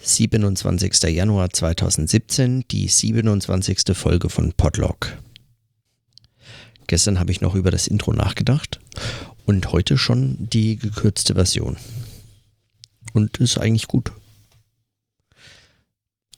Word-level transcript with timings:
27. 0.00 1.02
Januar 1.14 1.50
2017, 1.50 2.64
die 2.70 2.88
27. 2.88 3.96
Folge 3.96 4.30
von 4.30 4.52
Podlog. 4.52 5.18
Gestern 6.86 7.18
habe 7.18 7.32
ich 7.32 7.40
noch 7.40 7.54
über 7.54 7.70
das 7.70 7.86
Intro 7.86 8.12
nachgedacht 8.12 8.80
und 9.44 9.72
heute 9.72 9.98
schon 9.98 10.36
die 10.38 10.76
gekürzte 10.76 11.34
Version. 11.34 11.76
Und 13.12 13.38
ist 13.38 13.58
eigentlich 13.58 13.88
gut. 13.88 14.12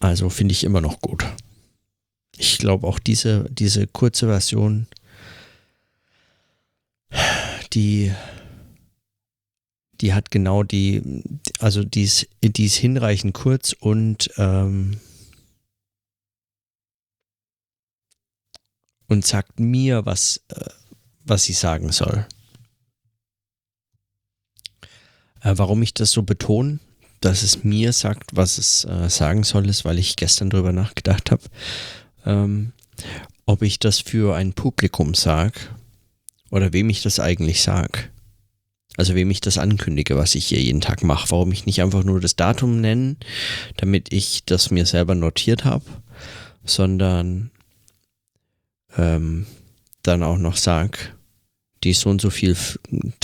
Also 0.00 0.30
finde 0.30 0.52
ich 0.52 0.64
immer 0.64 0.80
noch 0.80 1.00
gut. 1.00 1.26
Ich 2.38 2.58
glaube 2.58 2.86
auch 2.86 2.98
diese, 2.98 3.44
diese 3.50 3.86
kurze 3.86 4.26
Version, 4.26 4.86
die 7.74 8.10
die 10.00 10.14
hat 10.14 10.30
genau 10.30 10.62
die, 10.62 11.22
also 11.58 11.84
die 11.84 12.02
ist, 12.02 12.28
die 12.42 12.64
ist 12.64 12.76
hinreichend 12.76 13.34
kurz 13.34 13.74
und 13.78 14.30
ähm, 14.36 14.98
und 19.10 19.26
sagt 19.26 19.58
mir, 19.58 20.06
was, 20.06 20.40
äh, 20.48 20.70
was 21.24 21.42
sie 21.42 21.52
sagen 21.52 21.90
soll. 21.90 22.26
Äh, 25.42 25.54
warum 25.56 25.82
ich 25.82 25.94
das 25.94 26.12
so 26.12 26.22
betone, 26.22 26.78
dass 27.20 27.42
es 27.42 27.64
mir 27.64 27.92
sagt, 27.92 28.36
was 28.36 28.56
es 28.56 28.84
äh, 28.84 29.10
sagen 29.10 29.42
soll, 29.42 29.68
ist, 29.68 29.84
weil 29.84 29.98
ich 29.98 30.16
gestern 30.16 30.48
darüber 30.48 30.72
nachgedacht 30.72 31.32
habe, 31.32 31.42
ähm, 32.24 32.72
ob 33.46 33.62
ich 33.62 33.80
das 33.80 33.98
für 33.98 34.36
ein 34.36 34.52
Publikum 34.52 35.14
sage 35.14 35.58
oder 36.50 36.72
wem 36.72 36.88
ich 36.88 37.02
das 37.02 37.18
eigentlich 37.18 37.62
sage. 37.62 38.10
Also 38.96 39.14
wem 39.14 39.30
ich 39.30 39.40
das 39.40 39.56
ankündige, 39.56 40.16
was 40.16 40.34
ich 40.34 40.46
hier 40.46 40.60
jeden 40.60 40.80
Tag 40.80 41.02
mache. 41.02 41.30
Warum 41.30 41.52
ich 41.52 41.66
nicht 41.66 41.80
einfach 41.80 42.04
nur 42.04 42.20
das 42.20 42.36
Datum 42.36 42.80
nenne, 42.80 43.16
damit 43.76 44.12
ich 44.12 44.44
das 44.44 44.70
mir 44.70 44.84
selber 44.84 45.14
notiert 45.14 45.64
habe, 45.64 45.84
sondern 46.64 47.50
ähm, 48.96 49.46
dann 50.02 50.22
auch 50.22 50.38
noch 50.38 50.56
sage, 50.56 50.98
die 51.84 51.92
so 51.92 52.10
und 52.10 52.20
so 52.20 52.30
viel 52.30 52.56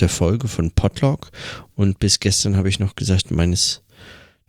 der 0.00 0.08
Folge 0.08 0.48
von 0.48 0.70
Podlog 0.70 1.30
und 1.74 1.98
bis 1.98 2.20
gestern 2.20 2.56
habe 2.56 2.68
ich 2.68 2.78
noch 2.78 2.96
gesagt, 2.96 3.30
meines 3.30 3.82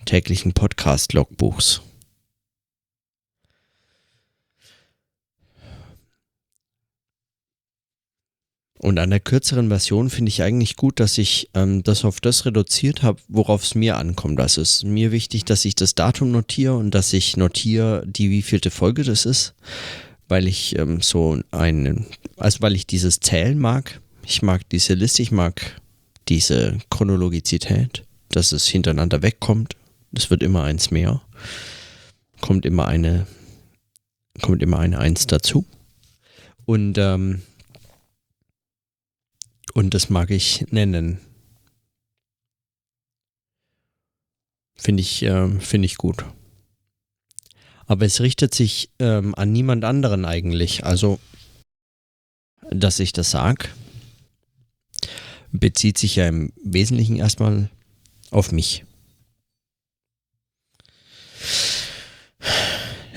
täglichen 0.05 0.53
Podcast-Logbuchs. 0.53 1.81
Und 8.79 8.99
an 8.99 9.09
der 9.09 9.19
kürzeren 9.19 9.69
Version 9.69 10.09
finde 10.09 10.29
ich 10.29 10.43
eigentlich 10.43 10.75
gut, 10.75 10.99
dass 10.99 11.17
ich 11.17 11.49
ähm, 11.55 11.81
das 11.83 12.05
auf 12.05 12.21
das 12.21 12.45
reduziert 12.45 13.01
habe, 13.01 13.19
worauf 13.27 13.63
es 13.63 13.73
mir 13.73 13.97
ankommt. 13.97 14.39
Also 14.39 14.61
es 14.61 14.77
ist 14.77 14.83
mir 14.83 15.11
wichtig, 15.11 15.45
dass 15.45 15.65
ich 15.65 15.73
das 15.73 15.95
Datum 15.95 16.31
notiere 16.31 16.75
und 16.77 16.91
dass 16.91 17.11
ich 17.13 17.37
notiere, 17.37 18.03
die 18.05 18.29
wievielte 18.29 18.69
Folge 18.69 19.03
das 19.03 19.25
ist, 19.25 19.55
weil 20.27 20.47
ich 20.47 20.77
ähm, 20.77 21.01
so 21.01 21.39
einen, 21.49 22.05
also 22.37 22.61
weil 22.61 22.75
ich 22.75 22.85
dieses 22.85 23.19
Zählen 23.19 23.57
mag. 23.57 23.99
Ich 24.23 24.41
mag 24.43 24.67
diese 24.69 24.93
Liste, 24.93 25.23
ich 25.23 25.31
mag 25.31 25.81
diese 26.27 26.77
Chronologizität, 26.89 28.03
dass 28.29 28.51
es 28.51 28.67
hintereinander 28.67 29.23
wegkommt. 29.23 29.75
Es 30.13 30.29
wird 30.29 30.43
immer 30.43 30.63
eins 30.63 30.91
mehr. 30.91 31.21
Kommt 32.41 32.65
immer 32.65 32.87
eine, 32.87 33.25
kommt 34.41 34.61
immer 34.61 34.77
eine 34.79 34.99
Eins 34.99 35.25
dazu. 35.25 35.65
Und 36.65 36.97
ähm, 36.97 37.41
und 39.73 39.93
das 39.93 40.09
mag 40.09 40.31
ich 40.31 40.65
nennen. 40.71 41.19
Finde 44.75 45.01
ich, 45.01 45.23
äh, 45.23 45.59
find 45.59 45.85
ich 45.85 45.97
gut. 45.97 46.23
Aber 47.85 48.05
es 48.05 48.21
richtet 48.21 48.53
sich 48.53 48.89
ähm, 48.99 49.33
an 49.35 49.51
niemand 49.51 49.83
anderen 49.85 50.25
eigentlich. 50.25 50.85
Also, 50.85 51.19
dass 52.69 52.99
ich 52.99 53.13
das 53.13 53.31
sage, 53.31 53.69
bezieht 55.51 55.97
sich 55.97 56.17
ja 56.17 56.27
im 56.27 56.51
Wesentlichen 56.63 57.15
erstmal 57.15 57.69
auf 58.29 58.51
mich. 58.51 58.83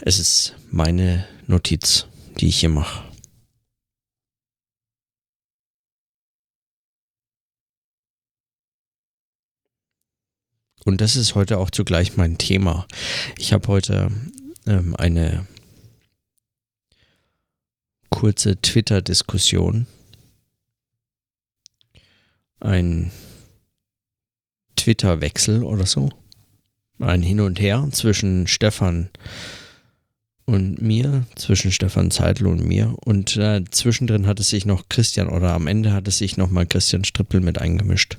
Es 0.03 0.19
ist 0.19 0.55
meine 0.71 1.27
Notiz, 1.47 2.07
die 2.39 2.49
ich 2.49 2.61
hier 2.61 2.71
mache. 2.71 3.10
Und 10.85 11.01
das 11.01 11.17
ist 11.17 11.35
heute 11.35 11.59
auch 11.59 11.71
zugleich 11.71 12.17
mein 12.17 12.39
Thema. 12.39 12.87
Ich 13.37 13.53
habe 13.53 13.69
heute 13.69 14.11
ähm, 14.67 14.97
eine 14.97 15.47
kurze 18.09 18.61
Twitter-Diskussion, 18.61 19.87
ein 22.61 23.11
Twitter-Wechsel 24.77 25.65
oder 25.65 25.87
so, 25.87 26.11
ein 26.99 27.23
Hin 27.23 27.41
und 27.41 27.61
Her 27.61 27.89
zwischen 27.93 28.47
Stefan 28.47 29.11
und 30.47 30.83
mir, 30.83 31.27
zwischen 31.37 31.71
Stefan 31.73 32.11
Zeitl 32.11 32.47
und 32.47 32.65
mir. 32.65 32.97
Und 33.05 33.37
äh, 33.37 33.63
zwischendrin 33.71 34.27
hat 34.27 34.41
es 34.41 34.49
sich 34.49 34.67
noch 34.67 34.89
Christian 34.89 35.29
oder 35.29 35.53
am 35.53 35.67
Ende 35.67 35.93
hat 35.93 36.09
es 36.09 36.19
sich 36.19 36.37
nochmal 36.37 36.67
Christian 36.67 37.05
Strippel 37.05 37.41
mit 37.41 37.59
eingemischt. 37.59 38.19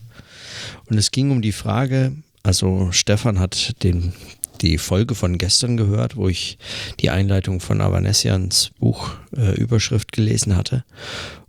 Und 0.85 0.97
es 0.97 1.11
ging 1.11 1.31
um 1.31 1.41
die 1.41 1.51
Frage, 1.51 2.13
also 2.43 2.91
Stefan 2.91 3.39
hat 3.39 3.83
den, 3.83 4.13
die 4.61 4.77
Folge 4.77 5.15
von 5.15 5.37
gestern 5.37 5.77
gehört, 5.77 6.15
wo 6.15 6.27
ich 6.27 6.57
die 6.99 7.09
Einleitung 7.09 7.59
von 7.59 7.81
Avanesians 7.81 8.71
Buch 8.79 9.11
äh, 9.35 9.53
Überschrift 9.59 10.11
gelesen 10.11 10.55
hatte 10.55 10.83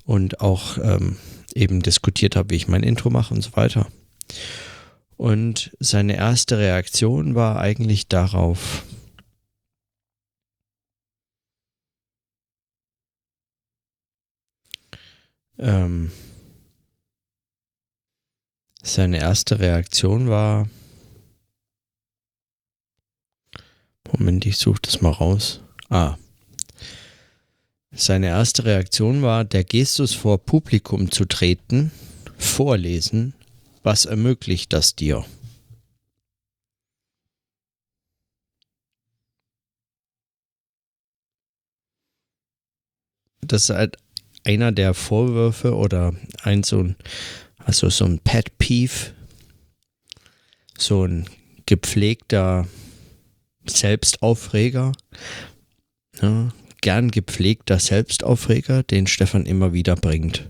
und 0.05 0.41
auch 0.41 0.79
ähm, 0.79 1.17
eben 1.55 1.81
diskutiert 1.81 2.37
habe, 2.37 2.51
wie 2.51 2.57
ich 2.57 2.69
mein 2.69 2.83
Intro 2.83 3.11
mache 3.11 3.35
und 3.35 3.43
so 3.43 3.57
weiter. 3.57 3.89
Und 5.17 5.75
seine 5.79 6.17
erste 6.17 6.59
Reaktion 6.59 7.35
war 7.35 7.61
eigentlich 7.61 8.09
darauf, 8.09 8.85
ähm, 15.59 16.11
seine 18.83 19.19
erste 19.19 19.61
Reaktion 19.61 20.29
war, 20.29 20.69
Moment, 24.13 24.45
ich 24.45 24.59
suche 24.59 24.81
das 24.83 25.01
mal 25.01 25.11
raus. 25.11 25.61
Ah. 25.89 26.17
Seine 27.95 28.29
erste 28.29 28.65
Reaktion 28.65 29.23
war, 29.23 29.45
der 29.45 29.65
Gestus 29.65 30.15
vor 30.15 30.39
Publikum 30.39 31.11
zu 31.11 31.25
treten, 31.25 31.91
vorlesen, 32.37 33.35
was 33.83 34.05
ermöglicht 34.05 34.73
das 34.73 34.95
dir? 34.95 35.25
Das 43.41 43.65
ist 43.65 43.71
halt 43.71 43.97
einer 44.45 44.73
der 44.73 44.95
Vorwürfe 44.95 45.75
oder 45.75 46.15
ein 46.43 46.63
so 46.63 46.81
ein, 46.81 46.97
also 47.59 47.91
so 47.91 48.05
ein 48.05 48.19
Pet 48.21 48.57
Peeve, 48.59 49.13
so 50.79 51.05
ein 51.05 51.29
gepflegter 51.67 52.67
Selbstaufreger, 53.67 54.93
ja, 56.21 56.53
gern 56.81 57.11
gepflegter 57.11 57.79
Selbstaufreger, 57.79 58.83
den 58.83 59.07
Stefan 59.07 59.47
immer 59.47 59.73
wieder 59.73 59.97
bringt. 59.97 60.49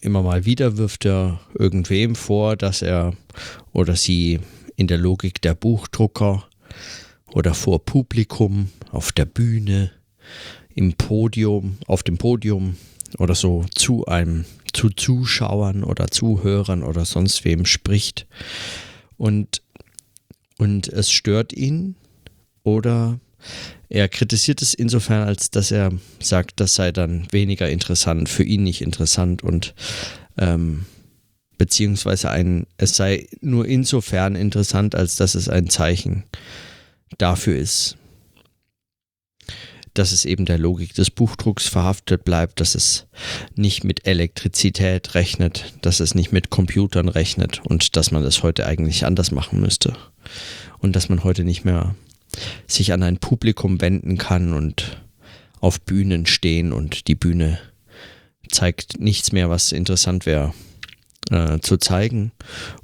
Immer 0.00 0.22
mal 0.22 0.44
wieder 0.44 0.76
wirft 0.76 1.06
er 1.06 1.40
irgendwem 1.54 2.14
vor, 2.14 2.56
dass 2.56 2.82
er 2.82 3.14
oder 3.72 3.96
sie 3.96 4.40
in 4.76 4.86
der 4.86 4.98
Logik 4.98 5.40
der 5.40 5.54
Buchdrucker 5.54 6.46
oder 7.32 7.54
vor 7.54 7.84
Publikum, 7.84 8.70
auf 8.90 9.12
der 9.12 9.24
Bühne, 9.24 9.90
im 10.74 10.94
Podium, 10.94 11.78
auf 11.86 12.02
dem 12.02 12.18
Podium 12.18 12.76
oder 13.18 13.34
so 13.34 13.64
zu 13.74 14.06
einem, 14.06 14.44
zu 14.72 14.90
Zuschauern 14.90 15.84
oder 15.84 16.08
Zuhörern 16.08 16.82
oder 16.82 17.04
sonst 17.04 17.44
wem 17.44 17.64
spricht. 17.64 18.26
Und 19.16 19.62
und 20.58 20.88
es 20.88 21.10
stört 21.10 21.52
ihn 21.52 21.96
oder 22.62 23.20
er 23.88 24.08
kritisiert 24.08 24.62
es 24.62 24.74
insofern, 24.74 25.26
als 25.26 25.50
dass 25.50 25.70
er 25.70 25.92
sagt, 26.20 26.60
das 26.60 26.74
sei 26.74 26.92
dann 26.92 27.28
weniger 27.30 27.68
interessant, 27.68 28.28
für 28.28 28.42
ihn 28.42 28.62
nicht 28.62 28.82
interessant 28.82 29.44
und 29.44 29.74
ähm, 30.38 30.86
beziehungsweise 31.58 32.30
ein, 32.30 32.66
es 32.76 32.96
sei 32.96 33.28
nur 33.40 33.66
insofern 33.66 34.34
interessant, 34.34 34.94
als 34.94 35.16
dass 35.16 35.34
es 35.34 35.48
ein 35.48 35.70
Zeichen 35.70 36.24
dafür 37.18 37.56
ist, 37.56 37.96
dass 39.98 40.12
es 40.12 40.24
eben 40.24 40.44
der 40.44 40.58
Logik 40.58 40.94
des 40.94 41.10
Buchdrucks 41.10 41.66
verhaftet 41.66 42.24
bleibt, 42.24 42.60
dass 42.60 42.74
es 42.74 43.06
nicht 43.54 43.84
mit 43.84 44.06
Elektrizität 44.06 45.14
rechnet, 45.14 45.74
dass 45.82 46.00
es 46.00 46.14
nicht 46.14 46.32
mit 46.32 46.50
Computern 46.50 47.08
rechnet 47.08 47.60
und 47.64 47.96
dass 47.96 48.10
man 48.10 48.22
das 48.22 48.42
heute 48.42 48.66
eigentlich 48.66 49.06
anders 49.06 49.30
machen 49.30 49.60
müsste. 49.60 49.94
und 50.78 50.94
dass 50.94 51.08
man 51.08 51.24
heute 51.24 51.44
nicht 51.44 51.64
mehr 51.64 51.94
sich 52.66 52.92
an 52.92 53.02
ein 53.02 53.18
Publikum 53.18 53.80
wenden 53.80 54.18
kann 54.18 54.52
und 54.52 55.02
auf 55.60 55.80
Bühnen 55.80 56.26
stehen 56.26 56.72
und 56.72 57.08
die 57.08 57.14
Bühne 57.14 57.58
zeigt 58.50 59.00
nichts 59.00 59.32
mehr, 59.32 59.48
was 59.48 59.72
interessant 59.72 60.26
wäre 60.26 60.52
äh, 61.30 61.58
zu 61.60 61.76
zeigen. 61.76 62.32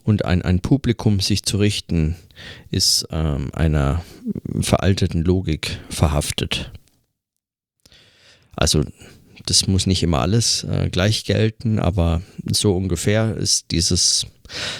Und 0.02 0.24
ein, 0.24 0.42
ein 0.42 0.60
Publikum 0.60 1.20
sich 1.20 1.44
zu 1.44 1.58
richten, 1.58 2.16
ist 2.70 3.06
ähm, 3.10 3.50
einer 3.52 4.02
veralteten 4.60 5.22
Logik 5.22 5.78
verhaftet. 5.90 6.72
Also 8.56 8.84
das 9.46 9.66
muss 9.66 9.86
nicht 9.86 10.02
immer 10.02 10.20
alles 10.20 10.64
äh, 10.64 10.88
gleich 10.90 11.24
gelten, 11.24 11.78
aber 11.78 12.22
so 12.50 12.76
ungefähr 12.76 13.36
ist 13.36 13.70
dieses, 13.70 14.26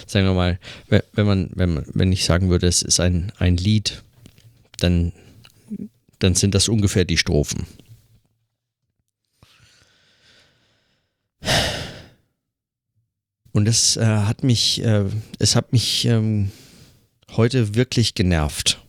sagen 0.06 0.26
wir 0.26 0.34
mal, 0.34 0.58
wenn 0.88 1.26
man, 1.26 1.50
wenn 1.54 1.84
wenn 1.92 2.12
ich 2.12 2.24
sagen 2.24 2.50
würde, 2.50 2.66
es 2.66 2.82
ist 2.82 3.00
ein, 3.00 3.32
ein 3.38 3.56
Lied, 3.56 4.02
dann, 4.78 5.12
dann 6.18 6.34
sind 6.34 6.54
das 6.54 6.68
ungefähr 6.68 7.04
die 7.04 7.18
Strophen. 7.18 7.66
Und 13.52 13.68
es 13.68 13.96
äh, 13.96 14.04
hat 14.04 14.44
mich, 14.44 14.82
äh, 14.82 15.04
es 15.38 15.56
hat 15.56 15.72
mich 15.72 16.06
ähm, 16.06 16.50
heute 17.32 17.74
wirklich 17.74 18.14
genervt. 18.14 18.81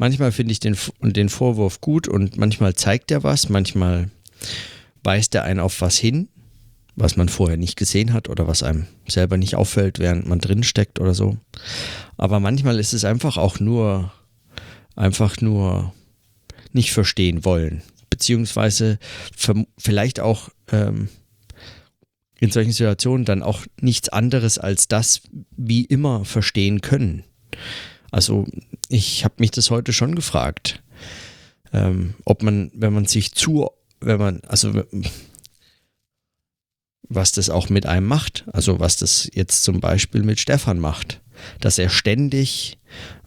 Manchmal 0.00 0.32
finde 0.32 0.52
ich 0.52 0.60
den, 0.60 0.78
den 1.02 1.28
Vorwurf 1.28 1.82
gut 1.82 2.08
und 2.08 2.38
manchmal 2.38 2.74
zeigt 2.74 3.10
er 3.10 3.22
was, 3.22 3.50
manchmal 3.50 4.10
weist 5.02 5.34
er 5.34 5.44
einen 5.44 5.60
auf 5.60 5.82
was 5.82 5.98
hin, 5.98 6.30
was 6.96 7.16
man 7.16 7.28
vorher 7.28 7.58
nicht 7.58 7.76
gesehen 7.76 8.14
hat 8.14 8.30
oder 8.30 8.46
was 8.46 8.62
einem 8.62 8.86
selber 9.06 9.36
nicht 9.36 9.56
auffällt, 9.56 9.98
während 9.98 10.26
man 10.26 10.38
drin 10.38 10.62
steckt 10.62 11.00
oder 11.00 11.12
so. 11.12 11.36
Aber 12.16 12.40
manchmal 12.40 12.78
ist 12.78 12.94
es 12.94 13.04
einfach 13.04 13.36
auch 13.36 13.60
nur, 13.60 14.10
einfach 14.96 15.42
nur 15.42 15.92
nicht 16.72 16.92
verstehen 16.92 17.44
wollen, 17.44 17.82
beziehungsweise 18.08 18.98
vielleicht 19.76 20.18
auch 20.18 20.48
ähm, 20.72 21.10
in 22.38 22.50
solchen 22.50 22.72
Situationen 22.72 23.26
dann 23.26 23.42
auch 23.42 23.66
nichts 23.82 24.08
anderes 24.08 24.56
als 24.56 24.88
das 24.88 25.20
wie 25.58 25.84
immer 25.84 26.24
verstehen 26.24 26.80
können. 26.80 27.22
Also 28.10 28.46
ich 28.88 29.24
habe 29.24 29.34
mich 29.38 29.50
das 29.50 29.70
heute 29.70 29.92
schon 29.92 30.14
gefragt, 30.14 30.82
ähm, 31.72 32.14
ob 32.24 32.42
man, 32.42 32.70
wenn 32.74 32.92
man 32.92 33.06
sich 33.06 33.32
zu, 33.32 33.70
wenn 34.00 34.18
man, 34.18 34.40
also 34.46 34.82
was 37.08 37.32
das 37.32 37.50
auch 37.50 37.68
mit 37.68 37.86
einem 37.86 38.06
macht, 38.06 38.44
also 38.52 38.80
was 38.80 38.96
das 38.96 39.28
jetzt 39.34 39.64
zum 39.64 39.80
Beispiel 39.80 40.22
mit 40.22 40.40
Stefan 40.40 40.78
macht, 40.78 41.20
dass 41.60 41.78
er 41.78 41.88
ständig 41.88 42.78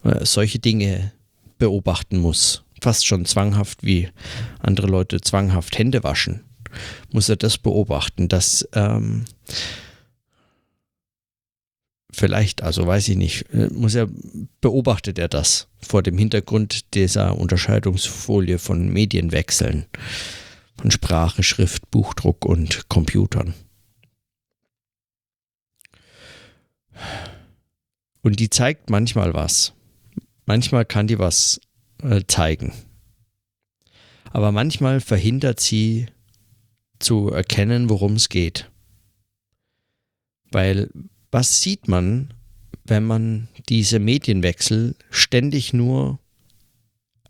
äh, 0.02 0.24
solche 0.24 0.58
Dinge 0.58 1.12
beobachten 1.58 2.18
muss, 2.18 2.64
fast 2.80 3.06
schon 3.06 3.24
zwanghaft 3.24 3.84
wie 3.84 4.08
andere 4.58 4.86
Leute 4.86 5.20
zwanghaft 5.20 5.78
Hände 5.78 6.02
waschen. 6.02 6.44
Muss 7.12 7.28
er 7.28 7.36
das 7.36 7.58
beobachten, 7.58 8.28
dass 8.28 8.68
ähm, 8.72 9.26
vielleicht, 12.14 12.62
also 12.62 12.86
weiß 12.86 13.08
ich 13.08 13.16
nicht, 13.16 13.52
äh, 13.52 13.68
muss 13.68 13.94
er, 13.94 14.08
beobachtet 14.60 15.18
er 15.18 15.28
das 15.28 15.68
vor 15.80 16.02
dem 16.02 16.16
Hintergrund 16.16 16.94
dieser 16.94 17.36
Unterscheidungsfolie 17.36 18.58
von 18.58 18.88
Medienwechseln, 18.88 19.86
von 20.78 20.90
Sprache, 20.90 21.42
Schrift, 21.42 21.90
Buchdruck 21.90 22.44
und 22.44 22.88
Computern. 22.88 23.54
Und 28.22 28.40
die 28.40 28.48
zeigt 28.48 28.88
manchmal 28.88 29.34
was. 29.34 29.74
Manchmal 30.46 30.84
kann 30.84 31.06
die 31.06 31.18
was 31.18 31.60
äh, 32.02 32.22
zeigen. 32.26 32.72
Aber 34.30 34.52
manchmal 34.52 35.00
verhindert 35.00 35.60
sie 35.60 36.06
zu 36.98 37.30
erkennen, 37.30 37.88
worum 37.90 38.14
es 38.14 38.28
geht. 38.28 38.70
Weil 40.50 40.90
was 41.34 41.60
sieht 41.60 41.88
man, 41.88 42.32
wenn 42.84 43.02
man 43.02 43.48
diese 43.68 43.98
Medienwechsel 43.98 44.94
ständig 45.10 45.72
nur 45.72 46.20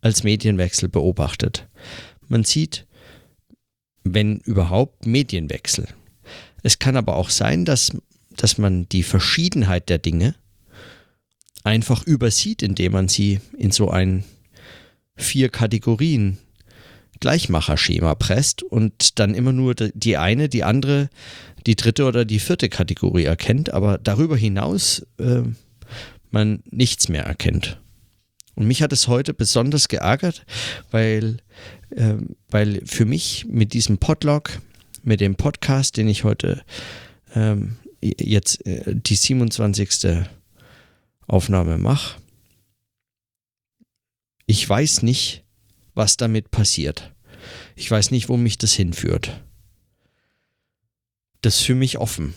als 0.03 0.25
Medienwechsel 0.25 0.91
beobachtet? 0.91 1.67
Man 2.29 2.45
sieht, 2.45 2.87
wenn 4.03 4.41
überhaupt, 4.41 5.07
Medienwechsel. 5.07 5.89
Es 6.63 6.79
kann 6.79 6.99
aber 6.99 7.17
auch 7.17 7.31
sein, 7.31 7.65
dass, 7.65 7.97
dass 8.37 8.59
man 8.59 8.87
die 8.91 9.05
Verschiedenheit 9.05 9.89
der 9.89 9.99
Dinge 9.99 10.35
einfach 11.63 12.07
übersieht, 12.07 12.63
indem 12.63 12.93
man 12.93 13.09
sie 13.09 13.41
in 13.57 13.71
so 13.71 13.89
ein 13.89 14.23
vier 15.17 15.49
Kategorien 15.49 16.37
Gleichmacherschema 17.25 18.15
presst 18.17 18.63
und 18.63 19.19
dann 19.19 19.33
immer 19.33 19.55
nur 19.55 19.75
die 19.75 20.19
eine, 20.19 20.51
die 20.51 20.63
andere, 20.63 21.09
die 21.67 21.75
dritte 21.75 22.05
oder 22.05 22.27
die 22.27 22.39
vierte 22.39 22.69
Kategorie 22.69 23.25
erkennt, 23.25 23.73
aber 23.73 23.97
darüber 23.97 24.37
hinaus 24.37 25.07
äh, 25.17 25.41
man 26.31 26.63
nichts 26.71 27.09
mehr 27.09 27.25
erkennt. 27.25 27.81
Und 28.57 28.67
mich 28.67 28.83
hat 28.83 28.93
es 28.93 29.09
heute 29.09 29.33
besonders 29.33 29.89
geärgert, 29.89 30.45
weil, 30.91 31.39
äh, 31.97 32.17
weil 32.51 32.83
für 32.85 33.07
mich 33.07 33.47
mit 33.49 33.73
diesem 33.73 33.97
Podlog, 33.97 34.61
mit 35.03 35.23
dem 35.23 35.35
Podcast, 35.37 35.97
den 35.97 36.09
ich 36.09 36.25
heute 36.25 36.63
ähm, 37.35 37.79
jetzt 38.03 38.67
äh, 38.67 38.95
die 38.95 39.17
27. 39.17 40.27
Aufnahme 41.27 41.79
mache, 41.79 42.21
ich 44.45 44.69
weiß 44.69 45.01
nicht, 45.05 45.43
was 45.95 46.19
damit 46.19 46.51
passiert. 46.51 47.14
Ich 47.75 47.91
weiß 47.91 48.11
nicht, 48.11 48.29
wo 48.29 48.37
mich 48.37 48.59
das 48.59 48.73
hinführt. 48.73 49.41
Das 51.41 51.57
ist 51.57 51.67
für 51.67 51.75
mich 51.75 51.99
offen. 51.99 52.35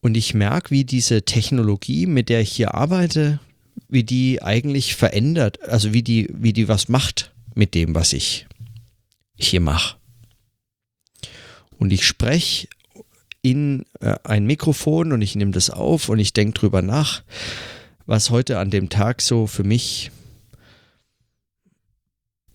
Und 0.00 0.16
ich 0.16 0.32
merke, 0.32 0.70
wie 0.70 0.84
diese 0.84 1.22
Technologie, 1.24 2.06
mit 2.06 2.30
der 2.30 2.40
ich 2.40 2.52
hier 2.52 2.74
arbeite, 2.74 3.38
wie 3.88 4.04
die 4.04 4.42
eigentlich 4.42 4.94
verändert, 4.96 5.62
also 5.62 5.92
wie 5.92 6.02
die, 6.02 6.28
wie 6.32 6.52
die 6.52 6.68
was 6.68 6.88
macht 6.88 7.32
mit 7.54 7.74
dem, 7.74 7.94
was 7.94 8.12
ich 8.12 8.46
hier 9.36 9.60
mache. 9.60 9.96
Und 11.78 11.92
ich 11.92 12.06
spreche 12.06 12.68
in 13.42 13.84
äh, 14.00 14.16
ein 14.24 14.46
Mikrofon 14.46 15.12
und 15.12 15.22
ich 15.22 15.34
nehme 15.34 15.52
das 15.52 15.70
auf 15.70 16.08
und 16.08 16.18
ich 16.18 16.32
denke 16.32 16.58
drüber 16.58 16.82
nach, 16.82 17.22
was 18.10 18.30
heute 18.30 18.58
an 18.58 18.70
dem 18.70 18.88
Tag 18.88 19.22
so 19.22 19.46
für 19.46 19.62
mich, 19.62 20.10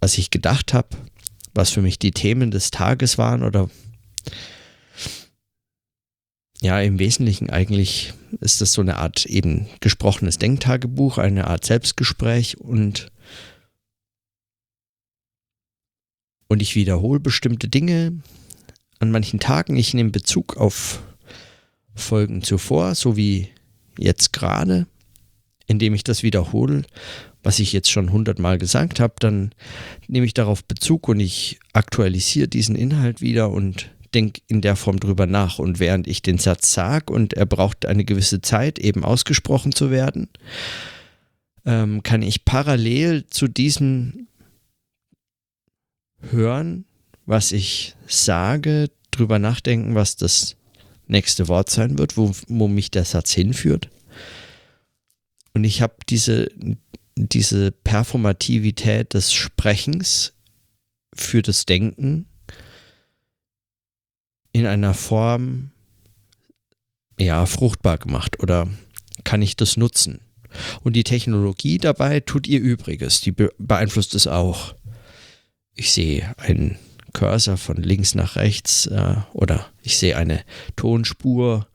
was 0.01 0.17
ich 0.17 0.29
gedacht 0.29 0.73
habe, 0.73 0.89
was 1.53 1.69
für 1.69 1.81
mich 1.81 1.97
die 1.97 2.11
Themen 2.11 2.51
des 2.51 2.71
Tages 2.71 3.17
waren 3.17 3.41
oder 3.41 3.69
ja, 6.61 6.81
im 6.81 6.99
Wesentlichen 6.99 7.49
eigentlich 7.49 8.13
ist 8.41 8.59
das 8.59 8.73
so 8.73 8.81
eine 8.81 8.97
Art 8.97 9.25
eben 9.27 9.69
gesprochenes 9.79 10.37
Denktagebuch, 10.39 11.19
eine 11.19 11.47
Art 11.47 11.63
Selbstgespräch 11.63 12.57
und 12.57 13.09
und 16.49 16.61
ich 16.61 16.75
wiederhole 16.75 17.21
bestimmte 17.21 17.69
Dinge, 17.69 18.19
an 18.99 19.09
manchen 19.09 19.39
Tagen. 19.39 19.77
Ich 19.77 19.93
nehme 19.93 20.09
Bezug 20.09 20.57
auf 20.57 21.01
Folgen 21.95 22.43
zuvor, 22.43 22.93
so 22.93 23.15
wie 23.15 23.47
jetzt 23.97 24.33
gerade, 24.33 24.85
indem 25.67 25.93
ich 25.93 26.03
das 26.03 26.23
wiederhole, 26.23 26.83
was 27.43 27.59
ich 27.59 27.73
jetzt 27.73 27.91
schon 27.91 28.11
hundertmal 28.11 28.57
gesagt 28.57 28.99
habe, 28.99 29.15
dann 29.19 29.51
nehme 30.07 30.25
ich 30.25 30.33
darauf 30.33 30.63
Bezug 30.63 31.07
und 31.07 31.19
ich 31.19 31.59
aktualisiere 31.73 32.47
diesen 32.47 32.75
Inhalt 32.75 33.21
wieder 33.21 33.49
und 33.51 33.91
denke 34.13 34.41
in 34.47 34.61
der 34.61 34.75
Form 34.75 34.99
drüber 34.99 35.27
nach. 35.27 35.59
Und 35.59 35.79
während 35.79 36.07
ich 36.07 36.21
den 36.21 36.37
Satz 36.37 36.73
sage 36.73 37.11
und 37.13 37.33
er 37.33 37.45
braucht 37.45 37.85
eine 37.85 38.05
gewisse 38.05 38.41
Zeit, 38.41 38.79
eben 38.79 39.03
ausgesprochen 39.03 39.73
zu 39.73 39.91
werden, 39.91 40.29
ähm, 41.65 42.03
kann 42.03 42.21
ich 42.21 42.45
parallel 42.45 43.25
zu 43.27 43.47
diesem 43.47 44.27
Hören 46.31 46.85
was 47.25 47.51
ich 47.51 47.95
sage, 48.07 48.89
drüber 49.11 49.39
nachdenken, 49.39 49.95
was 49.95 50.15
das 50.15 50.55
nächste 51.07 51.47
Wort 51.47 51.69
sein 51.69 51.97
wird, 51.97 52.17
wo, 52.17 52.31
wo 52.47 52.67
mich 52.67 52.91
der 52.91 53.05
Satz 53.05 53.31
hinführt. 53.31 53.89
Und 55.55 55.63
ich 55.63 55.81
habe 55.81 55.95
diese, 56.09 56.51
diese 57.15 57.71
Performativität 57.71 59.13
des 59.13 59.33
Sprechens 59.33 60.33
für 61.15 61.41
das 61.41 61.65
Denken 61.65 62.27
in 64.51 64.65
einer 64.65 64.93
Form 64.93 65.71
ja 67.17 67.45
fruchtbar 67.45 67.97
gemacht 67.97 68.41
oder 68.41 68.67
kann 69.23 69.41
ich 69.41 69.55
das 69.55 69.77
nutzen? 69.77 70.19
Und 70.81 70.93
die 70.93 71.05
Technologie 71.05 71.77
dabei 71.77 72.19
tut 72.19 72.47
ihr 72.47 72.59
Übriges, 72.59 73.21
die 73.21 73.31
beeinflusst 73.31 74.13
es 74.13 74.27
auch. 74.27 74.75
Ich 75.73 75.91
sehe 75.91 76.33
ein 76.37 76.77
Cursor 77.13 77.55
von 77.55 77.77
links 77.77 78.13
nach 78.13 78.35
rechts 78.35 78.87
äh, 78.87 79.15
oder 79.31 79.69
ich 79.81 79.97
sehe 79.97 80.17
eine 80.17 80.43
Tonspur 80.75 81.67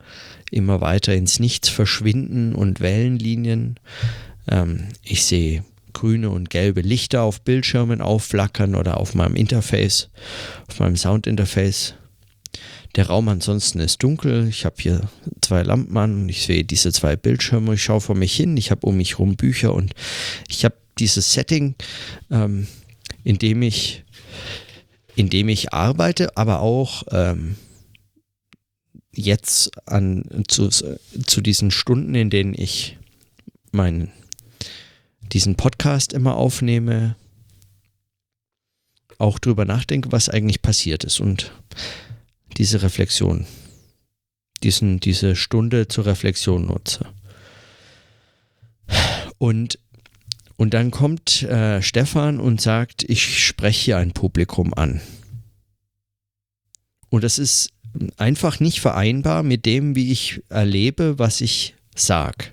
immer 0.51 0.81
weiter 0.81 1.15
ins 1.15 1.39
Nichts 1.41 1.69
verschwinden 1.69 2.55
und 2.55 2.81
Wellenlinien. 2.81 3.79
Ähm, 4.49 4.89
ich 5.03 5.25
sehe 5.25 5.65
grüne 5.93 6.31
und 6.31 6.51
gelbe 6.51 6.81
Lichter 6.81 7.23
auf 7.23 7.43
Bildschirmen 7.43 8.01
aufflackern 8.01 8.75
oder 8.75 8.99
auf 8.99 9.15
meinem 9.15 9.37
Interface, 9.37 10.09
auf 10.69 10.79
meinem 10.79 10.97
Soundinterface. 10.97 11.95
Der 12.97 13.07
Raum 13.07 13.29
ansonsten 13.29 13.79
ist 13.79 14.03
dunkel. 14.03 14.49
Ich 14.49 14.65
habe 14.65 14.77
hier 14.79 15.09
zwei 15.41 15.63
Lampen 15.63 15.97
an 15.97 16.23
und 16.23 16.29
ich 16.29 16.43
sehe 16.43 16.65
diese 16.65 16.93
zwei 16.93 17.15
Bildschirme. 17.15 17.75
Ich 17.75 17.83
schaue 17.85 18.01
vor 18.01 18.17
mich 18.17 18.35
hin. 18.35 18.57
Ich 18.57 18.71
habe 18.73 18.87
um 18.87 18.97
mich 18.97 19.13
herum 19.13 19.37
Bücher 19.37 19.75
und 19.75 19.95
ich 20.49 20.65
habe 20.65 20.75
dieses 20.99 21.33
Setting, 21.33 21.77
ähm, 22.31 22.67
in 23.23 23.39
dem 23.39 23.63
ich, 23.63 24.05
in 25.15 25.31
dem 25.31 25.49
ich 25.49 25.73
arbeite, 25.73 26.37
aber 26.37 26.61
auch 26.61 27.05
ähm, 27.13 27.55
jetzt 29.13 29.71
an 29.89 30.45
zu, 30.49 30.69
zu 30.69 31.41
diesen 31.41 31.71
Stunden, 31.71 32.15
in 32.15 32.31
denen 32.31 32.55
ich 32.55 32.99
meinen 33.73 34.11
diesen 35.33 35.57
Podcast 35.57 36.13
immer 36.13 36.37
aufnehme, 36.37 37.17
auch 39.19 39.39
drüber 39.39 39.65
nachdenke, 39.65 40.13
was 40.13 40.29
eigentlich 40.29 40.63
passiert 40.63 41.05
ist 41.05 41.21
und 41.21 41.53
diese 42.57 42.83
Reflexion, 42.83 43.47
diesen, 44.63 44.99
diese 44.99 45.37
Stunde 45.37 45.89
zur 45.89 46.07
Reflexion 46.07 46.67
nutze. 46.67 47.07
Und, 49.39 49.79
und 50.57 50.75
dann 50.75 50.91
kommt 50.91 51.43
äh, 51.43 51.81
Stefan 51.83 52.41
und 52.41 52.61
sagt, 52.61 53.05
ich 53.05 53.47
spreche 53.47 53.85
hier 53.85 53.97
ein 53.99 54.13
Publikum 54.13 54.75
an. 54.75 55.01
Und 57.09 57.25
das 57.25 57.39
ist 57.39 57.71
einfach 58.17 58.61
nicht 58.61 58.81
vereinbar 58.81 59.43
mit 59.43 59.67
dem, 59.67 59.95
wie 59.95 60.13
ich 60.13 60.43
erlebe, 60.49 61.19
was 61.19 61.41
ich 61.41 61.75
sage. 61.95 62.47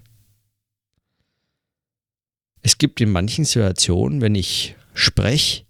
Es 2.62 2.78
gibt 2.78 3.00
in 3.00 3.12
manchen 3.12 3.46
Situationen, 3.46 4.22
wenn 4.22 4.36
ich 4.36 4.76
spreche, 4.94 5.64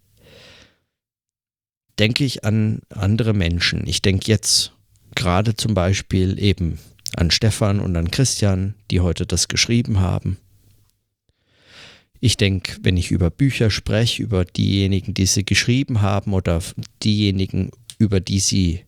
denke 1.98 2.24
ich 2.24 2.44
an 2.44 2.80
andere 2.88 3.34
Menschen. 3.34 3.86
Ich 3.86 4.02
denke 4.02 4.30
jetzt 4.30 4.72
gerade 5.14 5.54
zum 5.56 5.74
Beispiel 5.74 6.38
eben 6.38 6.78
an 7.16 7.30
Stefan 7.30 7.80
und 7.80 7.96
an 7.96 8.10
Christian, 8.10 8.74
die 8.90 9.00
heute 9.00 9.26
das 9.26 9.48
geschrieben 9.48 10.00
haben. 10.00 10.38
Ich 12.20 12.36
denke, 12.36 12.78
wenn 12.82 12.96
ich 12.96 13.10
über 13.10 13.30
Bücher 13.30 13.70
spreche, 13.70 14.22
über 14.22 14.44
diejenigen, 14.44 15.14
die 15.14 15.26
sie 15.26 15.44
geschrieben 15.44 16.02
haben 16.02 16.32
oder 16.32 16.60
diejenigen, 17.02 17.70
über 17.98 18.20
die 18.20 18.40
sie, 18.40 18.84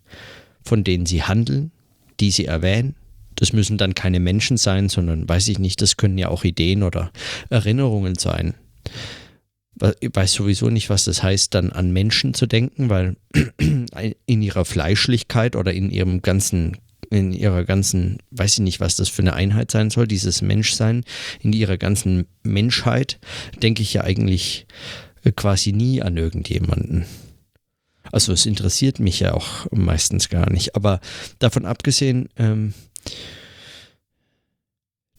von 0.71 0.85
denen 0.85 1.05
sie 1.05 1.25
handeln, 1.25 1.73
die 2.21 2.31
sie 2.31 2.47
erwähnen. 2.47 2.95
Das 3.35 3.53
müssen 3.53 3.77
dann 3.77 3.95
keine 3.95 4.21
Menschen 4.21 4.57
sein, 4.57 4.89
sondern 4.89 5.29
weiß 5.29 5.49
ich 5.49 5.59
nicht, 5.59 5.83
das 5.83 5.97
können 5.97 6.17
ja 6.17 6.29
auch 6.29 6.45
Ideen 6.45 6.85
oder 6.85 7.11
Erinnerungen 7.49 8.17
sein 8.17 8.55
ich 10.01 10.11
weiß 10.13 10.33
sowieso 10.33 10.69
nicht, 10.69 10.91
was 10.91 11.05
das 11.05 11.23
heißt, 11.23 11.55
dann 11.55 11.71
an 11.71 11.91
Menschen 11.91 12.35
zu 12.35 12.47
denken, 12.47 12.91
weil 12.91 13.17
in 14.27 14.43
ihrer 14.43 14.65
Fleischlichkeit 14.65 15.57
oder 15.57 15.73
in 15.73 15.91
ihrem 15.91 16.23
ganzen, 16.23 16.77
in 17.09 17.33
ihrer 17.33 17.65
ganzen, 17.65 18.19
weiß 18.31 18.55
ich 18.55 18.61
nicht, 18.61 18.81
was 18.81 18.97
das 18.97 19.09
für 19.09 19.23
eine 19.23 19.33
Einheit 19.33 19.71
sein 19.71 19.91
soll, 19.91 20.07
dieses 20.07 20.43
Menschsein, 20.43 21.05
in 21.41 21.53
ihrer 21.53 21.79
ganzen 21.79 22.27
Menschheit, 22.43 23.19
denke 23.63 23.83
ich 23.83 23.95
ja 23.95 24.05
eigentlich 24.05 24.67
äh, 25.25 25.33
quasi 25.33 25.73
nie 25.73 26.03
an 26.03 26.17
irgendjemanden. 26.17 27.07
Also 28.13 28.33
es 28.33 28.47
interessiert 28.47 28.99
mich 28.99 29.21
ja 29.21 29.35
auch 29.35 29.67
meistens 29.71 30.29
gar 30.29 30.51
nicht. 30.51 30.75
Aber 30.75 31.01
davon 31.39 31.65
abgesehen, 31.65 32.29
ähm, 32.37 32.75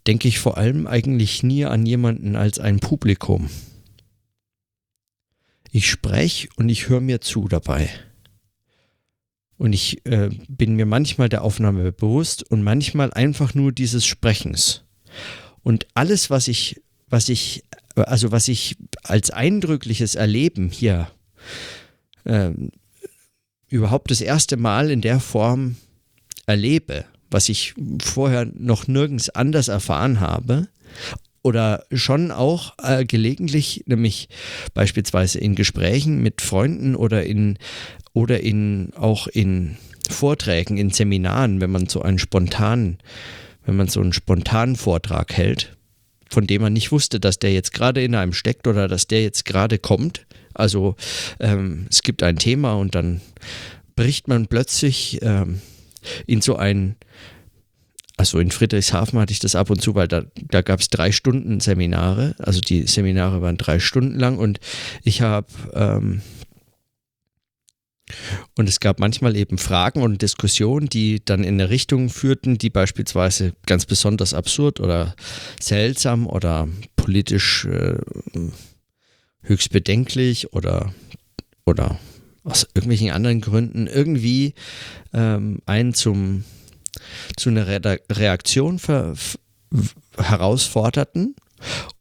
denke 0.07 0.27
ich 0.27 0.39
vor 0.39 0.57
allem 0.57 0.87
eigentlich 0.87 1.43
nie 1.43 1.65
an 1.65 1.85
jemanden 1.85 2.35
als 2.35 2.59
ein 2.59 2.79
Publikum. 2.79 3.49
Ich 5.71 5.89
spreche 5.89 6.49
und 6.57 6.69
ich 6.69 6.89
höre 6.89 7.01
mir 7.01 7.21
zu 7.21 7.47
dabei. 7.47 7.89
Und 9.57 9.73
ich 9.73 10.05
äh, 10.05 10.29
bin 10.49 10.75
mir 10.75 10.85
manchmal 10.85 11.29
der 11.29 11.43
Aufnahme 11.43 11.91
bewusst 11.91 12.43
und 12.43 12.63
manchmal 12.63 13.13
einfach 13.13 13.53
nur 13.53 13.71
dieses 13.71 14.05
Sprechens. 14.05 14.83
Und 15.61 15.87
alles, 15.93 16.29
was 16.29 16.47
ich, 16.47 16.81
was 17.07 17.29
ich, 17.29 17.63
also 17.95 18.31
was 18.31 18.47
ich 18.47 18.75
als 19.03 19.29
eindrückliches 19.29 20.15
Erleben 20.15 20.69
hier 20.69 21.11
äh, 22.23 22.51
überhaupt 23.71 24.11
das 24.11 24.21
erste 24.21 24.57
Mal 24.57 24.91
in 24.91 25.01
der 25.01 25.19
Form 25.19 25.77
erlebe, 26.45 27.05
was 27.31 27.49
ich 27.49 27.73
vorher 28.03 28.45
noch 28.53 28.87
nirgends 28.87 29.29
anders 29.29 29.69
erfahren 29.69 30.19
habe 30.19 30.67
oder 31.41 31.85
schon 31.91 32.31
auch 32.31 32.73
äh, 32.83 33.05
gelegentlich, 33.05 33.83
nämlich 33.87 34.29
beispielsweise 34.73 35.39
in 35.39 35.55
Gesprächen 35.55 36.21
mit 36.21 36.41
Freunden 36.41 36.95
oder 36.95 37.23
in 37.23 37.57
oder 38.13 38.41
in 38.41 38.91
auch 38.95 39.27
in 39.27 39.77
Vorträgen, 40.09 40.77
in 40.77 40.89
Seminaren, 40.89 41.61
wenn 41.61 41.71
man 41.71 41.87
so 41.87 42.01
einen 42.01 42.19
spontanen, 42.19 42.97
wenn 43.65 43.77
man 43.77 43.87
so 43.87 44.01
einen 44.01 44.13
spontanen 44.13 44.75
Vortrag 44.75 45.33
hält, 45.33 45.77
von 46.31 46.47
dem 46.47 46.61
man 46.61 46.73
nicht 46.73 46.91
wusste, 46.91 47.19
dass 47.19 47.39
der 47.39 47.53
jetzt 47.53 47.73
gerade 47.73 48.01
in 48.03 48.15
einem 48.15 48.33
steckt 48.33 48.67
oder 48.67 48.87
dass 48.87 49.07
der 49.07 49.21
jetzt 49.21 49.45
gerade 49.45 49.77
kommt. 49.77 50.25
Also 50.53 50.95
ähm, 51.39 51.87
es 51.89 52.01
gibt 52.01 52.23
ein 52.23 52.37
Thema 52.37 52.73
und 52.73 52.95
dann 52.95 53.21
bricht 53.95 54.27
man 54.27 54.47
plötzlich 54.47 55.19
ähm, 55.21 55.61
in 56.25 56.41
so 56.41 56.55
ein 56.55 56.95
also 58.17 58.37
in 58.37 58.51
Friedrichshafen 58.51 59.19
hatte 59.19 59.33
ich 59.33 59.39
das 59.39 59.55
ab 59.55 59.71
und 59.71 59.81
zu, 59.81 59.95
weil 59.95 60.07
da, 60.07 60.21
da 60.35 60.61
gab 60.61 60.79
es 60.79 60.89
drei 60.89 61.11
Stunden 61.11 61.59
Seminare. 61.59 62.35
Also 62.37 62.61
die 62.61 62.85
Seminare 62.85 63.41
waren 63.41 63.57
drei 63.57 63.79
Stunden 63.79 64.19
lang 64.19 64.37
und 64.37 64.59
ich 65.03 65.23
habe 65.23 65.47
ähm, 65.73 66.21
und 68.57 68.69
es 68.69 68.79
gab 68.79 68.99
manchmal 68.99 69.35
eben 69.35 69.57
Fragen 69.57 70.01
und 70.01 70.21
Diskussionen, 70.21 70.87
die 70.87 71.23
dann 71.23 71.43
in 71.43 71.55
eine 71.55 71.69
Richtung 71.69 72.09
führten, 72.09 72.57
die 72.57 72.69
beispielsweise 72.69 73.53
ganz 73.65 73.85
besonders 73.85 74.33
absurd 74.33 74.79
oder 74.79 75.15
seltsam 75.59 76.27
oder 76.27 76.67
politisch 76.95 77.65
äh, 77.65 77.97
höchst 79.43 79.71
bedenklich 79.71 80.53
oder, 80.53 80.93
oder 81.65 81.99
aus 82.43 82.67
irgendwelchen 82.73 83.11
anderen 83.11 83.41
Gründen 83.41 83.87
irgendwie 83.87 84.53
ähm, 85.13 85.59
einen 85.65 85.93
zum 85.93 86.43
zu 87.37 87.49
einer 87.49 87.67
Re 87.67 87.99
Reaktion 88.11 88.79
ver 88.79 89.13
herausforderten. 90.17 91.35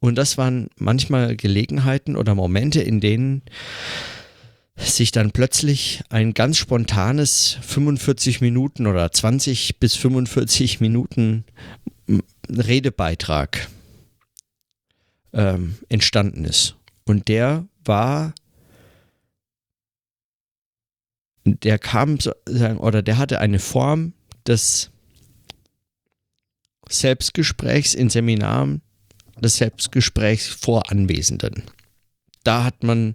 Und 0.00 0.16
das 0.16 0.38
waren 0.38 0.68
manchmal 0.76 1.36
Gelegenheiten 1.36 2.16
oder 2.16 2.34
Momente, 2.34 2.80
in 2.80 3.00
denen 3.00 3.42
sich 4.80 5.12
dann 5.12 5.30
plötzlich 5.32 6.02
ein 6.08 6.34
ganz 6.34 6.56
spontanes 6.56 7.58
45 7.62 8.40
Minuten 8.40 8.86
oder 8.86 9.10
20 9.10 9.78
bis 9.78 9.94
45 9.96 10.80
Minuten 10.80 11.44
Redebeitrag 12.48 13.68
ähm, 15.32 15.78
entstanden 15.88 16.44
ist. 16.44 16.76
Und 17.04 17.28
der 17.28 17.66
war, 17.84 18.34
der 21.44 21.78
kam, 21.78 22.18
oder 22.78 23.02
der 23.02 23.18
hatte 23.18 23.40
eine 23.40 23.58
Form 23.58 24.12
des 24.46 24.90
Selbstgesprächs 26.88 27.94
in 27.94 28.10
Seminaren, 28.10 28.82
des 29.38 29.56
Selbstgesprächs 29.56 30.48
vor 30.48 30.90
Anwesenden. 30.90 31.64
Da 32.42 32.64
hat 32.64 32.82
man 32.82 33.14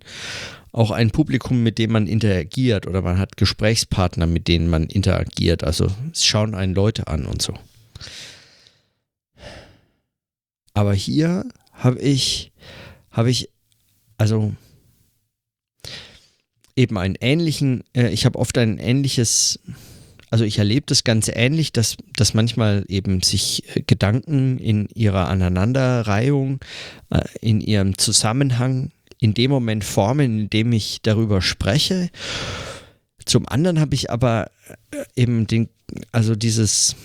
auch 0.75 0.91
ein 0.91 1.11
Publikum, 1.11 1.63
mit 1.63 1.77
dem 1.77 1.93
man 1.93 2.05
interagiert 2.05 2.85
oder 2.85 3.01
man 3.01 3.17
hat 3.17 3.37
Gesprächspartner, 3.37 4.27
mit 4.27 4.49
denen 4.49 4.69
man 4.69 4.83
interagiert. 4.87 5.63
Also 5.63 5.87
es 6.11 6.25
schauen 6.25 6.53
einen 6.53 6.75
Leute 6.75 7.07
an 7.07 7.25
und 7.25 7.41
so. 7.41 7.53
Aber 10.73 10.93
hier 10.93 11.45
habe 11.71 11.99
ich, 11.99 12.51
habe 13.09 13.31
ich, 13.31 13.49
also 14.17 14.53
eben 16.75 16.97
einen 16.97 17.15
ähnlichen, 17.21 17.85
äh, 17.95 18.09
ich 18.09 18.25
habe 18.25 18.37
oft 18.37 18.57
ein 18.57 18.77
ähnliches 18.77 19.59
also 20.31 20.43
ich 20.43 20.57
erlebe 20.57 20.87
das 20.87 21.05
ganz 21.05 21.31
ähnlich, 21.33 21.71
dass, 21.71 21.95
dass 22.17 22.33
manchmal 22.33 22.83
eben 22.89 23.21
sich 23.21 23.63
äh, 23.73 23.83
Gedanken 23.87 24.57
in 24.57 24.89
ihrer 24.93 25.29
Aneinanderreihung, 25.29 26.59
äh, 27.09 27.21
in 27.39 27.61
ihrem 27.61 27.97
Zusammenhang 27.97 28.91
in 29.25 29.33
dem 29.33 29.49
Moment 29.49 29.83
formen, 29.83 30.41
in 30.41 30.49
dem 30.51 30.71
ich 30.71 30.99
darüber 31.01 31.41
spreche. 31.41 32.09
Zum 33.25 33.47
anderen 33.47 33.79
habe 33.79 33.95
ich 33.95 34.11
aber 34.11 34.51
äh, 34.91 35.03
eben 35.15 35.47
den, 35.47 35.69
also 36.11 36.35
dieses, 36.35 36.95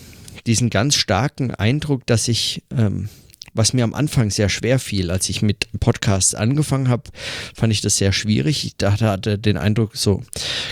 diesen 0.46 0.68
ganz 0.68 0.96
starken 0.96 1.54
Eindruck, 1.54 2.06
dass 2.06 2.28
ich 2.28 2.62
ähm, 2.76 3.08
was 3.54 3.72
mir 3.72 3.84
am 3.84 3.94
Anfang 3.94 4.30
sehr 4.30 4.48
schwer 4.48 4.78
fiel, 4.78 5.10
als 5.10 5.28
ich 5.28 5.42
mit 5.42 5.68
Podcasts 5.80 6.34
angefangen 6.34 6.88
habe, 6.88 7.10
fand 7.54 7.72
ich 7.72 7.80
das 7.80 7.96
sehr 7.96 8.12
schwierig. 8.12 8.64
Ich 8.64 8.86
hatte 8.86 9.38
den 9.38 9.56
Eindruck, 9.56 9.96
so 9.96 10.22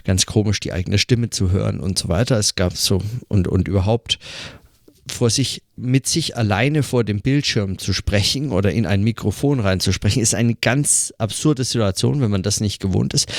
ganz 0.05 0.27
komisch 0.27 0.61
die 0.61 0.73
eigene 0.73 0.99
Stimme 0.99 1.31
zu 1.31 1.51
hören 1.51 1.81
und 1.81 1.99
so 1.99 2.09
weiter. 2.09 2.39
Es 2.39 2.55
gab 2.55 2.77
so 2.77 3.03
und, 3.27 3.49
und 3.49 3.67
überhaupt 3.67 4.21
vor 5.13 5.31
sich, 5.31 5.63
mit 5.77 6.07
sich 6.07 6.37
alleine 6.37 6.83
vor 6.83 7.05
dem 7.05 7.21
Bildschirm 7.21 7.79
zu 7.79 7.93
sprechen 7.93 8.51
oder 8.51 8.73
in 8.73 8.87
ein 8.87 9.03
Mikrofon 9.03 9.61
reinzusprechen, 9.61 10.23
ist 10.23 10.35
eine 10.35 10.55
ganz 10.55 11.13
absurde 11.19 11.65
Situation, 11.65 12.21
wenn 12.21 12.31
man 12.31 12.43
das 12.43 12.61
nicht 12.61 12.81
gewohnt 12.81 13.15
ist. 13.15 13.33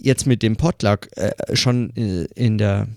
Jetzt 0.00 0.26
mit 0.26 0.42
dem 0.42 0.56
Potluck 0.56 1.08
äh, 1.16 1.32
schon 1.54 1.94
äh, 1.96 2.26
in 2.34 2.58
der 2.58 2.88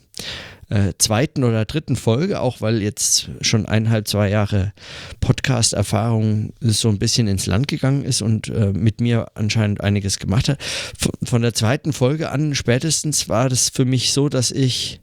äh, 0.70 0.94
zweiten 0.98 1.44
oder 1.44 1.66
dritten 1.66 1.96
Folge, 1.96 2.42
auch 2.42 2.62
weil 2.62 2.82
jetzt 2.82 3.32
schon 3.42 3.66
eineinhalb, 3.66 4.08
zwei 4.08 4.30
Jahre 4.30 4.74
Podcast-Erfahrung 5.20 6.54
so 6.62 6.90
ein 6.90 7.00
bisschen 7.00 7.28
ins 7.28 7.48
Land 7.48 7.68
gegangen 7.68 8.04
ist 8.04 8.22
und 8.22 8.50
äh, 8.50 8.72
mit 8.72 9.02
mir 9.02 9.28
anscheinend 9.34 9.82
einiges 9.82 10.20
gemacht 10.20 10.50
hat. 10.50 10.62
Von, 10.62 11.14
von 11.24 11.42
der 11.42 11.54
zweiten 11.54 11.94
Folge 11.94 12.30
an 12.30 12.54
spätestens 12.56 13.30
war 13.30 13.50
das 13.50 13.70
für 13.70 13.86
mich 13.86 14.14
so, 14.14 14.30
dass 14.30 14.52
ich 14.52 15.02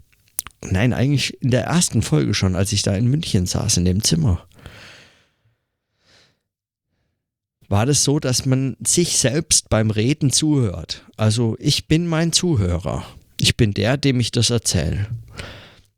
Nein, 0.71 0.93
eigentlich 0.93 1.41
in 1.43 1.51
der 1.51 1.65
ersten 1.65 2.03
Folge 2.03 2.35
schon, 2.35 2.57
als 2.57 2.73
ich 2.73 2.83
da 2.83 2.95
in 2.95 3.09
München 3.09 3.47
saß, 3.47 3.77
in 3.77 3.85
dem 3.85 4.03
Zimmer. 4.03 4.47
War 7.69 7.87
das 7.87 8.05
so, 8.05 8.21
dass 8.21 8.47
man 8.47 8.77
sich 8.85 9.19
selbst 9.19 9.69
beim 9.69 9.91
Reden 9.91 10.31
zuhört? 10.31 11.05
Also 11.17 11.57
ich 11.59 11.89
bin 11.89 12.07
mein 12.07 12.33
Zuhörer. 12.33 13.05
Ich 13.39 13.57
bin 13.57 13.75
der, 13.75 13.97
dem 13.97 14.21
ich 14.21 14.31
das 14.31 14.51
erzähle. 14.51 15.09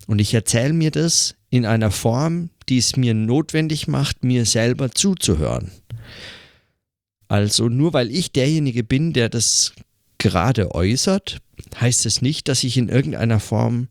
Und 0.06 0.20
ich 0.20 0.32
erzähle 0.32 0.72
mir 0.72 0.90
das 0.90 1.34
in 1.50 1.66
einer 1.66 1.90
Form, 1.90 2.50
die 2.68 2.78
es 2.78 2.96
mir 2.96 3.14
notwendig 3.14 3.86
macht, 3.86 4.24
mir 4.24 4.46
selber 4.46 4.90
zuzuhören. 4.90 5.70
Also 7.28 7.68
nur 7.68 7.92
weil 7.92 8.10
ich 8.10 8.32
derjenige 8.32 8.82
bin, 8.82 9.12
der 9.12 9.28
das 9.28 9.74
gerade 10.16 10.74
äußert, 10.74 11.38
heißt 11.78 12.06
es 12.06 12.22
nicht, 12.22 12.48
dass 12.48 12.64
ich 12.64 12.76
in 12.78 12.88
irgendeiner 12.88 13.40
Form 13.40 13.88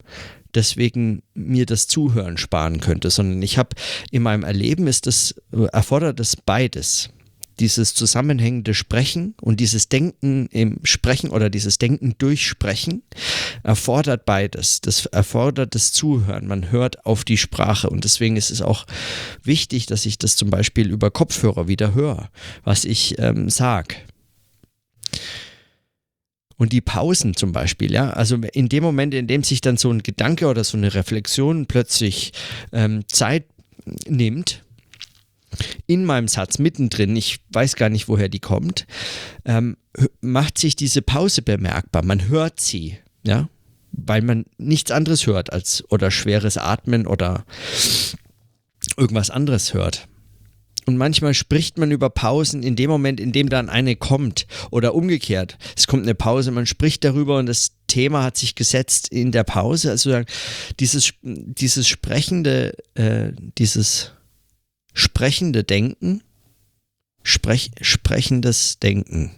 deswegen 0.56 1.24
mir 1.34 1.66
das 1.66 1.88
Zuhören 1.88 2.38
sparen 2.38 2.80
könnte, 2.80 3.10
sondern 3.10 3.42
ich 3.42 3.58
habe 3.58 3.70
in 4.12 4.24
meinem 4.24 4.44
Erleben 4.44 4.88
ist 4.88 5.08
das, 5.08 5.36
erfordert 5.72 6.20
es 6.20 6.36
beides. 6.36 7.10
Dieses 7.60 7.96
zusammenhängende 7.96 8.75
Sprechen 8.75 9.34
und 9.42 9.60
dieses 9.60 9.89
Denken 9.89 10.46
im 10.51 10.80
Sprechen 10.84 11.32
oder 11.32 11.50
dieses 11.50 11.80
Denken 11.80 12.13
durch 12.20 12.46
Sprechen 12.46 13.01
erfordert 13.63 14.25
beides. 14.25 14.80
Das 14.82 15.08
erfordert 15.08 15.74
das 15.74 15.92
Zuhören. 15.92 16.46
Man 16.46 16.72
hört 16.72 17.04
auf 17.08 17.24
die 17.24 17.38
Sprache 17.38 17.89
und 17.89 18.04
deswegen 18.04 18.38
ist 18.38 18.51
es 18.51 18.62
auch 18.62 18.86
wichtig, 19.42 19.88
dass 19.88 20.06
ich 20.06 20.20
das 20.20 20.36
zum 20.36 20.51
Beispiel 20.51 20.92
über 20.92 21.10
Kopfhörer 21.10 21.68
wieder 21.68 21.96
höre, 21.96 22.30
was 22.63 22.86
ich 22.86 23.18
ähm, 23.18 23.50
sage. 23.50 23.96
Und 26.57 26.73
die 26.73 26.81
Pausen 26.81 27.35
zum 27.35 27.51
Beispiel, 27.51 27.91
ja, 27.91 28.09
also 28.09 28.35
in 28.35 28.67
dem 28.67 28.83
Moment, 28.83 29.13
in 29.13 29.27
dem 29.27 29.43
sich 29.43 29.61
dann 29.61 29.77
so 29.77 29.91
ein 29.91 30.01
Gedanke 30.01 30.47
oder 30.47 30.63
so 30.63 30.75
eine 30.75 30.93
Reflexion 30.93 31.67
plötzlich 31.67 32.33
ähm, 32.71 33.07
Zeit 33.07 33.45
nimmt, 34.07 34.63
in 35.85 36.03
meinem 36.03 36.27
Satz 36.27 36.59
mittendrin, 36.59 37.15
ich 37.15 37.39
weiß 37.51 37.75
gar 37.75 37.89
nicht, 37.89 38.07
woher 38.07 38.29
die 38.29 38.39
kommt, 38.39 38.85
ähm, 39.45 39.77
macht 40.19 40.57
sich 40.57 40.75
diese 40.75 41.01
Pause 41.01 41.41
bemerkbar. 41.41 42.03
Man 42.03 42.27
hört 42.27 42.59
sie, 42.59 42.97
ja, 43.23 43.49
weil 43.91 44.21
man 44.21 44.45
nichts 44.57 44.91
anderes 44.91 45.25
hört 45.25 45.53
als 45.53 45.83
oder 45.89 46.11
schweres 46.11 46.57
Atmen 46.57 47.07
oder 47.07 47.45
irgendwas 48.97 49.29
anderes 49.29 49.73
hört. 49.73 50.07
Und 50.88 50.96
manchmal 50.96 51.34
spricht 51.34 51.77
man 51.77 51.91
über 51.91 52.10
Pausen 52.10 52.63
in 52.63 52.77
dem 52.77 52.89
Moment, 52.89 53.20
in 53.20 53.34
dem 53.34 53.50
dann 53.50 53.67
eine 53.67 53.98
kommt. 53.98 54.48
Oder 54.72 54.96
umgekehrt. 54.96 55.58
Es 55.75 55.86
kommt 55.86 56.03
eine 56.03 56.15
Pause, 56.15 56.51
man 56.51 56.65
spricht 56.65 57.03
darüber 57.03 57.38
und 57.39 57.46
das 57.46 57.74
Thema 57.88 58.24
hat 58.24 58.38
sich 58.38 58.56
gesetzt 58.56 59.10
in 59.10 59.34
der 59.34 59.44
Pause. 59.44 59.91
Also 59.91 60.22
dieses, 60.79 61.13
dieses 61.22 61.89
sprechende, 61.89 62.74
äh, 62.94 63.34
dieses 63.58 64.13
sprechende 64.94 65.66
Denken, 65.66 66.24
sprech, 67.22 67.72
sprechendes 67.81 68.79
Denken. 68.79 69.31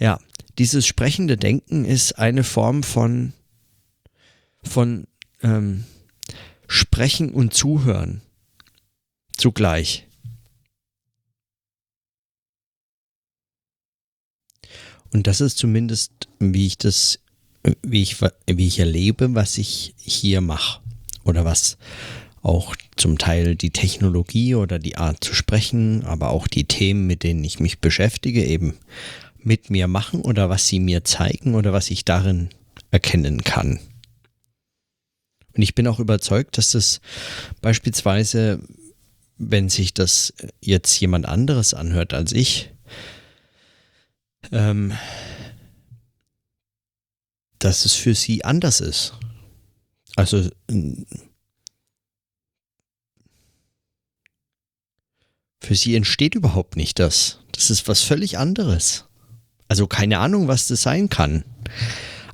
Ja, 0.00 0.18
dieses 0.56 0.86
sprechende 0.86 1.36
Denken 1.36 1.84
ist 1.84 2.18
eine 2.18 2.44
Form 2.44 2.82
von, 2.82 3.34
von 4.62 5.06
ähm, 5.42 5.84
Sprechen 6.66 7.30
und 7.30 7.52
Zuhören 7.52 8.22
zugleich. 9.38 10.07
Und 15.12 15.26
das 15.26 15.40
ist 15.40 15.58
zumindest, 15.58 16.12
wie 16.38 16.66
ich 16.66 16.78
das, 16.78 17.18
wie 17.82 18.02
ich, 18.02 18.20
wie 18.46 18.66
ich 18.66 18.78
erlebe, 18.78 19.34
was 19.34 19.58
ich 19.58 19.94
hier 19.98 20.40
mache. 20.40 20.80
Oder 21.24 21.44
was 21.44 21.78
auch 22.42 22.76
zum 22.96 23.18
Teil 23.18 23.56
die 23.56 23.70
Technologie 23.70 24.54
oder 24.54 24.78
die 24.78 24.96
Art 24.96 25.22
zu 25.22 25.34
sprechen, 25.34 26.04
aber 26.04 26.30
auch 26.30 26.46
die 26.46 26.64
Themen, 26.64 27.06
mit 27.06 27.22
denen 27.22 27.44
ich 27.44 27.60
mich 27.60 27.80
beschäftige, 27.80 28.44
eben 28.44 28.74
mit 29.42 29.70
mir 29.70 29.88
machen 29.88 30.22
oder 30.22 30.48
was 30.48 30.66
sie 30.66 30.80
mir 30.80 31.04
zeigen 31.04 31.54
oder 31.54 31.72
was 31.72 31.90
ich 31.90 32.04
darin 32.04 32.50
erkennen 32.90 33.44
kann. 33.44 33.80
Und 35.54 35.62
ich 35.62 35.74
bin 35.74 35.86
auch 35.86 35.98
überzeugt, 35.98 36.56
dass 36.56 36.70
das 36.70 37.00
beispielsweise 37.60 38.60
wenn 39.38 39.68
sich 39.68 39.94
das 39.94 40.34
jetzt 40.60 40.98
jemand 41.00 41.26
anderes 41.26 41.72
anhört 41.72 42.12
als 42.12 42.32
ich, 42.32 42.70
ähm, 44.52 44.92
dass 47.58 47.84
es 47.84 47.94
für 47.94 48.14
sie 48.14 48.44
anders 48.44 48.80
ist. 48.80 49.14
Also 50.16 50.48
für 55.60 55.74
sie 55.74 55.96
entsteht 55.96 56.34
überhaupt 56.34 56.76
nicht 56.76 56.98
das. 56.98 57.40
Das 57.52 57.70
ist 57.70 57.88
was 57.88 58.02
völlig 58.02 58.38
anderes. 58.38 59.06
Also 59.68 59.86
keine 59.86 60.18
Ahnung, 60.18 60.48
was 60.48 60.68
das 60.68 60.82
sein 60.82 61.08
kann. 61.08 61.44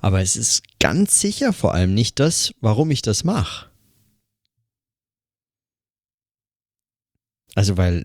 Aber 0.00 0.20
es 0.20 0.36
ist 0.36 0.62
ganz 0.78 1.18
sicher 1.18 1.52
vor 1.52 1.74
allem 1.74 1.94
nicht 1.94 2.20
das, 2.20 2.54
warum 2.60 2.90
ich 2.90 3.02
das 3.02 3.24
mache. 3.24 3.70
Also, 7.54 7.76
weil 7.76 8.04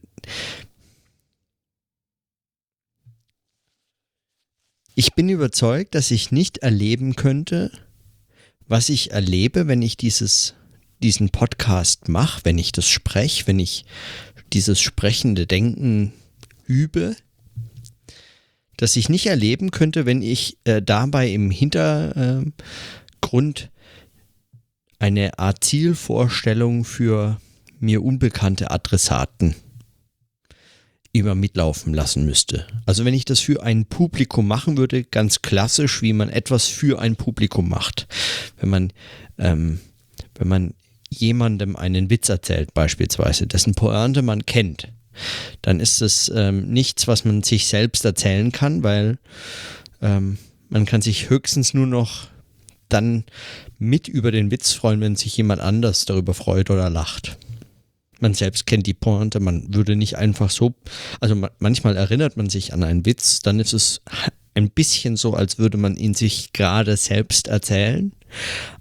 ich 4.99 5.13
bin 5.13 5.29
überzeugt, 5.29 5.95
dass 5.95 6.11
ich 6.11 6.33
nicht 6.33 6.57
erleben 6.57 7.15
könnte, 7.15 7.71
was 8.67 8.89
ich 8.89 9.11
erlebe, 9.11 9.69
wenn 9.69 9.81
ich 9.81 9.95
dieses, 9.95 10.55
diesen 11.01 11.29
Podcast 11.29 12.09
mache, 12.09 12.41
wenn 12.43 12.57
ich 12.57 12.73
das 12.73 12.85
spreche, 12.85 13.47
wenn 13.47 13.59
ich 13.59 13.85
dieses 14.51 14.81
sprechende 14.81 15.47
Denken 15.47 16.11
übe, 16.65 17.15
dass 18.75 18.97
ich 18.97 19.07
nicht 19.07 19.27
erleben 19.27 19.71
könnte, 19.71 20.05
wenn 20.05 20.21
ich 20.21 20.57
äh, 20.65 20.81
dabei 20.81 21.29
im 21.29 21.49
Hintergrund 21.49 22.51
eine 24.99 25.39
Art 25.39 25.63
Zielvorstellung 25.63 26.83
für 26.83 27.39
mir 27.79 28.03
unbekannte 28.03 28.69
Adressaten 28.69 29.55
immer 31.11 31.35
mitlaufen 31.35 31.93
lassen 31.93 32.25
müsste. 32.25 32.67
Also 32.85 33.05
wenn 33.05 33.13
ich 33.13 33.25
das 33.25 33.39
für 33.39 33.63
ein 33.63 33.85
Publikum 33.85 34.47
machen 34.47 34.77
würde, 34.77 35.03
ganz 35.03 35.41
klassisch, 35.41 36.01
wie 36.01 36.13
man 36.13 36.29
etwas 36.29 36.67
für 36.67 36.99
ein 36.99 37.15
Publikum 37.15 37.67
macht. 37.67 38.07
Wenn 38.59 38.69
man, 38.69 38.93
ähm, 39.37 39.79
wenn 40.35 40.47
man 40.47 40.73
jemandem 41.09 41.75
einen 41.75 42.09
Witz 42.09 42.29
erzählt 42.29 42.73
beispielsweise, 42.73 43.47
dessen 43.47 43.73
Pointe 43.73 44.21
man 44.21 44.45
kennt, 44.45 44.89
dann 45.63 45.79
ist 45.79 46.01
es 46.01 46.31
ähm, 46.33 46.71
nichts, 46.71 47.07
was 47.07 47.25
man 47.25 47.41
sich 47.41 47.67
selbst 47.67 48.05
erzählen 48.05 48.51
kann, 48.51 48.83
weil 48.83 49.17
ähm, 50.01 50.37
man 50.69 50.85
kann 50.85 51.01
sich 51.01 51.29
höchstens 51.29 51.73
nur 51.73 51.87
noch 51.87 52.27
dann 52.87 53.23
mit 53.79 54.07
über 54.07 54.31
den 54.31 54.51
Witz 54.51 54.73
freuen, 54.73 55.01
wenn 55.01 55.15
sich 55.15 55.35
jemand 55.37 55.61
anders 55.61 56.05
darüber 56.05 56.33
freut 56.35 56.69
oder 56.69 56.89
lacht 56.89 57.37
man 58.21 58.33
selbst 58.33 58.65
kennt 58.65 58.87
die 58.87 58.93
Pointe, 58.93 59.39
man 59.39 59.73
würde 59.73 59.95
nicht 59.95 60.17
einfach 60.17 60.49
so, 60.49 60.73
also 61.19 61.35
manchmal 61.59 61.95
erinnert 61.95 62.37
man 62.37 62.49
sich 62.49 62.73
an 62.73 62.83
einen 62.83 63.05
Witz, 63.05 63.41
dann 63.41 63.59
ist 63.59 63.73
es 63.73 64.01
ein 64.53 64.69
bisschen 64.69 65.15
so, 65.15 65.33
als 65.33 65.57
würde 65.57 65.77
man 65.77 65.95
ihn 65.95 66.13
sich 66.13 66.53
gerade 66.53 66.97
selbst 66.97 67.47
erzählen. 67.47 68.11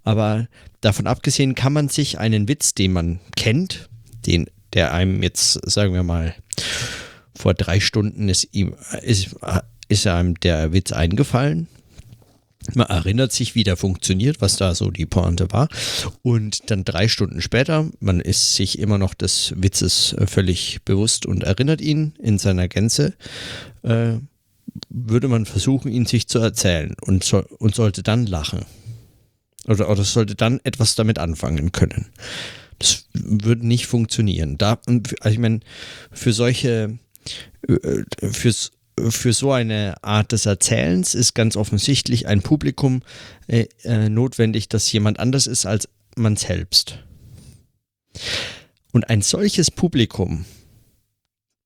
Aber 0.04 0.48
davon 0.80 1.06
abgesehen 1.06 1.54
kann 1.54 1.72
man 1.72 1.88
sich 1.88 2.18
einen 2.18 2.48
Witz, 2.48 2.74
den 2.74 2.92
man 2.92 3.20
kennt, 3.36 3.88
den, 4.26 4.50
der 4.72 4.92
einem 4.92 5.22
jetzt, 5.22 5.58
sagen 5.70 5.94
wir 5.94 6.02
mal, 6.02 6.34
vor 7.34 7.54
drei 7.54 7.80
Stunden 7.80 8.28
ist 8.28 8.48
ihm, 8.52 8.74
ist, 9.02 9.36
ist 9.88 10.06
einem 10.06 10.34
der 10.40 10.72
Witz 10.72 10.92
eingefallen, 10.92 11.68
Man 12.74 12.86
erinnert 12.86 13.32
sich, 13.32 13.54
wie 13.54 13.64
der 13.64 13.76
funktioniert, 13.76 14.40
was 14.40 14.56
da 14.56 14.74
so 14.74 14.90
die 14.90 15.06
Pointe 15.06 15.50
war. 15.50 15.68
Und 16.22 16.70
dann 16.70 16.84
drei 16.84 17.08
Stunden 17.08 17.40
später, 17.40 17.88
man 18.00 18.20
ist 18.20 18.54
sich 18.54 18.78
immer 18.78 18.98
noch 18.98 19.14
des 19.14 19.54
Witzes 19.56 20.12
äh, 20.14 20.26
völlig 20.26 20.80
bewusst 20.84 21.26
und 21.26 21.44
erinnert 21.44 21.80
ihn 21.80 22.14
in 22.22 22.38
seiner 22.38 22.68
Gänze, 22.68 23.14
äh, 23.82 24.14
würde 24.90 25.28
man 25.28 25.46
versuchen, 25.46 25.90
ihn 25.90 26.06
sich 26.06 26.28
zu 26.28 26.38
erzählen 26.38 26.94
und, 27.00 27.24
so, 27.24 27.44
und 27.58 27.74
sollte 27.74 28.02
dann 28.02 28.26
lachen. 28.26 28.64
Oder, 29.66 29.90
oder 29.90 30.04
sollte 30.04 30.34
dann 30.34 30.60
etwas 30.64 30.94
damit 30.94 31.18
anfangen 31.18 31.72
können. 31.72 32.06
Das 32.78 33.06
würde 33.12 33.66
nicht 33.66 33.86
funktionieren. 33.86 34.56
Da, 34.56 34.78
also 34.86 35.02
ich 35.30 35.38
meine, 35.38 35.60
für 36.12 36.32
solche, 36.32 36.98
äh, 37.66 38.04
fürs 38.30 38.70
für 39.10 39.32
so 39.32 39.52
eine 39.52 40.02
Art 40.02 40.32
des 40.32 40.46
Erzählens 40.46 41.14
ist 41.14 41.34
ganz 41.34 41.56
offensichtlich 41.56 42.26
ein 42.26 42.42
Publikum 42.42 43.02
äh, 43.46 43.66
äh, 43.84 44.08
notwendig, 44.08 44.68
das 44.68 44.90
jemand 44.92 45.18
anders 45.18 45.46
ist 45.46 45.66
als 45.66 45.88
man 46.16 46.36
selbst. 46.36 46.98
Und 48.92 49.10
ein 49.10 49.22
solches 49.22 49.70
Publikum, 49.70 50.44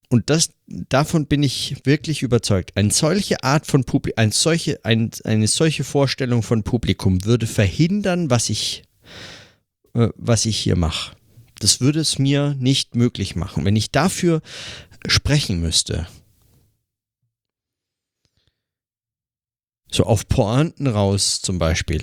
und 0.09 0.29
das, 0.29 0.51
davon 0.66 1.27
bin 1.27 1.42
ich 1.42 1.77
wirklich 1.85 2.23
überzeugt, 2.23 2.73
eine 2.77 2.90
solche 2.90 3.42
Art 3.45 3.66
von 3.66 3.85
Publikum, 3.85 4.18
eine 4.18 4.33
solche, 4.33 4.85
ein, 4.85 5.11
eine 5.25 5.47
solche 5.47 5.85
Vorstellung 5.85 6.42
von 6.42 6.62
Publikum 6.64 7.25
würde 7.25 7.47
verhindern, 7.47 8.29
was 8.29 8.51
ich, 8.51 8.83
äh, 9.95 10.09
was 10.16 10.45
ich 10.45 10.59
hier 10.59 10.77
mache. 10.77 11.16
Das 11.61 11.81
würde 11.81 12.01
es 12.01 12.18
mir 12.18 12.55
nicht 12.59 12.95
möglich 12.95 13.37
machen. 13.37 13.64
Wenn 13.64 13.77
ich 13.77 13.90
dafür 13.90 14.42
sprechen 15.07 15.61
müsste, 15.61 16.07
So 19.94 20.05
auf 20.05 20.26
Pointen 20.26 20.87
raus 20.87 21.42
zum 21.42 21.59
Beispiel. 21.59 22.02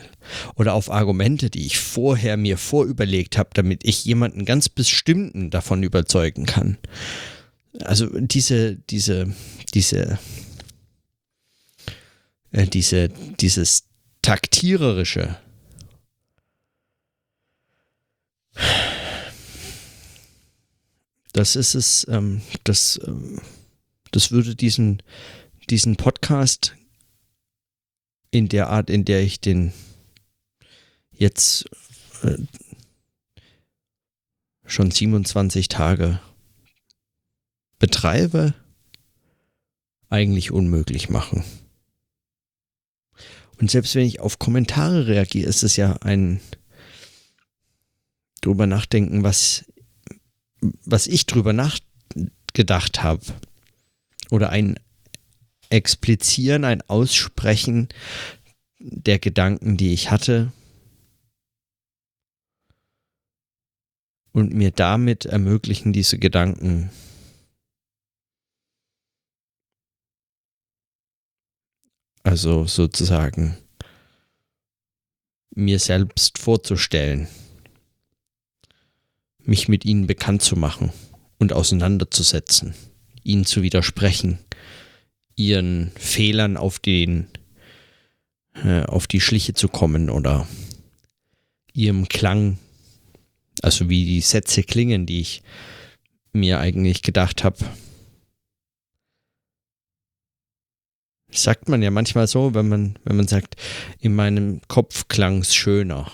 Oder 0.55 0.75
auf 0.75 0.91
Argumente, 0.91 1.49
die 1.49 1.65
ich 1.65 1.79
vorher 1.79 2.37
mir 2.37 2.59
vorüberlegt 2.59 3.37
habe, 3.37 3.49
damit 3.53 3.83
ich 3.83 4.05
jemanden 4.05 4.45
ganz 4.45 4.69
bestimmten 4.69 5.49
davon 5.49 5.81
überzeugen 5.81 6.45
kann. 6.45 6.77
Also 7.81 8.07
diese, 8.19 8.75
diese, 8.75 9.33
diese, 9.73 10.19
äh, 12.51 12.67
diese, 12.67 13.09
dieses 13.39 13.85
taktiererische. 14.21 15.37
Das 21.33 21.55
ist 21.55 21.73
es, 21.73 22.05
ähm, 22.09 22.41
das, 22.65 22.99
ähm, 23.07 23.41
das 24.11 24.31
würde 24.31 24.55
diesen, 24.55 25.01
diesen 25.69 25.95
Podcast 25.95 26.75
in 28.31 28.47
der 28.47 28.69
Art, 28.69 28.89
in 28.89 29.05
der 29.05 29.21
ich 29.21 29.39
den 29.39 29.73
jetzt 31.11 31.65
äh, 32.23 32.37
schon 34.65 34.91
27 34.91 35.67
Tage 35.67 36.19
betreibe, 37.79 38.53
eigentlich 40.09 40.51
unmöglich 40.51 41.09
machen. 41.09 41.43
Und 43.59 43.69
selbst 43.69 43.95
wenn 43.95 44.05
ich 44.05 44.19
auf 44.19 44.39
Kommentare 44.39 45.07
reagiere, 45.07 45.49
ist 45.49 45.63
es 45.63 45.75
ja 45.75 45.93
ein 46.01 46.39
drüber 48.41 48.67
nachdenken, 48.67 49.23
was, 49.23 49.65
was 50.61 51.07
ich 51.07 51.25
drüber 51.25 51.51
nachgedacht 51.53 53.03
habe. 53.03 53.23
Oder 54.31 54.49
ein 54.49 54.79
Explizieren, 55.69 56.65
ein 56.65 56.81
Aussprechen 56.89 57.89
der 58.79 59.19
Gedanken, 59.19 59.77
die 59.77 59.93
ich 59.93 60.09
hatte. 60.09 60.51
Und 64.31 64.53
mir 64.53 64.71
damit 64.71 65.25
ermöglichen, 65.25 65.91
diese 65.93 66.17
Gedanken 66.17 66.91
also 72.23 72.65
sozusagen 72.65 73.57
mir 75.55 75.79
selbst 75.79 76.37
vorzustellen, 76.37 77.27
mich 79.39 79.67
mit 79.67 79.83
ihnen 79.83 80.05
bekannt 80.05 80.43
zu 80.43 80.55
machen 80.55 80.93
und 81.39 81.53
auseinanderzusetzen, 81.53 82.75
ihnen 83.23 83.45
zu 83.45 83.61
widersprechen 83.61 84.37
ihren 85.39 85.91
Fehlern 85.95 86.57
auf 86.57 86.79
den 86.79 87.27
äh, 88.55 88.83
auf 88.83 89.07
die 89.07 89.21
Schliche 89.21 89.53
zu 89.53 89.69
kommen 89.69 90.09
oder 90.09 90.45
ihrem 91.73 92.09
Klang, 92.09 92.59
also 93.61 93.89
wie 93.89 94.05
die 94.05 94.19
Sätze 94.19 94.63
klingen, 94.63 95.05
die 95.05 95.21
ich 95.21 95.41
mir 96.33 96.59
eigentlich 96.59 97.03
gedacht 97.03 97.45
habe. 97.45 97.57
Sagt 101.31 101.69
man 101.69 101.81
ja 101.81 101.91
manchmal 101.91 102.27
so, 102.27 102.53
wenn 102.53 102.67
man, 102.67 102.99
wenn 103.05 103.15
man 103.15 103.27
sagt, 103.27 103.55
in 103.99 104.15
meinem 104.15 104.61
Kopf 104.67 105.07
klang 105.07 105.39
es 105.39 105.55
schöner. 105.55 106.11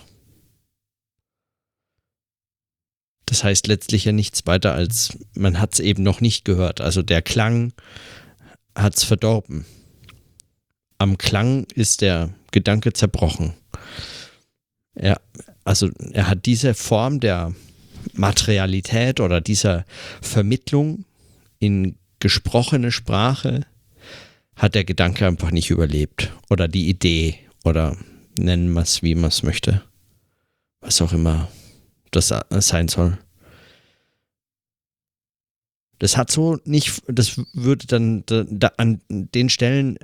Das 3.26 3.44
heißt 3.44 3.66
letztlich 3.66 4.06
ja 4.06 4.12
nichts 4.12 4.46
weiter 4.46 4.74
als, 4.74 5.18
man 5.34 5.60
hat 5.60 5.74
es 5.74 5.80
eben 5.80 6.04
noch 6.04 6.22
nicht 6.22 6.46
gehört. 6.46 6.80
Also 6.80 7.02
der 7.02 7.24
Klang 7.24 7.74
hat's 8.76 9.04
verdorben. 9.04 9.66
Am 10.98 11.18
Klang 11.18 11.66
ist 11.76 12.02
der 12.02 12.34
Gedanke 12.52 12.94
zerbrochen. 12.94 13.54
Er, 14.94 15.20
also 15.64 15.90
er 16.12 16.30
hat 16.30 16.46
diese 16.46 16.74
Form 16.74 17.20
der 17.20 17.54
Materialität 18.14 19.20
oder 19.20 19.42
dieser 19.42 19.86
Vermittlung 20.22 21.06
in 21.60 21.98
gesprochene 22.20 22.92
Sprache 22.92 23.66
hat 24.56 24.76
der 24.76 24.86
Gedanke 24.86 25.28
einfach 25.28 25.52
nicht 25.52 25.70
überlebt 25.70 26.32
oder 26.50 26.68
die 26.68 26.88
Idee 26.88 27.40
oder 27.64 27.98
nennen 28.38 28.72
wir 28.72 28.82
es, 28.82 29.04
wie 29.04 29.16
man 29.16 29.30
es 29.30 29.44
möchte. 29.44 29.82
Was 30.82 31.02
auch 31.02 31.12
immer 31.12 31.50
das 32.12 32.34
sein 32.50 32.88
soll. 32.88 33.18
Das 36.00 36.18
hat 36.18 36.32
so 36.32 36.58
nicht, 36.66 37.02
das 37.08 37.40
würde 37.54 37.88
dann 37.88 38.24
da, 38.26 38.46
da 38.50 38.72
an 38.78 39.02
den 39.10 39.50
Stellen, 39.50 39.98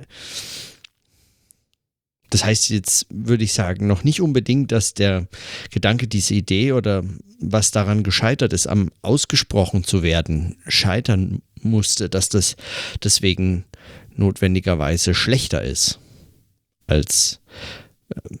das 2.30 2.44
heißt 2.44 2.70
jetzt, 2.70 3.06
würde 3.10 3.44
ich 3.44 3.52
sagen, 3.52 3.86
noch 3.86 4.04
nicht 4.04 4.22
unbedingt, 4.22 4.72
dass 4.72 4.94
der 4.94 5.28
Gedanke, 5.70 6.08
diese 6.08 6.34
Idee 6.34 6.72
oder 6.72 7.04
was 7.38 7.72
daran 7.72 8.02
gescheitert 8.02 8.54
ist, 8.54 8.66
am 8.66 8.90
ausgesprochen 9.02 9.84
zu 9.84 10.02
werden, 10.02 10.56
scheitern 10.66 11.42
musste, 11.60 12.08
dass 12.08 12.30
das 12.30 12.56
deswegen 13.02 13.64
notwendigerweise 14.16 15.14
schlechter 15.14 15.62
ist 15.62 15.98
als 16.86 17.40
äh, 18.08 18.36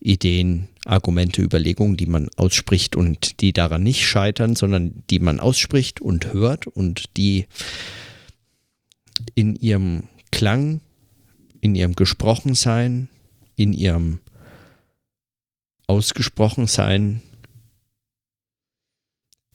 Ideen, 0.00 0.68
Argumente, 0.90 1.42
Überlegungen, 1.42 1.96
die 1.96 2.06
man 2.06 2.28
ausspricht 2.36 2.96
und 2.96 3.40
die 3.40 3.52
daran 3.52 3.82
nicht 3.82 4.06
scheitern, 4.06 4.56
sondern 4.56 5.04
die 5.10 5.20
man 5.20 5.40
ausspricht 5.40 6.00
und 6.00 6.32
hört 6.32 6.66
und 6.66 7.16
die 7.16 7.46
in 9.34 9.54
ihrem 9.56 10.04
Klang, 10.32 10.80
in 11.60 11.74
ihrem 11.74 11.94
Gesprochensein, 11.94 13.08
in 13.56 13.72
ihrem 13.72 14.20
Ausgesprochensein 15.86 17.22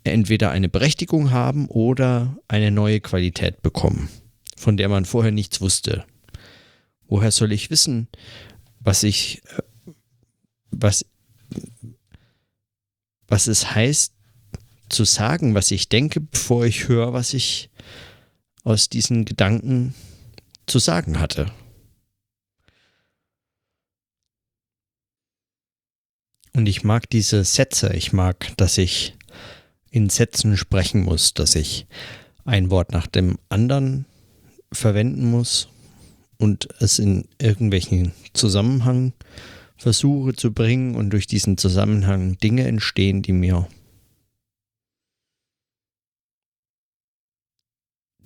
entweder 0.04 0.52
eine 0.52 0.70
Berechtigung 0.70 1.32
haben 1.32 1.68
oder 1.68 2.38
eine 2.48 2.72
neue 2.72 3.00
Qualität 3.00 3.62
bekommen, 3.62 4.10
von 4.56 4.78
der 4.78 4.88
man 4.90 5.06
vorher 5.06 5.32
nichts 5.32 5.62
wusste. 5.62 6.06
Woher 7.08 7.32
soll 7.32 7.52
ich 7.52 7.70
wissen, 7.70 8.08
was 8.80 9.04
ich 9.04 9.42
äh, 9.58 9.62
was, 10.72 11.06
was 13.36 13.48
es 13.48 13.76
heißt, 13.76 14.14
zu 14.88 15.04
sagen, 15.04 15.56
was 15.56 15.70
ich 15.72 15.90
denke, 15.90 16.22
bevor 16.22 16.66
ich 16.66 16.88
höre, 16.88 17.12
was 17.12 17.34
ich 17.34 17.70
aus 18.64 18.88
diesen 18.88 19.26
Gedanken 19.26 19.94
zu 20.68 20.80
sagen 20.80 21.20
hatte. 21.20 21.52
Und 26.54 26.66
ich 26.68 26.86
mag 26.86 27.10
diese 27.10 27.44
Sätze, 27.44 27.94
ich 27.94 28.14
mag, 28.14 28.56
dass 28.56 28.78
ich 28.78 29.18
in 29.92 30.08
Sätzen 30.08 30.56
sprechen 30.56 31.04
muss, 31.04 31.34
dass 31.34 31.56
ich 31.56 31.88
ein 32.46 32.70
Wort 32.70 32.94
nach 32.94 33.08
dem 33.08 33.38
anderen 33.50 34.06
verwenden 34.72 35.30
muss 35.30 35.68
und 36.38 36.70
es 36.80 37.00
in 37.00 37.28
irgendwelchen 37.38 38.14
Zusammenhang 38.32 39.12
versuche 39.78 40.34
zu 40.34 40.54
bringen 40.54 40.96
und 40.96 41.12
durch 41.12 41.28
diesen 41.28 41.58
Zusammenhang 41.58 42.38
Dinge 42.38 42.68
entstehen, 42.68 43.22
die 43.22 43.34
mir 43.34 43.68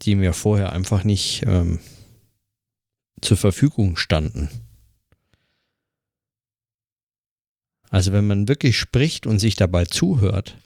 die 0.01 0.15
mir 0.15 0.33
vorher 0.33 0.71
einfach 0.71 1.03
nicht 1.03 1.43
ähm, 1.45 1.79
zur 3.21 3.37
Verfügung 3.37 3.97
standen. 3.97 4.49
Also 7.89 8.13
wenn 8.13 8.27
man 8.27 8.47
wirklich 8.47 8.77
spricht 8.77 9.25
und 9.27 9.39
sich 9.39 9.55
dabei 9.55 9.85
zuhört, 9.85 10.57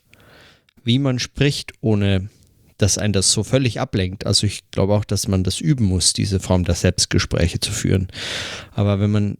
wie 0.84 0.98
man 0.98 1.18
spricht, 1.18 1.72
ohne 1.80 2.28
dass 2.76 2.98
ein 2.98 3.12
das 3.12 3.32
so 3.32 3.44
völlig 3.44 3.80
ablenkt. 3.80 4.26
Also 4.26 4.46
ich 4.46 4.70
glaube 4.70 4.94
auch, 4.94 5.04
dass 5.04 5.28
man 5.28 5.44
das 5.44 5.60
üben 5.60 5.84
muss, 5.84 6.12
diese 6.12 6.40
Form 6.40 6.64
der 6.64 6.74
Selbstgespräche 6.74 7.60
zu 7.60 7.72
führen. 7.72 8.08
Aber 8.72 9.00
wenn 9.00 9.10
man 9.10 9.38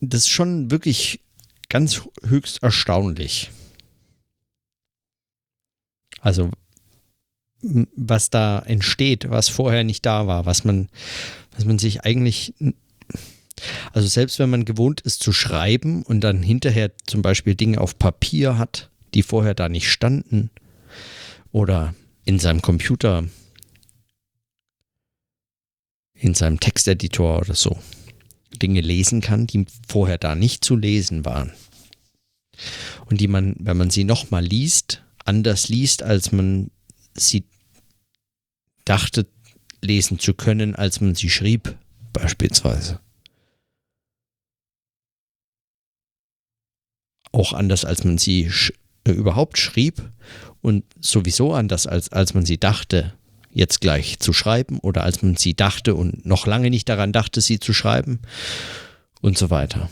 das 0.00 0.22
ist 0.22 0.28
schon 0.28 0.70
wirklich 0.70 1.20
ganz 1.68 2.02
höchst 2.24 2.62
erstaunlich. 2.62 3.50
Also 6.20 6.50
was 7.60 8.30
da 8.30 8.60
entsteht, 8.60 9.30
was 9.30 9.48
vorher 9.48 9.84
nicht 9.84 10.06
da 10.06 10.26
war, 10.26 10.46
was 10.46 10.64
man, 10.64 10.88
was 11.56 11.64
man 11.64 11.78
sich 11.78 12.04
eigentlich, 12.04 12.54
also 13.92 14.06
selbst 14.06 14.38
wenn 14.38 14.50
man 14.50 14.64
gewohnt 14.64 15.00
ist 15.00 15.22
zu 15.22 15.32
schreiben 15.32 16.02
und 16.02 16.20
dann 16.20 16.42
hinterher 16.42 16.92
zum 17.06 17.22
Beispiel 17.22 17.56
Dinge 17.56 17.80
auf 17.80 17.98
Papier 17.98 18.58
hat, 18.58 18.90
die 19.14 19.22
vorher 19.22 19.54
da 19.54 19.68
nicht 19.68 19.90
standen, 19.90 20.50
oder 21.50 21.94
in 22.24 22.38
seinem 22.38 22.62
Computer, 22.62 23.24
in 26.14 26.34
seinem 26.34 26.60
Texteditor 26.60 27.38
oder 27.38 27.54
so, 27.54 27.78
Dinge 28.56 28.80
lesen 28.80 29.20
kann, 29.20 29.46
die 29.46 29.66
vorher 29.88 30.18
da 30.18 30.34
nicht 30.34 30.64
zu 30.64 30.76
lesen 30.76 31.24
waren. 31.24 31.52
Und 33.06 33.20
die 33.20 33.28
man, 33.28 33.54
wenn 33.58 33.76
man 33.76 33.90
sie 33.90 34.04
nochmal 34.04 34.44
liest, 34.44 35.02
anders 35.24 35.68
liest, 35.68 36.02
als 36.02 36.32
man 36.32 36.70
sie 37.14 37.44
dachte 38.84 39.26
lesen 39.82 40.18
zu 40.18 40.34
können, 40.34 40.74
als 40.74 41.00
man 41.00 41.14
sie 41.14 41.30
schrieb, 41.30 41.76
beispielsweise. 42.12 43.00
Auch 47.30 47.52
anders, 47.52 47.84
als 47.84 48.04
man 48.04 48.18
sie 48.18 48.50
sch 48.50 48.72
äh, 49.04 49.12
überhaupt 49.12 49.58
schrieb 49.58 50.10
und 50.62 50.84
sowieso 51.00 51.54
anders, 51.54 51.86
als, 51.86 52.10
als 52.10 52.34
man 52.34 52.44
sie 52.46 52.58
dachte, 52.58 53.17
jetzt 53.50 53.80
gleich 53.80 54.18
zu 54.18 54.32
schreiben 54.32 54.78
oder 54.78 55.04
als 55.04 55.22
man 55.22 55.36
sie 55.36 55.54
dachte 55.54 55.94
und 55.94 56.26
noch 56.26 56.46
lange 56.46 56.70
nicht 56.70 56.88
daran 56.88 57.12
dachte, 57.12 57.40
sie 57.40 57.58
zu 57.60 57.72
schreiben 57.72 58.20
und 59.20 59.38
so 59.38 59.50
weiter. 59.50 59.90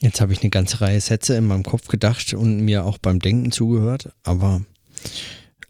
Jetzt 0.00 0.20
habe 0.20 0.32
ich 0.32 0.40
eine 0.42 0.50
ganze 0.50 0.80
Reihe 0.80 1.00
Sätze 1.00 1.34
in 1.34 1.46
meinem 1.46 1.64
Kopf 1.64 1.88
gedacht 1.88 2.32
und 2.32 2.60
mir 2.60 2.84
auch 2.84 2.98
beim 2.98 3.18
Denken 3.18 3.50
zugehört, 3.50 4.12
aber, 4.22 4.62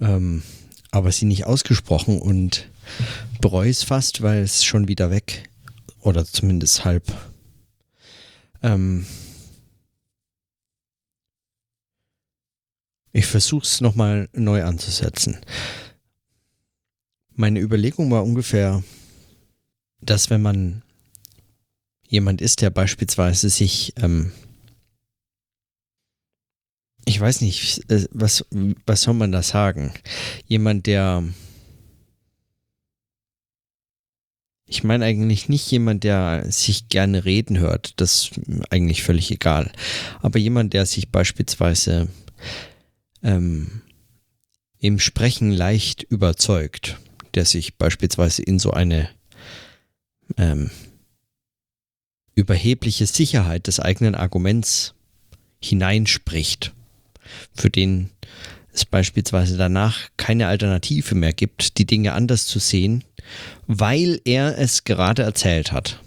ähm, 0.00 0.42
aber 0.90 1.12
sie 1.12 1.24
nicht 1.24 1.46
ausgesprochen 1.46 2.20
und 2.20 2.68
bereue 3.40 3.70
es 3.70 3.84
fast, 3.84 4.20
weil 4.20 4.42
es 4.42 4.64
schon 4.64 4.86
wieder 4.86 5.10
weg 5.10 5.48
oder 6.00 6.26
zumindest 6.26 6.84
halb. 6.84 7.04
Ähm, 8.62 9.06
ich 13.18 13.26
versuche 13.26 13.64
es 13.64 13.80
nochmal 13.80 14.28
neu 14.32 14.62
anzusetzen. 14.62 15.38
Meine 17.34 17.60
Überlegung 17.60 18.10
war 18.10 18.24
ungefähr, 18.24 18.82
dass 20.00 20.30
wenn 20.30 20.40
man 20.40 20.82
jemand 22.06 22.40
ist, 22.40 22.62
der 22.62 22.70
beispielsweise 22.70 23.50
sich, 23.50 23.92
ähm, 23.96 24.32
ich 27.04 27.20
weiß 27.20 27.40
nicht, 27.40 27.90
äh, 27.90 28.06
was, 28.12 28.44
was 28.86 29.02
soll 29.02 29.14
man 29.14 29.32
da 29.32 29.42
sagen? 29.42 29.92
Jemand, 30.46 30.86
der, 30.86 31.24
ich 34.64 34.84
meine 34.84 35.04
eigentlich 35.04 35.48
nicht 35.48 35.68
jemand, 35.70 36.04
der 36.04 36.50
sich 36.50 36.88
gerne 36.88 37.24
reden 37.24 37.58
hört, 37.58 38.00
das 38.00 38.30
ist 38.30 38.70
eigentlich 38.70 39.02
völlig 39.02 39.30
egal, 39.32 39.72
aber 40.20 40.38
jemand, 40.38 40.72
der 40.72 40.86
sich 40.86 41.10
beispielsweise 41.10 42.08
ähm, 43.22 43.82
im 44.78 44.98
Sprechen 44.98 45.50
leicht 45.50 46.04
überzeugt, 46.04 46.98
der 47.34 47.44
sich 47.44 47.76
beispielsweise 47.76 48.42
in 48.42 48.58
so 48.58 48.70
eine 48.70 49.08
ähm, 50.36 50.70
überhebliche 52.34 53.06
Sicherheit 53.06 53.66
des 53.66 53.80
eigenen 53.80 54.14
Arguments 54.14 54.94
hineinspricht, 55.60 56.72
für 57.54 57.70
den 57.70 58.10
es 58.72 58.84
beispielsweise 58.84 59.56
danach 59.56 60.08
keine 60.16 60.46
Alternative 60.46 61.16
mehr 61.16 61.32
gibt, 61.32 61.78
die 61.78 61.86
Dinge 61.86 62.12
anders 62.12 62.46
zu 62.46 62.60
sehen, 62.60 63.02
weil 63.66 64.20
er 64.24 64.56
es 64.58 64.84
gerade 64.84 65.22
erzählt 65.22 65.72
hat. 65.72 66.00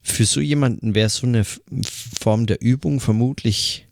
Für 0.00 0.26
so 0.26 0.40
jemanden 0.40 0.94
wäre 0.94 1.08
so 1.08 1.26
eine 1.26 1.44
Form 1.44 2.46
der 2.46 2.60
Übung 2.60 3.00
vermutlich 3.00 3.88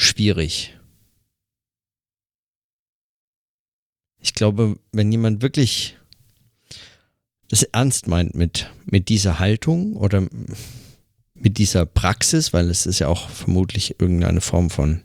schwierig. 0.00 0.76
Ich 4.18 4.34
glaube, 4.34 4.78
wenn 4.92 5.10
jemand 5.10 5.42
wirklich 5.42 5.96
das 7.48 7.62
ernst 7.64 8.06
meint 8.06 8.34
mit, 8.34 8.70
mit 8.84 9.08
dieser 9.08 9.38
Haltung 9.38 9.96
oder 9.96 10.26
mit 11.34 11.58
dieser 11.58 11.86
Praxis, 11.86 12.52
weil 12.52 12.70
es 12.70 12.86
ist 12.86 12.98
ja 12.98 13.08
auch 13.08 13.28
vermutlich 13.28 14.00
irgendeine 14.00 14.40
Form 14.40 14.70
von 14.70 15.02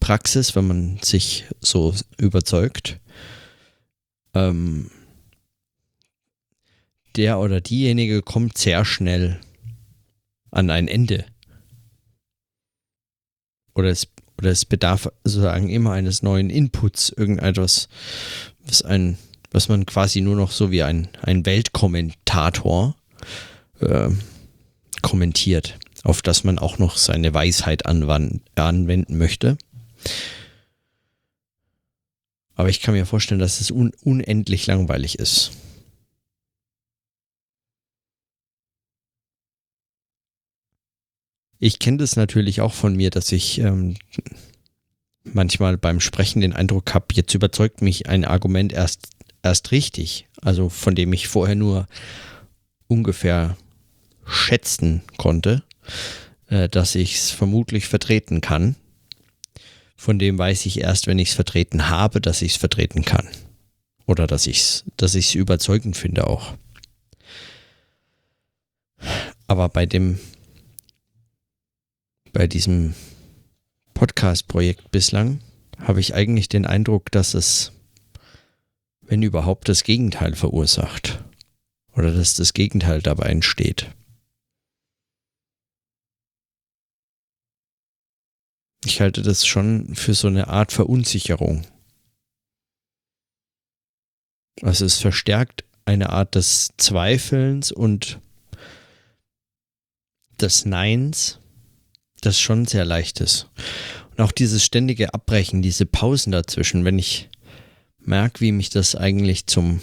Praxis, 0.00 0.56
wenn 0.56 0.66
man 0.66 0.98
sich 1.02 1.44
so 1.60 1.94
überzeugt, 2.18 2.98
ähm, 4.34 4.90
der 7.16 7.38
oder 7.38 7.60
diejenige 7.60 8.22
kommt 8.22 8.56
sehr 8.56 8.84
schnell 8.84 9.38
an 10.50 10.70
ein 10.70 10.88
Ende. 10.88 11.26
Oder 13.74 13.88
es, 13.88 14.08
oder 14.38 14.50
es 14.50 14.64
bedarf 14.64 15.08
sozusagen 15.24 15.68
immer 15.68 15.92
eines 15.92 16.22
neuen 16.22 16.50
Inputs, 16.50 17.10
irgendetwas, 17.10 17.88
was 18.66 18.82
ein 18.82 19.18
was 19.52 19.68
man 19.68 19.86
quasi 19.86 20.20
nur 20.20 20.36
noch 20.36 20.50
so 20.50 20.70
wie 20.70 20.82
ein, 20.82 21.08
ein 21.22 21.46
Weltkommentator 21.46 22.96
äh, 23.80 24.08
kommentiert, 25.02 25.78
auf 26.04 26.22
das 26.22 26.44
man 26.44 26.58
auch 26.58 26.78
noch 26.78 26.96
seine 26.96 27.32
Weisheit 27.34 27.86
anwenden 27.86 29.18
möchte. 29.18 29.58
Aber 32.54 32.68
ich 32.68 32.80
kann 32.80 32.94
mir 32.94 33.06
vorstellen, 33.06 33.40
dass 33.40 33.60
es 33.60 33.70
un 33.70 33.92
unendlich 34.02 34.66
langweilig 34.66 35.18
ist. 35.18 35.52
Ich 41.64 41.78
kenne 41.78 41.98
das 41.98 42.16
natürlich 42.16 42.60
auch 42.60 42.72
von 42.72 42.96
mir, 42.96 43.10
dass 43.10 43.30
ich 43.30 43.60
ähm, 43.60 43.94
manchmal 45.22 45.78
beim 45.78 46.00
Sprechen 46.00 46.40
den 46.40 46.52
Eindruck 46.52 46.92
habe, 46.92 47.06
jetzt 47.12 47.32
überzeugt 47.34 47.82
mich 47.82 48.08
ein 48.08 48.24
Argument 48.24 48.72
erst 48.72 49.10
erst 49.44 49.70
richtig, 49.70 50.26
also 50.40 50.68
von 50.68 50.96
dem 50.96 51.12
ich 51.12 51.28
vorher 51.28 51.54
nur 51.54 51.86
ungefähr 52.88 53.56
schätzen 54.26 55.02
konnte, 55.18 55.62
äh, 56.48 56.68
dass 56.68 56.96
ich 56.96 57.14
es 57.14 57.30
vermutlich 57.30 57.86
vertreten 57.86 58.40
kann. 58.40 58.74
Von 59.94 60.18
dem 60.18 60.38
weiß 60.38 60.66
ich 60.66 60.80
erst, 60.80 61.06
wenn 61.06 61.20
ich 61.20 61.28
es 61.28 61.34
vertreten 61.36 61.88
habe, 61.88 62.20
dass 62.20 62.42
ich 62.42 62.54
es 62.54 62.58
vertreten 62.58 63.04
kann. 63.04 63.28
Oder 64.06 64.26
dass 64.26 64.48
ich 64.48 64.58
es 64.58 64.84
dass 64.96 65.14
ich's 65.14 65.36
überzeugend 65.36 65.96
finde 65.96 66.26
auch. 66.26 66.54
Aber 69.46 69.68
bei 69.68 69.86
dem, 69.86 70.18
bei 72.32 72.46
diesem 72.46 72.94
Podcast-Projekt 73.94 74.90
bislang 74.90 75.40
habe 75.78 76.00
ich 76.00 76.14
eigentlich 76.14 76.48
den 76.48 76.66
Eindruck, 76.66 77.10
dass 77.10 77.34
es 77.34 77.72
wenn 79.02 79.22
überhaupt 79.22 79.68
das 79.68 79.84
Gegenteil 79.84 80.34
verursacht 80.34 81.22
oder 81.94 82.12
dass 82.12 82.34
das 82.34 82.54
Gegenteil 82.54 83.02
dabei 83.02 83.26
entsteht. 83.26 83.90
Ich 88.84 89.00
halte 89.00 89.22
das 89.22 89.46
schon 89.46 89.94
für 89.94 90.14
so 90.14 90.28
eine 90.28 90.48
Art 90.48 90.72
Verunsicherung. 90.72 91.66
Also 94.62 94.86
es 94.86 94.98
verstärkt 94.98 95.64
eine 95.84 96.10
Art 96.10 96.34
des 96.34 96.70
Zweifelns 96.78 97.70
und 97.70 98.20
des 100.40 100.64
Neins, 100.64 101.38
das 102.22 102.40
schon 102.40 102.66
sehr 102.66 102.84
leicht 102.84 103.20
ist. 103.20 103.48
Und 104.10 104.20
auch 104.24 104.32
dieses 104.32 104.64
ständige 104.64 105.14
Abbrechen, 105.14 105.62
diese 105.62 105.86
Pausen 105.86 106.32
dazwischen, 106.32 106.84
wenn 106.84 106.98
ich 106.98 107.28
merke, 107.98 108.40
wie 108.40 108.52
mich 108.52 108.70
das 108.70 108.94
eigentlich 108.94 109.46
zum 109.46 109.80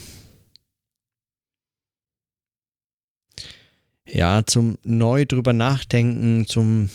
ja, 4.11 4.43
zum 4.45 4.77
neu 4.83 5.25
drüber 5.25 5.53
nachdenken, 5.53 6.47
zum 6.47 6.89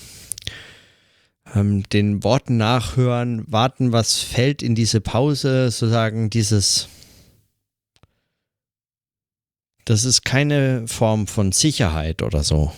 ähm, 1.55 1.83
den 1.91 2.25
Worten 2.25 2.57
nachhören, 2.57 3.45
warten, 3.51 3.93
was 3.93 4.19
fällt 4.19 4.63
in 4.63 4.75
diese 4.75 5.01
Pause, 5.01 5.71
sozusagen 5.71 6.31
dieses. 6.31 6.89
Das 9.85 10.05
ist 10.05 10.25
keine 10.25 10.89
Form 10.89 11.27
von 11.27 11.53
Sicherheit 11.53 12.23
oder 12.23 12.43
so, 12.43 12.73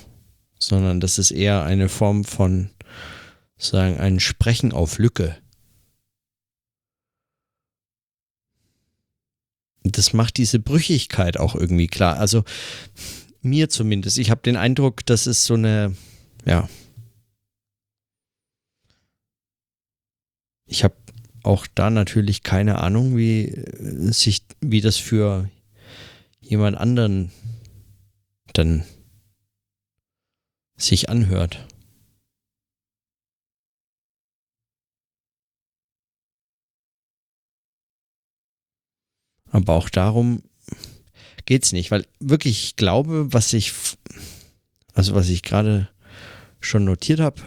sondern 0.67 1.01
das 1.01 1.19
ist 1.19 1.31
eher 1.31 1.65
eine 1.65 1.89
Form 1.89 2.25
von, 2.25 2.71
sagen, 3.57 3.99
ein 3.99 4.21
Sprechen 4.21 4.73
auf 4.73 4.99
Lücke. 4.99 5.37
Das 9.83 10.13
macht 10.13 10.37
diese 10.37 10.59
Brüchigkeit 10.59 11.39
auch 11.39 11.55
irgendwie 11.55 11.87
klar. 11.87 12.19
Also 12.19 12.45
mir 13.41 13.69
zumindest. 13.69 14.19
Ich 14.19 14.31
habe 14.31 14.43
den 14.43 14.57
Eindruck, 14.57 15.07
dass 15.07 15.27
es 15.27 15.47
so 15.47 15.55
eine, 15.55 15.95
ja, 16.45 16.69
Ich 20.67 20.83
habe 20.85 20.97
auch 21.43 21.67
da 21.75 21.91
natürlich 21.91 22.43
keine 22.43 22.79
Ahnung, 22.79 23.17
wie 23.17 23.47
äh, 23.47 24.13
sich, 24.13 24.43
wie 24.61 24.81
das 24.81 24.97
für 24.97 25.49
jemand 26.41 26.77
anderen 26.77 27.31
dann 28.53 28.85
sich 30.77 31.09
anhört. 31.09 31.67
Aber 39.51 39.75
auch 39.75 39.89
darum 39.89 40.43
geht 41.47 41.65
es 41.65 41.73
nicht, 41.73 41.91
weil 41.91 42.07
wirklich 42.21 42.65
ich 42.65 42.77
glaube, 42.77 43.33
was 43.33 43.53
ich, 43.53 43.73
also 44.93 45.15
was 45.15 45.29
ich 45.29 45.43
gerade 45.43 45.89
schon 46.61 46.85
notiert 46.85 47.21
habe, 47.21 47.41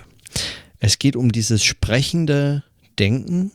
es 0.80 0.98
geht 0.98 1.16
um 1.16 1.32
dieses 1.32 1.64
sprechende 1.64 2.64
Denken, 2.98 3.52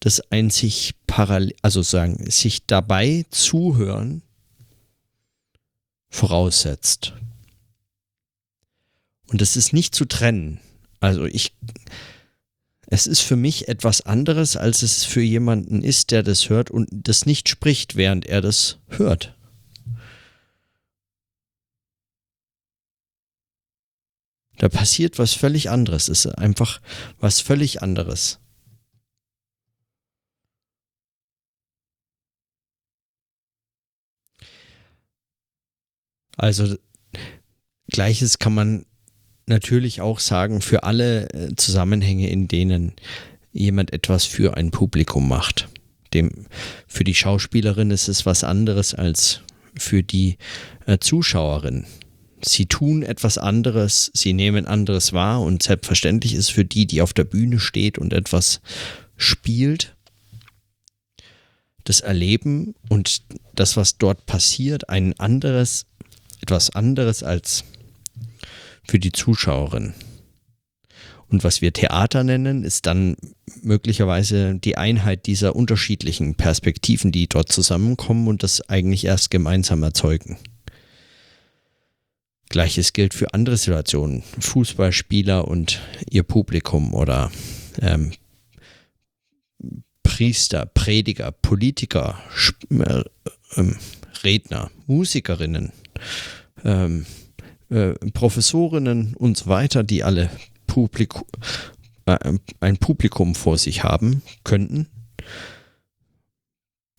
das 0.00 0.20
ein 0.32 0.50
sich 0.50 0.94
parallel, 1.06 1.54
also 1.62 1.82
sagen, 1.82 2.28
sich 2.30 2.66
dabei 2.66 3.26
zuhören 3.30 4.22
voraussetzt. 6.10 7.14
Und 9.32 9.40
das 9.40 9.56
ist 9.56 9.72
nicht 9.72 9.94
zu 9.94 10.04
trennen. 10.04 10.60
Also 11.00 11.24
ich, 11.24 11.56
es 12.86 13.06
ist 13.06 13.20
für 13.20 13.34
mich 13.34 13.66
etwas 13.66 14.02
anderes, 14.02 14.58
als 14.58 14.82
es 14.82 15.04
für 15.04 15.22
jemanden 15.22 15.82
ist, 15.82 16.10
der 16.10 16.22
das 16.22 16.50
hört 16.50 16.70
und 16.70 16.88
das 16.92 17.24
nicht 17.24 17.48
spricht, 17.48 17.96
während 17.96 18.26
er 18.26 18.42
das 18.42 18.78
hört. 18.88 19.34
Da 24.58 24.68
passiert 24.68 25.18
was 25.18 25.32
völlig 25.32 25.70
anderes. 25.70 26.08
Es 26.08 26.26
ist 26.26 26.38
einfach 26.38 26.82
was 27.18 27.40
völlig 27.40 27.82
anderes. 27.82 28.38
Also 36.36 36.76
gleiches 37.88 38.38
kann 38.38 38.54
man 38.54 38.86
natürlich 39.46 40.00
auch 40.00 40.18
sagen 40.18 40.60
für 40.60 40.84
alle 40.84 41.28
äh, 41.30 41.54
Zusammenhänge, 41.56 42.30
in 42.30 42.48
denen 42.48 42.92
jemand 43.52 43.92
etwas 43.92 44.24
für 44.24 44.56
ein 44.56 44.70
Publikum 44.70 45.28
macht. 45.28 45.68
Dem, 46.14 46.46
für 46.86 47.04
die 47.04 47.14
Schauspielerin 47.14 47.90
ist 47.90 48.08
es 48.08 48.26
was 48.26 48.44
anderes 48.44 48.94
als 48.94 49.40
für 49.76 50.02
die 50.02 50.36
äh, 50.86 50.98
Zuschauerin 50.98 51.86
sie 52.44 52.66
tun 52.66 53.02
etwas 53.02 53.38
anderes, 53.38 54.10
sie 54.14 54.32
nehmen 54.32 54.66
anderes 54.66 55.12
wahr 55.12 55.40
und 55.40 55.62
selbstverständlich 55.62 56.34
ist 56.34 56.50
für 56.50 56.64
die, 56.64 56.86
die 56.86 57.02
auf 57.02 57.12
der 57.12 57.24
Bühne 57.24 57.60
steht 57.60 57.98
und 57.98 58.12
etwas 58.12 58.60
spielt, 59.16 59.94
das 61.84 62.00
Erleben 62.00 62.74
und 62.88 63.22
das, 63.54 63.76
was 63.76 63.98
dort 63.98 64.26
passiert, 64.26 64.88
ein 64.88 65.18
anderes, 65.18 65.86
etwas 66.40 66.70
anderes 66.70 67.22
als 67.22 67.64
für 68.84 68.98
die 68.98 69.12
Zuschauerin. 69.12 69.94
Und 71.28 71.44
was 71.44 71.62
wir 71.62 71.72
Theater 71.72 72.24
nennen, 72.24 72.62
ist 72.62 72.84
dann 72.84 73.16
möglicherweise 73.62 74.54
die 74.56 74.76
Einheit 74.76 75.26
dieser 75.26 75.56
unterschiedlichen 75.56 76.34
Perspektiven, 76.34 77.10
die 77.10 77.26
dort 77.26 77.50
zusammenkommen 77.50 78.28
und 78.28 78.42
das 78.42 78.68
eigentlich 78.68 79.06
erst 79.06 79.30
gemeinsam 79.30 79.82
erzeugen. 79.82 80.36
Gleiches 82.50 82.92
gilt 82.92 83.14
für 83.14 83.32
andere 83.32 83.56
Situationen. 83.56 84.22
Fußballspieler 84.40 85.48
und 85.48 85.80
ihr 86.10 86.22
Publikum 86.22 86.92
oder 86.92 87.32
ähm, 87.80 88.12
Priester, 90.02 90.66
Prediger, 90.66 91.32
Politiker, 91.32 92.22
äh, 92.70 93.04
äh, 93.56 93.74
Redner, 94.22 94.70
Musikerinnen, 94.86 95.72
ähm, 96.62 97.06
äh, 97.72 97.94
Professorinnen 98.12 99.14
und 99.14 99.36
so 99.36 99.46
weiter, 99.46 99.82
die 99.82 100.04
alle 100.04 100.30
Publikum, 100.66 101.24
äh, 102.06 102.18
ein 102.60 102.76
Publikum 102.76 103.34
vor 103.34 103.58
sich 103.58 103.82
haben 103.82 104.22
könnten. 104.44 104.88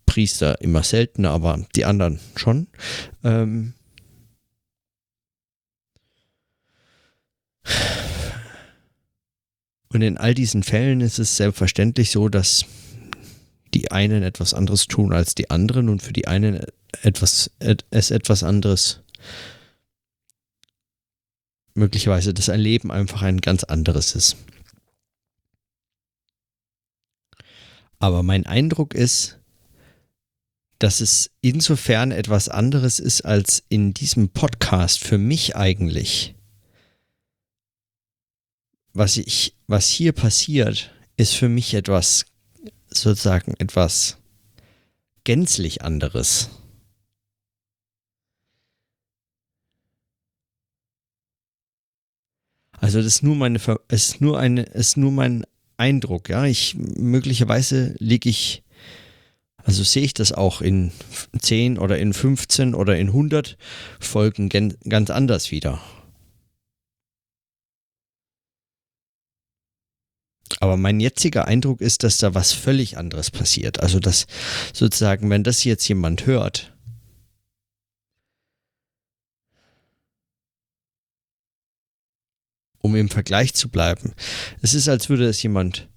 Priester 0.06 0.62
immer 0.62 0.84
seltener, 0.84 1.32
aber 1.32 1.66
die 1.76 1.86
anderen 1.86 2.20
schon. 2.36 2.68
Ähm, 3.24 3.74
Und 9.94 10.02
in 10.02 10.18
all 10.18 10.34
diesen 10.34 10.64
Fällen 10.64 11.02
ist 11.02 11.20
es 11.20 11.38
selbstverständlich 11.38 12.10
so, 12.10 12.28
dass 12.28 12.66
die 13.76 13.92
einen 13.92 14.24
etwas 14.24 14.56
anderes 14.56 14.88
tun 14.88 15.14
als 15.14 15.36
die 15.36 15.52
anderen 15.52 15.88
und 15.88 16.02
für 16.02 16.14
die 16.14 16.28
einen 16.28 16.62
etwas, 17.04 17.52
es 17.60 18.10
etwas 18.10 18.44
anderes 18.44 19.02
möglicherweise 21.74 22.34
das 22.34 22.48
Erleben 22.48 22.92
einfach 22.92 23.22
ein 23.22 23.42
ganz 23.42 23.64
anderes 23.64 24.16
ist. 24.16 24.38
Aber 28.00 28.24
mein 28.24 28.46
Eindruck 28.46 28.94
ist, 28.94 29.40
dass 30.80 31.00
es 31.00 31.32
insofern 31.42 32.12
etwas 32.12 32.50
anderes 32.50 33.00
ist 33.00 33.22
als 33.22 33.64
in 33.70 33.94
diesem 33.94 34.30
Podcast 34.30 35.00
für 35.00 35.18
mich 35.18 35.56
eigentlich 35.56 36.36
was 38.94 39.18
ich, 39.18 39.56
was 39.68 39.90
hier 39.90 40.12
passiert, 40.12 40.92
ist 41.18 41.34
für 41.34 41.50
mich 41.50 41.74
etwas, 41.74 42.26
sozusagen 42.90 43.56
etwas 43.58 44.18
gänzlich 45.24 45.82
anderes. 45.82 46.50
Also 52.94 53.06
das 53.06 53.16
ist 53.16 53.24
nur 53.24 53.36
meine, 53.36 53.60
es 53.88 54.10
ist 54.10 54.22
nur 54.22 54.38
eine, 54.40 54.62
ist 54.62 54.98
nur 54.98 55.12
mein 55.12 55.48
Eindruck, 55.78 56.30
ja. 56.30 56.46
Ich 56.46 56.76
möglicherweise 56.76 57.96
liege 57.98 58.30
ich, 58.30 58.62
also 59.64 59.84
sehe 59.84 60.04
ich 60.04 60.14
das 60.14 60.32
auch 60.32 60.62
in 60.62 60.92
10 61.40 61.80
oder 61.80 61.98
in 61.98 62.14
15 62.14 62.76
oder 62.76 62.96
in 62.96 63.08
100 63.08 63.58
Folgen 64.00 64.50
ganz 64.50 65.10
anders 65.10 65.50
wieder. 65.50 65.82
Aber 70.60 70.78
mein 70.78 71.00
jetziger 71.00 71.48
Eindruck 71.48 71.82
ist, 71.82 72.04
dass 72.04 72.20
da 72.20 72.36
was 72.36 72.52
völlig 72.52 73.00
anderes 73.00 73.32
passiert. 73.32 73.80
Also, 73.80 74.00
dass 74.00 74.28
sozusagen, 74.72 75.32
wenn 75.32 75.44
das 75.44 75.64
jetzt 75.64 75.88
jemand 75.88 76.28
hört, 76.28 76.73
um 82.84 82.96
im 82.96 83.10
Vergleich 83.10 83.54
zu 83.54 83.70
bleiben, 83.70 84.14
es 84.62 84.74
ist, 84.74 84.90
als 84.90 85.10
würde 85.10 85.26
es 85.26 85.42
jemand, 85.42 85.88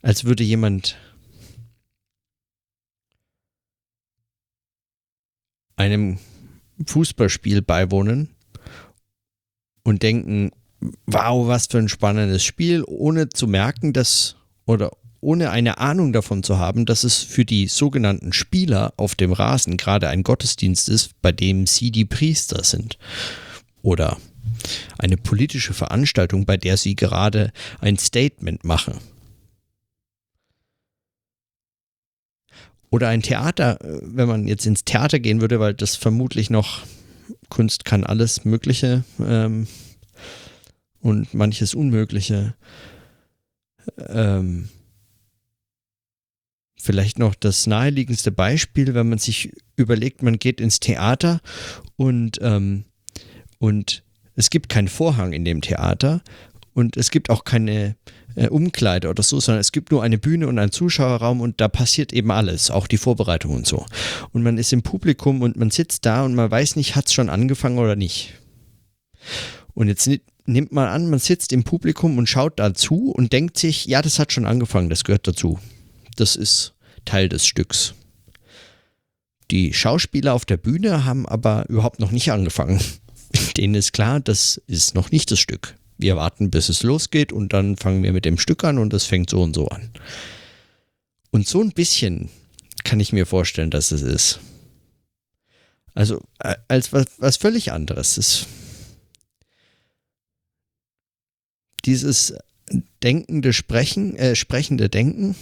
als 0.00 0.24
würde 0.24 0.42
jemand 0.42 0.96
einem 5.76 6.18
Fußballspiel 6.84 7.62
beiwohnen 7.62 8.30
und 9.84 10.02
denken, 10.02 10.50
wow, 11.06 11.46
was 11.46 11.66
für 11.66 11.78
ein 11.78 11.88
spannendes 11.88 12.42
Spiel, 12.42 12.84
ohne 12.86 13.28
zu 13.28 13.46
merken, 13.46 13.92
dass 13.92 14.36
oder 14.64 14.92
ohne 15.20 15.50
eine 15.50 15.78
Ahnung 15.78 16.12
davon 16.12 16.42
zu 16.42 16.58
haben, 16.58 16.86
dass 16.86 17.04
es 17.04 17.18
für 17.18 17.44
die 17.44 17.68
sogenannten 17.68 18.32
Spieler 18.32 18.94
auf 18.96 19.14
dem 19.14 19.32
Rasen 19.32 19.76
gerade 19.76 20.08
ein 20.08 20.22
Gottesdienst 20.22 20.88
ist, 20.88 21.20
bei 21.20 21.32
dem 21.32 21.66
sie 21.66 21.90
die 21.92 22.06
Priester 22.06 22.64
sind. 22.64 22.98
Oder 23.82 24.18
eine 24.98 25.16
politische 25.16 25.74
Veranstaltung, 25.74 26.46
bei 26.46 26.56
der 26.56 26.76
sie 26.76 26.96
gerade 26.96 27.52
ein 27.80 27.98
Statement 27.98 28.64
machen. 28.64 28.98
Oder 32.90 33.08
ein 33.08 33.22
Theater, 33.22 33.78
wenn 33.82 34.28
man 34.28 34.46
jetzt 34.46 34.66
ins 34.66 34.84
Theater 34.84 35.18
gehen 35.18 35.40
würde, 35.40 35.58
weil 35.60 35.72
das 35.72 35.96
vermutlich 35.96 36.50
noch 36.50 36.82
Kunst 37.48 37.84
kann 37.84 38.04
alles 38.04 38.44
Mögliche 38.44 39.04
ähm, 39.18 39.66
und 41.00 41.32
manches 41.32 41.74
Unmögliche. 41.74 42.54
Ähm, 43.96 44.68
vielleicht 46.76 47.18
noch 47.18 47.34
das 47.34 47.66
naheliegendste 47.66 48.32
Beispiel, 48.32 48.94
wenn 48.94 49.08
man 49.08 49.18
sich 49.18 49.52
überlegt, 49.76 50.22
man 50.22 50.38
geht 50.38 50.60
ins 50.60 50.80
Theater 50.80 51.40
und, 51.96 52.38
ähm, 52.42 52.84
und 53.58 54.02
es 54.42 54.50
gibt 54.50 54.68
keinen 54.68 54.88
Vorhang 54.88 55.32
in 55.32 55.44
dem 55.44 55.60
Theater 55.60 56.20
und 56.74 56.96
es 56.96 57.12
gibt 57.12 57.30
auch 57.30 57.44
keine 57.44 57.94
äh, 58.34 58.48
Umkleide 58.48 59.08
oder 59.08 59.22
so, 59.22 59.38
sondern 59.38 59.60
es 59.60 59.70
gibt 59.70 59.92
nur 59.92 60.02
eine 60.02 60.18
Bühne 60.18 60.48
und 60.48 60.58
einen 60.58 60.72
Zuschauerraum 60.72 61.40
und 61.40 61.60
da 61.60 61.68
passiert 61.68 62.12
eben 62.12 62.32
alles, 62.32 62.68
auch 62.68 62.88
die 62.88 62.96
Vorbereitung 62.96 63.54
und 63.54 63.68
so. 63.68 63.86
Und 64.32 64.42
man 64.42 64.58
ist 64.58 64.72
im 64.72 64.82
Publikum 64.82 65.42
und 65.42 65.56
man 65.56 65.70
sitzt 65.70 66.06
da 66.06 66.24
und 66.24 66.34
man 66.34 66.50
weiß 66.50 66.74
nicht, 66.74 66.96
hat 66.96 67.06
es 67.06 67.12
schon 67.12 67.28
angefangen 67.28 67.78
oder 67.78 67.94
nicht. 67.94 68.34
Und 69.74 69.86
jetzt 69.86 70.10
nimmt 70.44 70.72
man 70.72 70.88
an, 70.88 71.08
man 71.08 71.20
sitzt 71.20 71.52
im 71.52 71.62
Publikum 71.62 72.18
und 72.18 72.28
schaut 72.28 72.58
dazu 72.58 73.12
und 73.12 73.32
denkt 73.32 73.58
sich, 73.58 73.86
ja, 73.86 74.02
das 74.02 74.18
hat 74.18 74.32
schon 74.32 74.44
angefangen, 74.44 74.90
das 74.90 75.04
gehört 75.04 75.28
dazu. 75.28 75.60
Das 76.16 76.34
ist 76.34 76.74
Teil 77.04 77.28
des 77.28 77.46
Stücks. 77.46 77.94
Die 79.52 79.72
Schauspieler 79.72 80.34
auf 80.34 80.46
der 80.46 80.56
Bühne 80.56 81.04
haben 81.04 81.28
aber 81.28 81.66
überhaupt 81.68 82.00
noch 82.00 82.10
nicht 82.10 82.32
angefangen. 82.32 82.80
Denen 83.56 83.74
ist 83.74 83.92
klar, 83.92 84.20
das 84.20 84.60
ist 84.66 84.94
noch 84.94 85.10
nicht 85.10 85.30
das 85.30 85.40
Stück. 85.40 85.74
Wir 85.98 86.16
warten, 86.16 86.50
bis 86.50 86.68
es 86.68 86.82
losgeht 86.82 87.32
und 87.32 87.52
dann 87.52 87.76
fangen 87.76 88.02
wir 88.02 88.12
mit 88.12 88.24
dem 88.24 88.38
Stück 88.38 88.64
an 88.64 88.78
und 88.78 88.92
das 88.92 89.04
fängt 89.04 89.30
so 89.30 89.42
und 89.42 89.54
so 89.54 89.68
an. 89.68 89.90
Und 91.30 91.46
so 91.46 91.60
ein 91.60 91.72
bisschen 91.72 92.30
kann 92.84 93.00
ich 93.00 93.12
mir 93.12 93.26
vorstellen, 93.26 93.70
dass 93.70 93.92
es 93.92 94.02
ist. 94.02 94.40
Also 95.94 96.22
als 96.68 96.92
was, 96.92 97.06
was 97.18 97.36
völlig 97.36 97.72
anderes. 97.72 98.18
ist 98.18 98.46
dieses 101.84 102.34
denkende 103.02 103.52
Sprechen, 103.52 104.16
äh, 104.16 104.36
sprechende 104.36 104.88
Denken, 104.88 105.36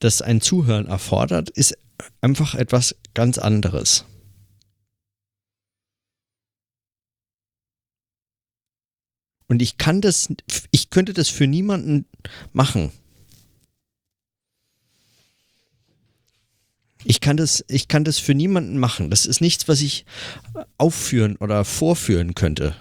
das 0.00 0.22
ein 0.22 0.40
Zuhören 0.40 0.86
erfordert, 0.86 1.50
ist 1.50 1.76
einfach 2.20 2.54
etwas 2.54 2.96
ganz 3.14 3.38
anderes. 3.38 4.04
Und 9.52 9.60
ich 9.60 9.76
kann 9.76 10.00
das, 10.00 10.30
ich 10.70 10.88
könnte 10.88 11.12
das 11.12 11.28
für 11.28 11.46
niemanden 11.46 12.06
machen. 12.54 12.90
Ich 17.04 17.20
kann 17.20 17.36
das, 17.36 17.62
ich 17.68 17.86
kann 17.86 18.02
das 18.02 18.18
für 18.18 18.32
niemanden 18.32 18.78
machen. 18.78 19.10
Das 19.10 19.26
ist 19.26 19.42
nichts, 19.42 19.68
was 19.68 19.82
ich 19.82 20.06
aufführen 20.78 21.36
oder 21.36 21.66
vorführen 21.66 22.34
könnte. 22.34 22.74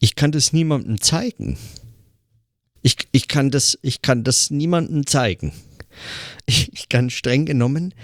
Ich 0.00 0.16
kann 0.16 0.32
das 0.32 0.52
niemandem 0.52 1.00
zeigen. 1.00 1.56
Ich, 2.82 2.96
ich, 3.12 3.28
kann 3.28 3.52
das, 3.52 3.78
ich 3.82 4.02
kann 4.02 4.24
das 4.24 4.50
niemandem 4.50 5.06
zeigen. 5.06 5.52
Ich, 6.46 6.88
kann 6.88 7.10
streng 7.10 7.46
genommen, 7.46 7.94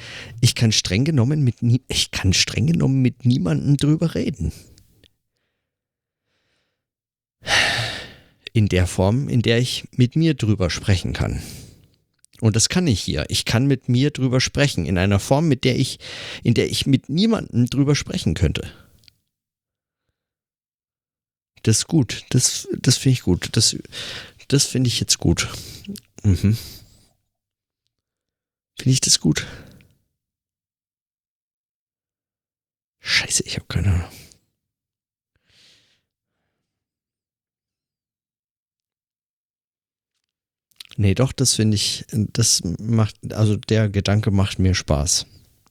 ich 0.41 0.55
kann 0.55 0.71
streng 0.71 1.05
genommen 1.05 1.43
mit, 1.43 1.57
ich 1.89 2.13
kann 2.13 2.33
streng 2.33 2.69
genommen 2.69 3.03
mit 3.03 3.27
niemandem 3.27 3.77
drüber 3.77 4.15
reden. 4.15 4.53
In 8.53 8.69
der 8.69 8.87
Form, 8.87 9.29
in 9.29 9.43
der 9.43 9.59
ich 9.59 9.85
mit 9.93 10.17
mir 10.17 10.35
drüber 10.35 10.71
sprechen 10.71 11.13
kann. 11.13 11.43
Und 12.41 12.57
das 12.57 12.69
kann 12.69 12.87
ich 12.87 13.01
hier. 13.01 13.27
Ich 13.29 13.45
kann 13.45 13.67
mit 13.67 13.89
mir 13.89 14.11
drüber 14.11 14.41
sprechen, 14.41 14.87
in 14.87 14.99
einer 14.99 15.21
Form, 15.21 15.47
mit 15.49 15.65
der 15.65 15.79
ich, 15.79 15.99
in 16.43 16.55
der 16.55 16.71
ich 16.71 16.87
mit 16.87 17.09
niemandem 17.09 17.67
drüber 17.67 17.95
sprechen 17.95 18.35
könnte. 18.35 18.73
Das 21.63 21.79
ist 21.79 21.87
gut. 21.87 22.25
Das, 22.31 22.69
das 22.79 22.97
finde 22.97 23.15
ich 23.15 23.23
gut. 23.23 23.51
Das, 23.53 23.77
das 24.49 24.65
finde 24.65 24.89
ich 24.89 24.99
jetzt 25.01 25.19
gut. 25.19 25.49
Mhm. 26.23 26.57
Finde 28.79 28.95
ich 28.95 29.01
das 29.01 29.21
gut? 29.21 29.47
Scheiße, 33.01 33.43
ich 33.45 33.57
habe 33.57 33.67
keine 33.67 33.93
Ahnung. 33.93 34.11
Nee, 41.01 41.15
doch, 41.15 41.33
das 41.33 41.55
finde 41.55 41.77
ich, 41.77 42.05
das 42.13 42.61
macht, 42.79 43.17
also 43.33 43.57
der 43.57 43.89
Gedanke 43.89 44.31
macht 44.31 44.59
mir 44.59 44.75
Spaß. 44.75 45.25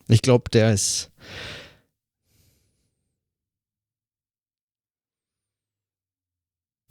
Ich 0.08 0.24
glaube, 0.24 0.50
der 0.50 0.74
ist. 0.74 1.12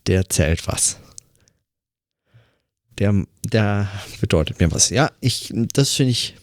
Der 0.06 0.28
zählt 0.28 0.68
was. 0.68 1.00
Der, 2.98 3.26
der 3.44 3.90
bedeutet 4.20 4.60
mir 4.60 4.70
was. 4.70 4.90
Ja, 4.90 5.10
ich, 5.20 5.52
das 5.72 5.94
finde 5.94 6.12
ich. 6.12 6.36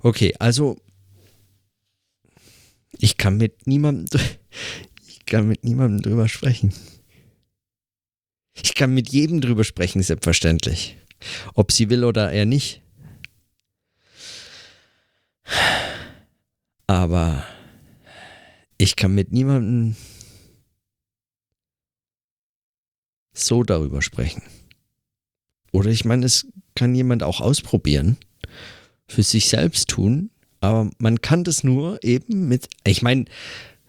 Okay, 0.00 0.34
also. 0.40 0.76
Ich 2.98 3.16
kann 3.16 3.36
mit 3.36 3.68
niemandem. 3.68 4.20
Ich 5.06 5.24
kann 5.32 5.46
mit 5.46 5.62
niemandem 5.62 6.02
drüber 6.02 6.28
sprechen. 6.28 6.74
Ich 8.54 8.74
kann 8.74 8.94
mit 8.94 9.10
jedem 9.10 9.40
drüber 9.40 9.64
sprechen, 9.64 10.02
selbstverständlich. 10.02 10.96
Ob 11.54 11.72
sie 11.72 11.90
will 11.90 12.04
oder 12.04 12.32
er 12.32 12.46
nicht. 12.46 12.82
Aber 16.86 17.44
ich 18.78 18.96
kann 18.96 19.14
mit 19.14 19.32
niemandem 19.32 19.96
so 23.32 23.62
darüber 23.62 24.02
sprechen. 24.02 24.42
Oder 25.72 25.90
ich 25.90 26.04
meine, 26.04 26.26
es 26.26 26.46
kann 26.74 26.94
jemand 26.94 27.22
auch 27.22 27.40
ausprobieren, 27.40 28.16
für 29.06 29.22
sich 29.22 29.48
selbst 29.48 29.88
tun, 29.88 30.30
aber 30.60 30.90
man 30.98 31.20
kann 31.20 31.44
das 31.44 31.64
nur 31.64 32.02
eben 32.02 32.48
mit, 32.48 32.68
ich 32.84 33.02
meine, 33.02 33.26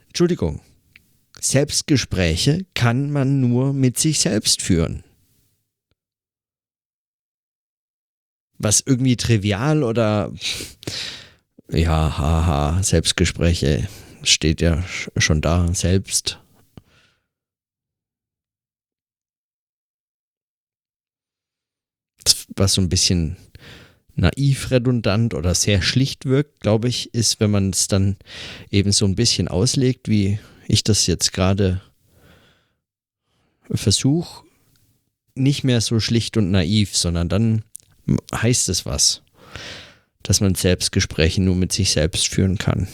Entschuldigung, 0.07 0.61
Selbstgespräche 1.43 2.67
kann 2.75 3.11
man 3.11 3.41
nur 3.41 3.73
mit 3.73 3.97
sich 3.97 4.19
selbst 4.19 4.61
führen. 4.61 5.03
Was 8.59 8.83
irgendwie 8.85 9.17
trivial 9.17 9.83
oder 9.83 10.31
ja, 11.67 12.15
haha, 12.17 12.83
Selbstgespräche 12.83 13.87
steht 14.21 14.61
ja 14.61 14.83
schon 15.17 15.41
da, 15.41 15.73
selbst. 15.73 16.39
Was 22.55 22.73
so 22.73 22.81
ein 22.81 22.89
bisschen 22.89 23.37
naiv 24.13 24.69
redundant 24.69 25.33
oder 25.33 25.55
sehr 25.55 25.81
schlicht 25.81 26.25
wirkt, 26.25 26.59
glaube 26.59 26.87
ich, 26.87 27.15
ist, 27.15 27.39
wenn 27.39 27.49
man 27.49 27.71
es 27.71 27.87
dann 27.87 28.17
eben 28.69 28.91
so 28.91 29.05
ein 29.05 29.15
bisschen 29.15 29.47
auslegt, 29.47 30.07
wie 30.07 30.37
ich 30.67 30.83
das 30.83 31.07
jetzt 31.07 31.33
gerade 31.33 31.81
versuche, 33.69 34.45
nicht 35.35 35.63
mehr 35.63 35.81
so 35.81 35.99
schlicht 35.99 36.37
und 36.37 36.51
naiv, 36.51 36.95
sondern 36.95 37.29
dann 37.29 37.63
heißt 38.33 38.69
es 38.69 38.85
was, 38.85 39.23
dass 40.23 40.41
man 40.41 40.55
Selbstgespräche 40.55 41.41
nur 41.41 41.55
mit 41.55 41.71
sich 41.71 41.91
selbst 41.91 42.27
führen 42.27 42.57
kann. 42.57 42.87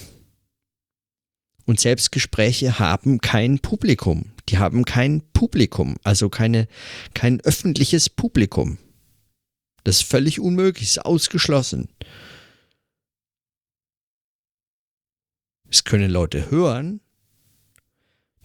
Und 1.65 1.79
Selbstgespräche 1.79 2.79
haben 2.79 3.19
kein 3.19 3.59
Publikum. 3.59 4.31
Die 4.47 4.57
haben 4.57 4.85
kein 4.85 5.21
Publikum, 5.33 5.97
also 6.03 6.29
keine, 6.29 6.67
kein 7.13 7.41
öffentliches 7.41 8.09
Publikum. 8.09 8.77
Das 9.83 9.97
ist 9.97 10.09
völlig 10.09 10.39
unmöglich, 10.39 10.87
ist 10.87 11.05
ausgeschlossen. 11.05 11.89
Es 15.69 15.83
können 15.83 16.09
Leute 16.09 16.49
hören, 16.49 17.01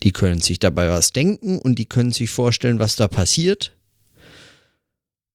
die 0.03 0.13
können 0.13 0.41
sich 0.41 0.59
dabei 0.59 0.89
was 0.89 1.13
denken 1.13 1.59
und 1.59 1.79
die 1.79 1.87
können 1.87 2.13
sich 2.13 2.31
vorstellen, 2.31 2.79
was 2.79 2.97
da 2.97 3.07
passiert. 3.07 3.77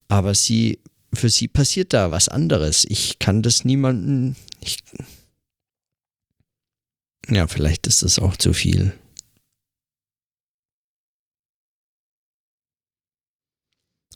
Aber 0.08 0.34
sie, 0.34 0.80
für 1.12 1.30
sie 1.30 1.48
passiert 1.48 1.92
da 1.92 2.10
was 2.10 2.28
anderes. 2.28 2.84
Ich 2.88 3.18
kann 3.18 3.42
das 3.42 3.64
niemanden. 3.64 4.36
Ich, 4.60 4.78
ja, 7.28 7.46
vielleicht 7.46 7.86
ist 7.86 8.02
das 8.02 8.18
auch 8.18 8.36
zu 8.36 8.52
viel. 8.52 8.92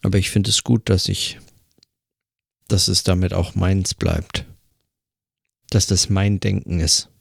Aber 0.02 0.18
ich 0.18 0.30
finde 0.30 0.50
es 0.50 0.64
gut, 0.64 0.90
dass 0.90 1.08
ich, 1.08 1.38
dass 2.68 2.88
es 2.88 3.04
damit 3.04 3.32
auch 3.32 3.54
meins 3.54 3.94
bleibt. 3.94 4.44
Dass 5.70 5.86
das 5.86 6.10
mein 6.10 6.40
Denken 6.40 6.80
ist. 6.80 7.11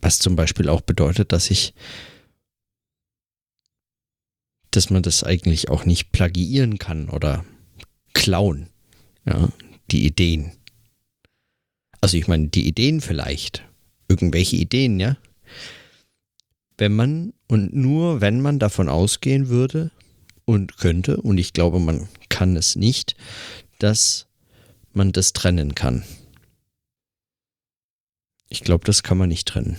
Was 0.00 0.18
zum 0.18 0.36
Beispiel 0.36 0.68
auch 0.68 0.80
bedeutet, 0.80 1.32
dass 1.32 1.50
ich, 1.50 1.74
dass 4.70 4.90
man 4.90 5.02
das 5.02 5.24
eigentlich 5.24 5.68
auch 5.68 5.84
nicht 5.84 6.12
plagiieren 6.12 6.78
kann 6.78 7.08
oder 7.08 7.44
klauen, 8.14 8.68
ja, 9.24 9.48
die 9.90 10.06
Ideen. 10.06 10.52
Also 12.00 12.16
ich 12.16 12.28
meine, 12.28 12.48
die 12.48 12.66
Ideen 12.66 13.00
vielleicht. 13.00 13.64
Irgendwelche 14.08 14.56
Ideen, 14.56 15.00
ja. 15.00 15.16
Wenn 16.76 16.94
man 16.94 17.34
und 17.48 17.74
nur 17.74 18.20
wenn 18.20 18.40
man 18.40 18.58
davon 18.58 18.88
ausgehen 18.88 19.48
würde 19.48 19.90
und 20.44 20.76
könnte, 20.78 21.16
und 21.16 21.38
ich 21.38 21.52
glaube, 21.52 21.80
man 21.80 22.08
kann 22.28 22.56
es 22.56 22.76
nicht, 22.76 23.16
dass 23.78 24.26
man 24.92 25.12
das 25.12 25.32
trennen 25.32 25.74
kann. 25.74 26.04
Ich 28.48 28.62
glaube, 28.62 28.84
das 28.84 29.02
kann 29.02 29.18
man 29.18 29.28
nicht 29.28 29.48
trennen. 29.48 29.78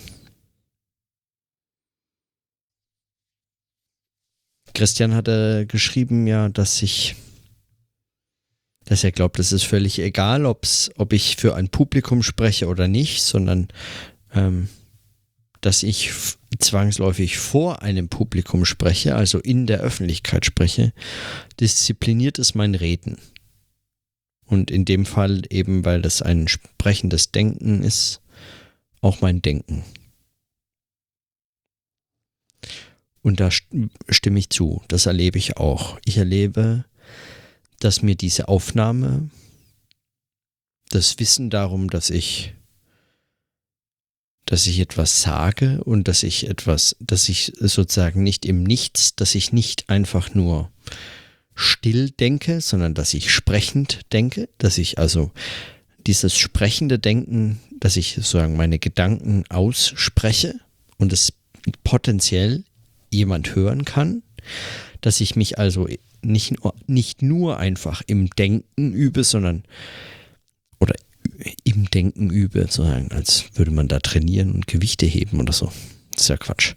Christian 4.74 5.14
hatte 5.14 5.66
geschrieben, 5.66 6.26
ja, 6.26 6.48
dass 6.48 6.80
ich, 6.82 7.16
dass 8.84 9.04
er 9.04 9.12
glaubt, 9.12 9.38
es 9.38 9.52
ist 9.52 9.64
völlig 9.64 9.98
egal, 9.98 10.46
ob's, 10.46 10.90
ob 10.96 11.12
ich 11.12 11.36
für 11.36 11.56
ein 11.56 11.68
Publikum 11.68 12.22
spreche 12.22 12.68
oder 12.68 12.86
nicht, 12.86 13.22
sondern 13.22 13.68
ähm, 14.32 14.68
dass 15.60 15.82
ich 15.82 16.12
zwangsläufig 16.58 17.38
vor 17.38 17.82
einem 17.82 18.08
Publikum 18.08 18.64
spreche, 18.64 19.14
also 19.14 19.38
in 19.38 19.66
der 19.66 19.80
Öffentlichkeit 19.80 20.46
spreche, 20.46 20.92
diszipliniert 21.58 22.38
ist 22.38 22.54
mein 22.54 22.74
Reden. 22.74 23.18
Und 24.46 24.70
in 24.70 24.84
dem 24.84 25.06
Fall 25.06 25.42
eben, 25.50 25.84
weil 25.84 26.02
das 26.02 26.22
ein 26.22 26.48
sprechendes 26.48 27.30
Denken 27.30 27.82
ist, 27.82 28.20
auch 29.00 29.20
mein 29.20 29.42
Denken. 29.42 29.84
Und 33.22 33.40
da 33.40 33.50
stimme 33.50 34.38
ich 34.38 34.50
zu, 34.50 34.82
das 34.88 35.06
erlebe 35.06 35.38
ich 35.38 35.58
auch. 35.58 35.98
Ich 36.04 36.16
erlebe, 36.16 36.84
dass 37.78 38.02
mir 38.02 38.14
diese 38.14 38.48
Aufnahme, 38.48 39.30
das 40.88 41.18
Wissen 41.18 41.50
darum, 41.50 41.90
dass 41.90 42.10
ich, 42.10 42.54
dass 44.46 44.66
ich 44.66 44.80
etwas 44.80 45.22
sage 45.22 45.84
und 45.84 46.08
dass 46.08 46.22
ich 46.22 46.48
etwas, 46.48 46.96
dass 46.98 47.28
ich 47.28 47.52
sozusagen 47.58 48.22
nicht 48.22 48.44
im 48.44 48.62
Nichts, 48.62 49.14
dass 49.14 49.34
ich 49.34 49.52
nicht 49.52 49.88
einfach 49.88 50.34
nur 50.34 50.72
still 51.54 52.10
denke, 52.10 52.60
sondern 52.60 52.94
dass 52.94 53.14
ich 53.14 53.30
sprechend 53.30 54.00
denke, 54.12 54.48
dass 54.58 54.78
ich 54.78 54.98
also 54.98 55.30
dieses 56.06 56.36
sprechende 56.36 56.98
Denken, 56.98 57.60
dass 57.78 57.96
ich 57.96 58.14
sozusagen 58.14 58.56
meine 58.56 58.78
Gedanken 58.78 59.44
ausspreche 59.48 60.60
und 60.98 61.12
es 61.12 61.32
potenziell 61.84 62.64
jemand 63.10 63.54
hören 63.54 63.84
kann, 63.84 64.22
dass 65.00 65.20
ich 65.20 65.36
mich 65.36 65.58
also 65.58 65.88
nicht, 66.22 66.54
nicht 66.86 67.22
nur 67.22 67.58
einfach 67.58 68.02
im 68.06 68.30
Denken 68.30 68.92
übe, 68.92 69.24
sondern 69.24 69.64
oder 70.78 70.94
im 71.64 71.90
Denken 71.90 72.30
übe, 72.30 72.66
sondern 72.68 73.10
als 73.12 73.46
würde 73.54 73.70
man 73.70 73.88
da 73.88 74.00
trainieren 74.00 74.52
und 74.52 74.66
Gewichte 74.66 75.06
heben 75.06 75.40
oder 75.40 75.52
so. 75.52 75.72
Das 76.12 76.22
ist 76.22 76.28
ja 76.28 76.36
Quatsch. 76.36 76.74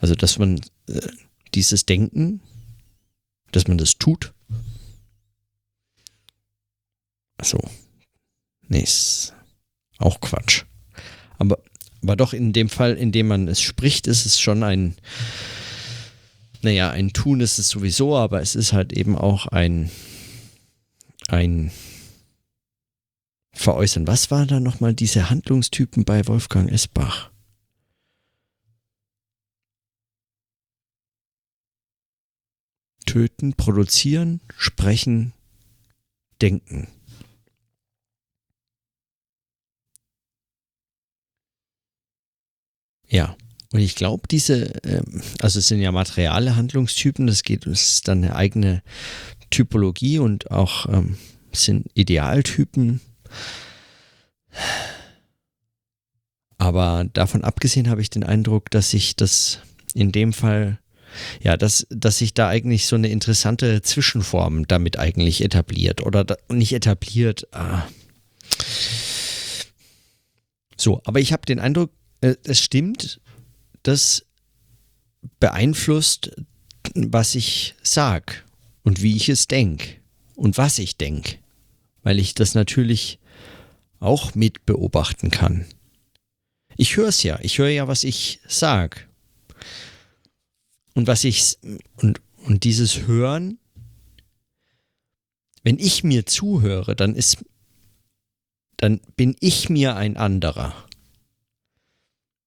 Also, 0.00 0.14
dass 0.14 0.38
man 0.38 0.60
äh, 0.88 1.00
dieses 1.54 1.86
Denken, 1.86 2.40
dass 3.52 3.68
man 3.68 3.78
das 3.78 3.96
tut. 3.98 4.32
Also, 7.38 7.58
nee, 8.68 8.82
ist 8.82 9.34
auch 9.98 10.20
Quatsch. 10.20 10.64
Aber, 11.38 11.58
aber 12.02 12.16
doch 12.16 12.32
in 12.32 12.52
dem 12.52 12.68
Fall, 12.68 12.94
in 12.94 13.12
dem 13.12 13.28
man 13.28 13.48
es 13.48 13.60
spricht, 13.60 14.06
ist 14.06 14.26
es 14.26 14.40
schon 14.40 14.62
ein, 14.62 14.96
naja, 16.62 16.90
ein 16.90 17.12
Tun 17.12 17.40
ist 17.40 17.58
es 17.58 17.68
sowieso, 17.68 18.16
aber 18.16 18.40
es 18.40 18.54
ist 18.54 18.72
halt 18.72 18.92
eben 18.92 19.16
auch 19.16 19.46
ein, 19.46 19.90
ein 21.28 21.70
Veräußern. 23.52 24.06
Was 24.06 24.30
waren 24.30 24.48
da 24.48 24.60
nochmal 24.60 24.94
diese 24.94 25.30
Handlungstypen 25.30 26.04
bei 26.04 26.26
Wolfgang 26.26 26.70
Esbach? 26.70 27.30
Töten, 33.06 33.54
produzieren, 33.54 34.40
sprechen, 34.56 35.34
denken. 36.42 36.88
Ja. 43.08 43.36
Und 43.72 43.80
ich 43.80 43.96
glaube, 43.96 44.28
diese, 44.30 44.72
ähm, 44.84 45.20
also 45.40 45.58
es 45.58 45.66
sind 45.66 45.80
ja 45.80 45.90
materiale 45.90 46.54
Handlungstypen, 46.54 47.26
das 47.26 47.42
geht, 47.42 47.66
das 47.66 47.88
ist 47.88 48.08
dann 48.08 48.22
eine 48.22 48.36
eigene 48.36 48.82
Typologie 49.50 50.20
und 50.20 50.50
auch 50.50 50.86
ähm, 50.86 51.18
sind 51.52 51.88
Idealtypen. 51.94 53.00
Aber 56.58 57.04
davon 57.12 57.44
abgesehen 57.44 57.90
habe 57.90 58.00
ich 58.00 58.10
den 58.10 58.24
Eindruck, 58.24 58.70
dass 58.70 58.90
sich 58.90 59.16
das 59.16 59.58
in 59.92 60.12
dem 60.12 60.32
Fall, 60.32 60.78
ja, 61.40 61.56
dass, 61.56 61.86
dass 61.90 62.18
sich 62.18 62.32
da 62.32 62.48
eigentlich 62.48 62.86
so 62.86 62.96
eine 62.96 63.08
interessante 63.08 63.82
Zwischenform 63.82 64.66
damit 64.66 64.98
eigentlich 64.98 65.42
etabliert 65.42 66.00
oder 66.00 66.24
da, 66.24 66.36
nicht 66.48 66.72
etabliert. 66.72 67.48
Ah. 67.52 67.82
So, 70.76 71.00
aber 71.04 71.20
ich 71.20 71.32
habe 71.32 71.46
den 71.46 71.60
Eindruck, 71.60 71.90
es 72.24 72.60
stimmt, 72.60 73.20
das 73.82 74.24
beeinflusst, 75.40 76.30
was 76.94 77.34
ich 77.34 77.74
sag 77.82 78.44
und 78.82 79.02
wie 79.02 79.16
ich 79.16 79.28
es 79.28 79.46
denke 79.46 79.96
und 80.34 80.56
was 80.56 80.78
ich 80.78 80.96
denke, 80.96 81.38
weil 82.02 82.18
ich 82.18 82.34
das 82.34 82.54
natürlich 82.54 83.18
auch 84.00 84.34
mit 84.34 84.66
beobachten 84.66 85.30
kann. 85.30 85.66
Ich 86.76 86.96
höre 86.96 87.08
es 87.08 87.22
ja, 87.22 87.38
ich 87.40 87.58
höre 87.58 87.68
ja, 87.68 87.88
was 87.88 88.04
ich 88.04 88.40
sag. 88.46 89.08
Und 90.94 91.06
was 91.06 91.24
ich 91.24 91.58
und, 91.96 92.20
und 92.44 92.64
dieses 92.64 93.06
Hören, 93.06 93.58
wenn 95.62 95.78
ich 95.78 96.04
mir 96.04 96.26
zuhöre, 96.26 96.94
dann 96.94 97.14
ist 97.14 97.44
dann 98.76 99.00
bin 99.16 99.36
ich 99.40 99.68
mir 99.68 99.96
ein 99.96 100.16
anderer 100.16 100.74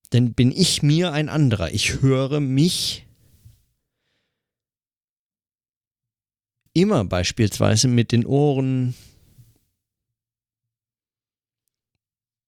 dann 0.10 0.34
bin 0.34 0.52
ich 0.52 0.84
mir 0.84 1.12
ein 1.12 1.30
anderer. 1.30 1.72
Ich 1.74 2.02
höre 2.02 2.40
mich 2.40 3.06
immer 6.74 7.04
beispielsweise 7.06 7.88
mit 7.88 8.12
den 8.12 8.26
Ohren 8.26 8.94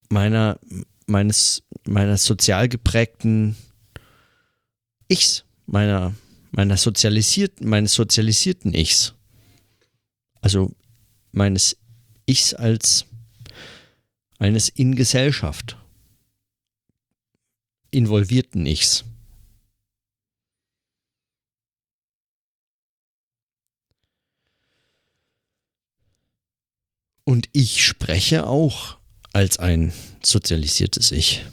meiner, 0.10 0.60
meines, 1.08 1.64
meiner 1.86 2.18
sozial 2.18 2.70
geprägten 2.70 3.56
Ichs, 5.08 5.46
meiner, 5.66 6.14
meiner 6.52 6.78
sozialisierten, 6.78 7.68
meines 7.68 7.94
sozialisierten 7.94 8.74
Ichs. 8.74 9.16
Also 10.42 10.76
meines 11.32 11.78
Ichs 12.26 12.54
als 12.54 13.06
eines 14.38 14.70
in 14.70 14.96
Gesellschaft 14.96 15.78
involvierten 17.92 18.66
Ichs. 18.66 19.06
Und 27.24 27.48
ich 27.54 27.86
spreche 27.86 28.48
auch 28.48 28.98
als 29.34 29.60
ein 29.60 29.94
sozialisiertes 30.24 31.12
Ich. 31.12 31.46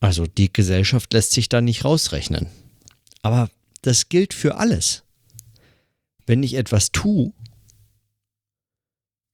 Also 0.00 0.26
die 0.26 0.52
Gesellschaft 0.52 1.12
lässt 1.12 1.32
sich 1.32 1.48
da 1.48 1.60
nicht 1.60 1.84
rausrechnen. 1.84 2.46
Aber 3.22 3.50
das 3.82 4.08
gilt 4.08 4.34
für 4.34 4.56
alles. 4.56 5.02
Wenn 6.26 6.42
ich 6.42 6.54
etwas 6.54 6.92
tue, 6.92 7.32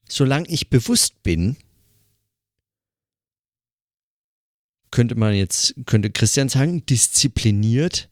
solange 0.09 0.49
ich 0.49 0.71
bewusst 0.71 1.23
bin, 1.23 1.57
könnte 4.91 5.15
man 5.15 5.35
jetzt, 5.35 5.75
könnte 5.87 6.11
Christian 6.11 6.49
sagen, 6.49 6.85
diszipliniert 6.87 8.09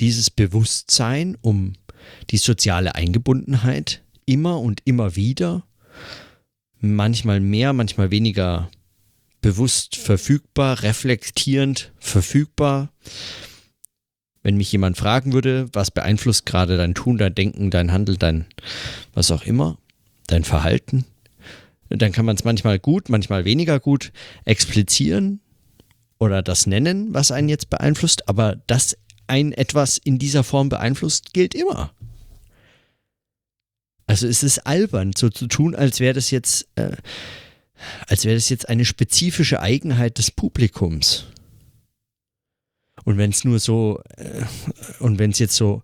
dieses 0.00 0.30
Bewusstsein 0.30 1.36
um 1.40 1.74
die 2.30 2.36
soziale 2.36 2.94
Eingebundenheit 2.94 4.02
immer 4.26 4.60
und 4.60 4.80
immer 4.84 5.16
wieder, 5.16 5.66
manchmal 6.80 7.40
mehr, 7.40 7.72
manchmal 7.72 8.10
weniger 8.10 8.70
bewusst 9.40 9.96
verfügbar, 9.96 10.82
reflektierend 10.82 11.92
verfügbar. 11.98 12.92
Wenn 14.42 14.56
mich 14.56 14.72
jemand 14.72 14.96
fragen 14.98 15.32
würde, 15.32 15.68
was 15.72 15.90
beeinflusst 15.90 16.44
gerade 16.44 16.76
dein 16.76 16.94
Tun, 16.94 17.16
dein 17.18 17.34
Denken, 17.34 17.70
dein 17.70 17.92
Handeln, 17.92 18.18
dein 18.18 18.46
was 19.14 19.30
auch 19.30 19.44
immer, 19.44 19.78
dein 20.26 20.44
Verhalten, 20.44 21.04
dann 21.88 22.12
kann 22.12 22.24
man 22.24 22.36
es 22.36 22.44
manchmal 22.44 22.78
gut, 22.78 23.08
manchmal 23.08 23.44
weniger 23.44 23.80
gut 23.80 24.12
explizieren 24.44 25.40
oder 26.18 26.42
das 26.42 26.66
nennen, 26.66 27.12
was 27.12 27.30
einen 27.30 27.48
jetzt 27.48 27.70
beeinflusst, 27.70 28.28
aber 28.28 28.56
dass 28.66 28.96
ein 29.26 29.52
etwas 29.52 29.98
in 29.98 30.18
dieser 30.18 30.44
Form 30.44 30.68
beeinflusst, 30.68 31.32
gilt 31.32 31.54
immer. 31.54 31.92
Also 34.06 34.26
es 34.26 34.42
ist 34.42 34.66
albern, 34.66 35.12
so 35.16 35.30
zu 35.30 35.46
tun, 35.46 35.74
als 35.74 36.00
wäre 36.00 36.14
das 36.14 36.30
jetzt, 36.30 36.68
äh, 36.76 36.96
als 38.06 38.24
wäre 38.24 38.34
das 38.34 38.48
jetzt 38.48 38.68
eine 38.68 38.84
spezifische 38.84 39.60
Eigenheit 39.60 40.18
des 40.18 40.30
Publikums. 40.30 41.26
Und 43.04 43.18
wenn 43.18 43.30
es 43.30 43.44
nur 43.44 43.58
so, 43.58 44.02
äh, 44.16 44.44
und 44.98 45.18
wenn 45.18 45.30
es 45.30 45.38
jetzt 45.38 45.56
so 45.56 45.82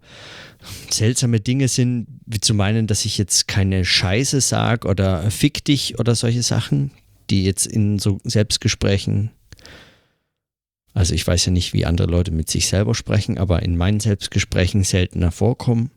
seltsame 0.91 1.41
Dinge 1.41 1.69
sind, 1.69 2.07
wie 2.27 2.41
zu 2.41 2.55
meinen, 2.55 2.87
dass 2.87 3.05
ich 3.05 3.19
jetzt 3.19 3.49
keine 3.49 3.85
Scheiße 3.85 4.41
sage 4.41 4.87
oder 4.89 5.31
fick 5.31 5.65
dich 5.65 5.99
oder 5.99 6.15
solche 6.15 6.43
Sachen, 6.43 6.91
die 7.31 7.45
jetzt 7.45 7.67
in 7.67 7.99
so 7.99 8.21
Selbstgesprächen, 8.25 9.31
also 10.93 11.15
ich 11.15 11.27
weiß 11.27 11.47
ja 11.47 11.53
nicht, 11.53 11.73
wie 11.73 11.87
andere 11.87 12.09
Leute 12.09 12.31
mit 12.31 12.51
sich 12.51 12.67
selber 12.67 12.95
sprechen, 12.95 13.39
aber 13.39 13.63
in 13.63 13.77
meinen 13.77 14.01
Selbstgesprächen 14.01 14.85
seltener 14.85 15.31
vorkommen. 15.31 15.91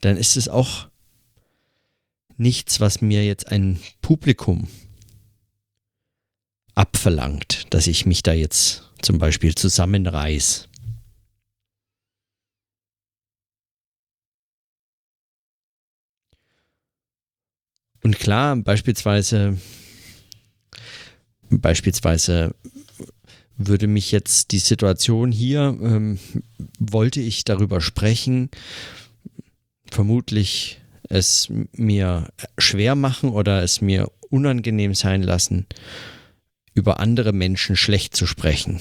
Dann 0.00 0.16
ist 0.16 0.36
es 0.36 0.48
auch 0.48 0.88
nichts, 2.36 2.80
was 2.80 3.00
mir 3.00 3.24
jetzt 3.24 3.48
ein 3.48 3.78
Publikum 4.02 4.68
abverlangt, 6.74 7.66
dass 7.70 7.86
ich 7.86 8.06
mich 8.06 8.22
da 8.22 8.32
jetzt 8.32 8.90
zum 9.00 9.18
Beispiel 9.18 9.54
zusammenreiß. 9.54 10.68
Und 18.02 18.18
klar, 18.18 18.56
beispielsweise, 18.56 19.56
beispielsweise 21.48 22.54
würde 23.56 23.86
mich 23.86 24.12
jetzt 24.12 24.52
die 24.52 24.58
Situation 24.58 25.32
hier, 25.32 25.78
ähm, 25.80 26.18
wollte 26.78 27.20
ich 27.20 27.44
darüber 27.44 27.80
sprechen, 27.80 28.50
vermutlich 29.90 30.80
es 31.08 31.48
mir 31.72 32.28
schwer 32.58 32.94
machen 32.94 33.30
oder 33.30 33.62
es 33.62 33.80
mir 33.80 34.10
unangenehm 34.28 34.94
sein 34.94 35.22
lassen, 35.22 35.66
über 36.74 37.00
andere 37.00 37.32
Menschen 37.32 37.76
schlecht 37.76 38.16
zu 38.16 38.26
sprechen. 38.26 38.80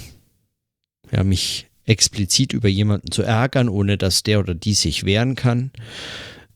Ja, 1.12 1.24
mich 1.24 1.68
explizit 1.86 2.54
über 2.54 2.70
jemanden 2.70 3.12
zu 3.12 3.24
ärgern, 3.24 3.70
ohne 3.70 3.98
dass 3.98 4.24
der 4.24 4.40
oder 4.40 4.56
die 4.56 4.74
sich 4.74 5.06
wehren 5.06 5.36
kann. 5.36 5.72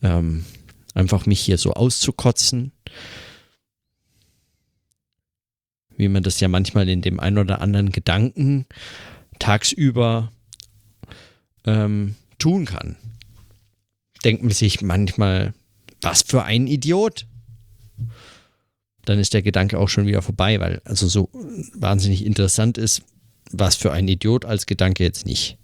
Ähm, 0.01 0.45
einfach 0.93 1.25
mich 1.25 1.39
hier 1.39 1.57
so 1.57 1.73
auszukotzen. 1.73 2.71
Wie 5.95 6.07
man 6.07 6.23
das 6.23 6.39
ja 6.39 6.47
manchmal 6.47 6.89
in 6.89 7.01
dem 7.01 7.19
ein 7.19 7.37
oder 7.37 7.61
anderen 7.61 7.91
Gedanken 7.91 8.65
tagsüber 9.39 10.31
ähm, 11.65 12.15
tun 12.39 12.65
kann. 12.65 12.95
Denkt 14.23 14.43
man 14.43 14.51
sich 14.51 14.81
manchmal, 14.81 15.53
was 16.01 16.21
für 16.21 16.43
ein 16.43 16.67
Idiot 16.67 17.25
dann 19.07 19.19
ist 19.19 19.33
der 19.33 19.41
Gedanke 19.41 19.79
auch 19.79 19.87
schon 19.87 20.05
wieder 20.05 20.21
vorbei, 20.21 20.59
weil 20.59 20.81
also 20.83 21.07
so 21.07 21.29
wahnsinnig 21.73 22.25
interessant 22.25 22.77
ist, 22.77 23.03
was 23.51 23.75
für 23.75 23.93
ein 23.93 24.07
Idiot 24.07 24.43
als 24.43 24.65
Gedanke 24.65 25.03
jetzt 25.03 25.25
nicht. 25.25 25.57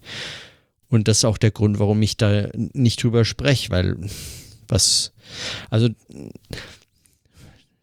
Und 0.87 1.07
das 1.07 1.17
ist 1.17 1.25
auch 1.25 1.37
der 1.37 1.51
Grund, 1.51 1.77
warum 1.77 2.01
ich 2.01 2.15
da 2.15 2.47
nicht 2.53 3.03
drüber 3.03 3.25
spreche, 3.25 3.69
weil 3.69 3.97
was, 4.69 5.11
also 5.69 5.89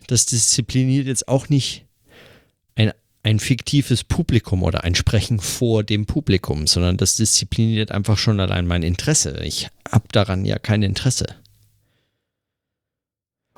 das 0.06 0.24
diszipliniert 0.26 1.06
jetzt 1.06 1.28
auch 1.28 1.50
nicht 1.50 1.84
ein, 2.74 2.92
ein 3.22 3.38
fiktives 3.38 4.02
Publikum 4.02 4.62
oder 4.62 4.84
ein 4.84 4.94
Sprechen 4.94 5.40
vor 5.40 5.84
dem 5.84 6.06
Publikum, 6.06 6.66
sondern 6.68 6.96
das 6.96 7.16
diszipliniert 7.16 7.92
einfach 7.92 8.16
schon 8.16 8.40
allein 8.40 8.66
mein 8.66 8.82
Interesse. 8.82 9.42
Ich 9.44 9.68
habe 9.90 10.08
daran 10.11 10.46
ja 10.46 10.58
kein 10.58 10.82
Interesse. 10.82 11.26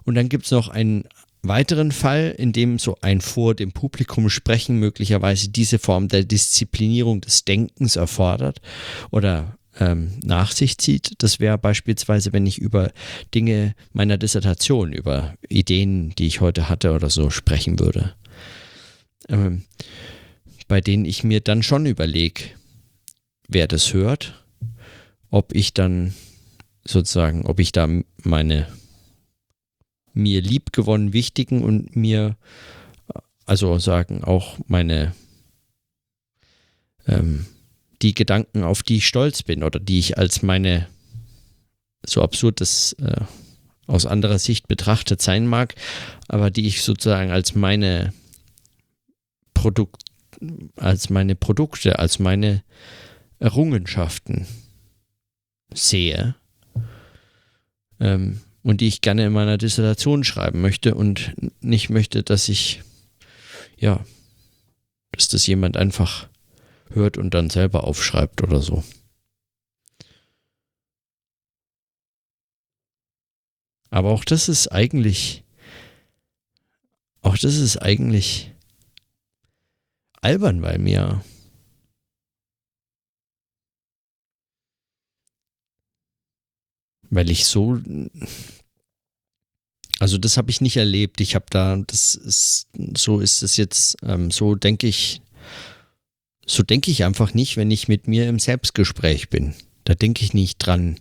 Und 0.05 0.17
dann 0.17 0.29
gibt 0.29 0.47
es 0.47 0.51
noch 0.51 0.69
einen 0.69 1.05
weiteren 1.43 1.91
Fall, 1.93 2.35
in 2.37 2.53
dem 2.53 2.79
so 2.79 2.97
ein 3.01 3.21
vor 3.21 3.55
dem 3.55 3.73
Publikum 3.73 4.31
sprechen 4.31 4.79
möglicherweise 4.79 5.49
diese 5.49 5.79
Form 5.79 6.09
der 6.09 6.25
Disziplinierung 6.25 7.21
des 7.21 7.45
Denkens 7.45 7.97
erfordert 7.97 8.61
oder 9.11 9.59
ähm, 9.79 10.13
nach 10.23 10.53
sich 10.53 10.79
zieht. 10.79 11.15
Das 11.19 11.41
wäre 11.41 11.59
beispielsweise, 11.59 12.33
wenn 12.33 12.47
ich 12.47 12.59
über 12.59 12.93
Dinge 13.35 13.75
meiner 13.93 14.19
Dissertation, 14.19 14.93
über 14.93 15.35
Ideen, 15.49 16.15
die 16.17 16.27
ich 16.27 16.41
heute 16.41 16.69
hatte 16.69 16.93
oder 16.93 17.11
so 17.11 17.31
sprechen 17.31 17.79
würde, 17.81 18.15
ähm, 19.29 19.63
bei 20.69 20.81
denen 20.81 21.05
ich 21.05 21.25
mir 21.25 21.41
dann 21.41 21.63
schon 21.63 21.87
überlege, 21.87 22.45
wer 23.49 23.67
das 23.67 23.93
hört, 23.93 24.45
ob 25.31 25.55
ich 25.55 25.75
dann 25.75 26.15
sozusagen, 26.85 27.47
ob 27.47 27.59
ich 27.59 27.73
da 27.73 27.89
meine 28.23 28.69
mir 30.15 30.43
liebgewonnen 30.43 31.13
wichtigen 31.13 31.63
und 31.63 31.97
mir, 31.97 32.37
also 33.47 33.79
sagen 33.79 34.25
auch 34.25 34.59
meine, 34.67 35.15
ähm, 37.07 37.47
die 38.03 38.15
Gedanken, 38.15 38.65
auf 38.65 38.83
die 38.83 38.97
ich 38.97 39.07
stolz 39.07 39.43
bin 39.43 39.63
oder 39.63 39.81
die 39.81 39.99
ich 39.99 40.19
als 40.19 40.43
meine, 40.43 40.89
so 42.05 42.23
absurd 42.23 42.61
das 42.61 42.95
äh, 42.95 43.21
aus 43.87 44.07
anderer 44.07 44.39
Sicht 44.39 44.69
betrachtet 44.69 45.23
sein 45.23 45.47
mag, 45.47 45.75
aber 46.29 46.51
die 46.51 46.67
ich 46.67 46.83
sozusagen 46.83 47.31
als 47.31 47.55
meine 47.55 48.13
Produkt, 49.55 50.03
als 50.77 51.11
meine 51.11 51.37
Produkte, 51.37 51.99
als 51.99 52.19
meine 52.19 52.63
Errungenschaften 53.39 54.47
sehe. 55.73 56.35
Ähm, 58.01 58.41
und 58.63 58.81
die 58.81 58.89
ich 58.89 59.01
gerne 59.01 59.27
in 59.27 59.33
meiner 59.33 59.59
Dissertation 59.59 60.25
schreiben 60.25 60.61
möchte 60.61 60.95
und 60.95 61.35
nicht 61.61 61.91
möchte, 61.91 62.23
dass 62.23 62.49
ich, 62.49 62.83
ja, 63.77 64.05
dass 65.13 65.29
das 65.29 65.47
jemand 65.47 65.77
einfach 65.77 66.29
hört 66.91 67.19
und 67.19 67.35
dann 67.35 67.51
selber 67.51 67.85
aufschreibt 67.85 68.43
oder 68.43 68.61
so. 68.61 68.85
Aber 73.91 74.11
auch 74.11 74.25
das 74.25 74.49
ist 74.49 74.69
eigentlich, 74.69 75.45
auch 77.21 77.37
das 77.37 77.57
ist 77.57 77.77
eigentlich 77.77 78.53
albern, 80.23 80.63
weil 80.63 80.79
mir 80.79 81.23
weil 87.13 87.31
ich 87.31 87.45
so, 87.45 87.79
also 89.99 90.17
das 90.17 90.39
habe 90.39 90.51
ich 90.51 90.63
nicht 90.63 90.79
erlebt. 90.79 91.21
Ich 91.21 91.35
habe 91.35 91.45
da, 91.51 91.77
das 91.77 92.15
ist, 92.15 92.69
so 92.97 93.21
ist 93.21 93.43
es 93.43 93.59
jetzt, 93.59 93.99
ähm, 94.03 94.31
so 94.31 94.55
denke 94.55 94.87
ich, 94.87 95.21
so 96.47 96.63
denke 96.63 96.91
ich 96.91 97.05
einfach 97.05 97.35
nicht, 97.35 97.59
wenn 97.59 97.71
ich 97.71 97.87
mit 97.87 98.09
mir 98.09 98.29
im 98.29 98.39
Selbstgespräch 98.39 99.29
bin. 99.29 99.55
Da 99.85 99.95
denke 99.95 100.25
ich 100.25 100.33
nicht 100.33 100.57
dran. 100.57 100.99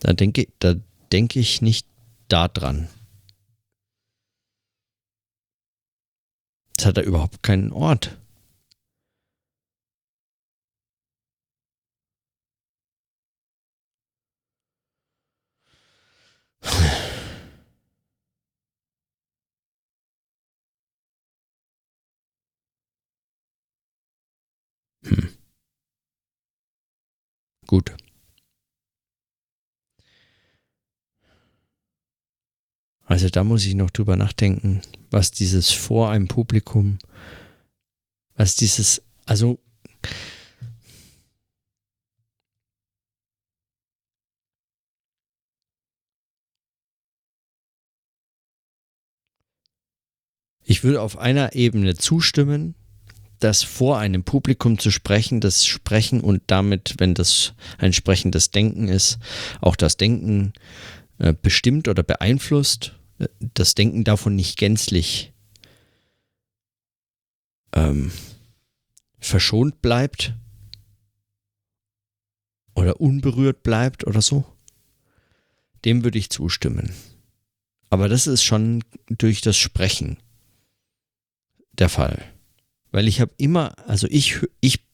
Da 0.00 0.14
denke, 0.14 0.48
da 0.60 0.74
denke 1.12 1.40
ich 1.40 1.60
nicht 1.60 1.86
daran. 2.28 2.88
Das 6.78 6.86
hat 6.86 6.96
da 6.96 7.02
überhaupt 7.02 7.42
keinen 7.42 7.70
Ort. 7.70 8.16
Hm. 25.04 25.28
Gut. 27.66 27.94
Also 33.04 33.28
da 33.28 33.44
muss 33.44 33.66
ich 33.66 33.74
noch 33.74 33.90
drüber 33.90 34.16
nachdenken, 34.16 34.80
was 35.10 35.30
dieses 35.32 35.70
vor 35.70 36.10
einem 36.10 36.28
Publikum, 36.28 36.98
was 38.36 38.54
dieses, 38.56 39.02
also 39.26 39.58
Ich 50.72 50.84
würde 50.84 51.02
auf 51.02 51.18
einer 51.18 51.54
Ebene 51.54 51.96
zustimmen, 51.96 52.74
dass 53.40 53.62
vor 53.62 53.98
einem 53.98 54.24
Publikum 54.24 54.78
zu 54.78 54.90
sprechen, 54.90 55.42
das 55.42 55.66
Sprechen 55.66 56.22
und 56.22 56.44
damit, 56.46 56.94
wenn 56.96 57.12
das 57.12 57.52
ein 57.76 57.92
sprechendes 57.92 58.52
Denken 58.52 58.88
ist, 58.88 59.18
auch 59.60 59.76
das 59.76 59.98
Denken 59.98 60.54
äh, 61.18 61.34
bestimmt 61.34 61.88
oder 61.88 62.02
beeinflusst, 62.02 62.98
äh, 63.18 63.28
das 63.52 63.74
Denken 63.74 64.04
davon 64.04 64.34
nicht 64.34 64.56
gänzlich 64.56 65.34
ähm, 67.74 68.10
verschont 69.18 69.82
bleibt 69.82 70.32
oder 72.74 72.98
unberührt 72.98 73.62
bleibt 73.62 74.06
oder 74.06 74.22
so, 74.22 74.46
dem 75.84 76.02
würde 76.02 76.18
ich 76.18 76.30
zustimmen. 76.30 76.94
Aber 77.90 78.08
das 78.08 78.26
ist 78.26 78.42
schon 78.42 78.82
durch 79.10 79.42
das 79.42 79.58
Sprechen 79.58 80.16
der 81.78 81.88
Fall. 81.88 82.22
Weil 82.90 83.08
ich 83.08 83.20
habe 83.20 83.32
immer, 83.38 83.72
also 83.88 84.06
ich, 84.10 84.40
ich, 84.60 84.84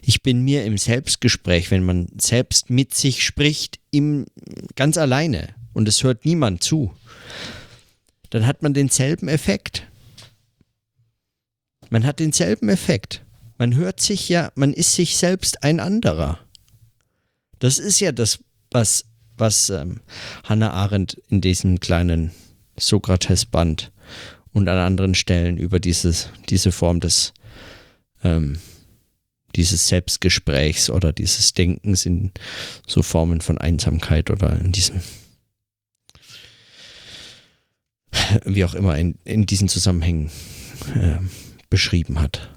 ich 0.00 0.22
bin 0.22 0.42
mir 0.42 0.64
im 0.64 0.78
Selbstgespräch, 0.78 1.70
wenn 1.70 1.84
man 1.84 2.08
selbst 2.18 2.70
mit 2.70 2.94
sich 2.94 3.24
spricht, 3.24 3.78
im, 3.90 4.26
ganz 4.74 4.96
alleine 4.96 5.54
und 5.74 5.86
es 5.86 6.02
hört 6.02 6.24
niemand 6.24 6.62
zu, 6.62 6.94
dann 8.30 8.46
hat 8.46 8.62
man 8.62 8.72
denselben 8.72 9.28
Effekt. 9.28 9.86
Man 11.90 12.04
hat 12.06 12.20
denselben 12.20 12.70
Effekt. 12.70 13.22
Man 13.58 13.74
hört 13.74 14.00
sich 14.00 14.30
ja, 14.30 14.50
man 14.54 14.72
ist 14.72 14.94
sich 14.94 15.18
selbst 15.18 15.62
ein 15.62 15.78
anderer. 15.78 16.38
Das 17.58 17.78
ist 17.78 18.00
ja 18.00 18.12
das, 18.12 18.38
was, 18.70 19.04
was 19.36 19.68
ähm, 19.68 20.00
Hannah 20.44 20.72
Arendt 20.72 21.20
in 21.28 21.42
diesem 21.42 21.80
kleinen 21.80 22.32
Sokrates-Band 22.78 23.91
und 24.52 24.68
an 24.68 24.78
anderen 24.78 25.14
Stellen 25.14 25.56
über 25.56 25.80
dieses, 25.80 26.28
diese 26.48 26.72
Form 26.72 27.00
des 27.00 27.32
ähm, 28.22 28.58
dieses 29.56 29.88
Selbstgesprächs 29.88 30.90
oder 30.90 31.12
dieses 31.12 31.52
Denkens 31.52 32.06
in 32.06 32.32
so 32.86 33.02
Formen 33.02 33.40
von 33.40 33.58
Einsamkeit 33.58 34.30
oder 34.30 34.58
in 34.58 34.72
diesem 34.72 35.00
wie 38.44 38.64
auch 38.64 38.74
immer 38.74 38.96
in, 38.98 39.16
in 39.24 39.46
diesen 39.46 39.68
Zusammenhängen 39.68 40.30
äh, 40.94 41.16
beschrieben 41.70 42.20
hat. 42.20 42.50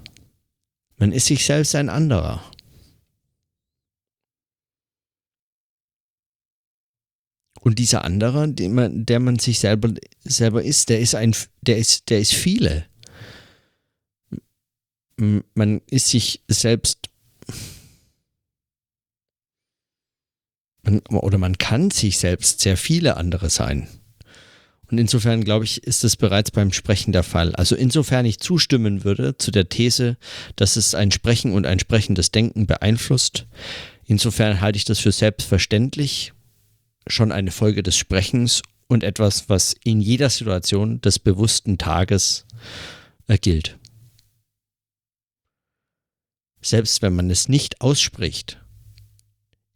Man 0.98 1.12
ist 1.12 1.26
sich 1.26 1.44
selbst 1.44 1.74
ein 1.74 1.88
anderer. 1.88 2.42
Und 7.66 7.80
dieser 7.80 8.04
andere, 8.04 8.46
man, 8.68 9.06
der 9.06 9.18
man 9.18 9.40
sich 9.40 9.58
selber, 9.58 9.92
selber 10.22 10.62
ist, 10.62 10.88
der 10.88 11.00
ist 11.00 11.16
ein, 11.16 11.34
der 11.62 11.78
ist, 11.78 12.10
der 12.10 12.20
ist 12.20 12.32
viele. 12.32 12.86
Man 15.16 15.80
ist 15.90 16.06
sich 16.06 16.44
selbst 16.46 17.10
man, 20.84 21.00
oder 21.08 21.38
man 21.38 21.58
kann 21.58 21.90
sich 21.90 22.18
selbst 22.18 22.60
sehr 22.60 22.76
viele 22.76 23.16
andere 23.16 23.50
sein. 23.50 23.88
Und 24.88 24.98
insofern, 24.98 25.42
glaube 25.42 25.64
ich, 25.64 25.82
ist 25.82 26.04
das 26.04 26.14
bereits 26.14 26.52
beim 26.52 26.72
Sprechen 26.72 27.10
der 27.10 27.24
Fall. 27.24 27.52
Also 27.56 27.74
insofern 27.74 28.26
ich 28.26 28.38
zustimmen 28.38 29.02
würde 29.02 29.38
zu 29.38 29.50
der 29.50 29.68
These, 29.68 30.18
dass 30.54 30.76
es 30.76 30.94
ein 30.94 31.10
Sprechen 31.10 31.50
und 31.50 31.66
ein 31.66 31.80
sprechendes 31.80 32.30
Denken 32.30 32.68
beeinflusst, 32.68 33.46
insofern 34.04 34.60
halte 34.60 34.76
ich 34.76 34.84
das 34.84 35.00
für 35.00 35.10
selbstverständlich 35.10 36.32
schon 37.06 37.32
eine 37.32 37.50
Folge 37.50 37.82
des 37.82 37.96
Sprechens 37.96 38.62
und 38.88 39.02
etwas, 39.02 39.48
was 39.48 39.74
in 39.84 40.00
jeder 40.00 40.30
Situation 40.30 41.00
des 41.00 41.18
bewussten 41.18 41.78
Tages 41.78 42.46
äh, 43.26 43.38
gilt. 43.38 43.78
Selbst 46.60 47.02
wenn 47.02 47.14
man 47.14 47.30
es 47.30 47.48
nicht 47.48 47.80
ausspricht, 47.80 48.60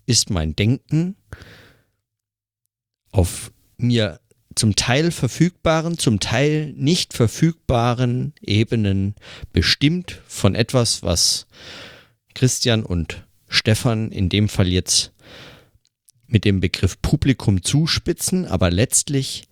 ist 0.06 0.30
mein 0.30 0.56
Denken 0.56 1.16
auf 3.12 3.52
mir 3.76 4.20
zum 4.54 4.74
Teil 4.74 5.10
verfügbaren, 5.10 5.98
zum 5.98 6.18
Teil 6.20 6.72
nicht 6.76 7.14
verfügbaren 7.14 8.34
Ebenen 8.40 9.14
bestimmt 9.52 10.20
von 10.26 10.54
etwas, 10.54 11.02
was 11.02 11.46
Christian 12.34 12.84
und 12.84 13.24
Stefan 13.48 14.10
in 14.10 14.28
dem 14.28 14.48
Fall 14.48 14.68
jetzt 14.68 15.12
mit 16.30 16.44
dem 16.44 16.60
Begriff 16.60 17.02
Publikum 17.02 17.62
zuspitzen, 17.62 18.46
aber 18.46 18.70
letztlich 18.70 19.48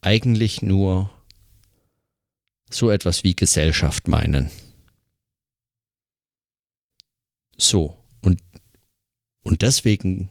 eigentlich 0.00 0.60
nur 0.60 1.10
so 2.68 2.90
etwas 2.90 3.22
wie 3.22 3.36
Gesellschaft 3.36 4.08
meinen. 4.08 4.50
So, 7.56 7.96
und, 8.22 8.42
und 9.42 9.62
deswegen 9.62 10.30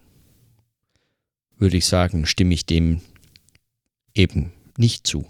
würde 1.58 1.78
ich 1.78 1.86
sagen, 1.86 2.26
stimme 2.26 2.54
ich 2.54 2.66
dem 2.66 3.02
eben 4.14 4.52
nicht 4.78 5.08
zu. 5.08 5.26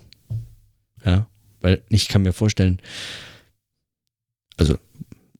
Ja, 1.05 1.29
weil 1.61 1.83
ich 1.89 2.07
kann 2.07 2.23
mir 2.23 2.33
vorstellen, 2.33 2.81
also 4.57 4.79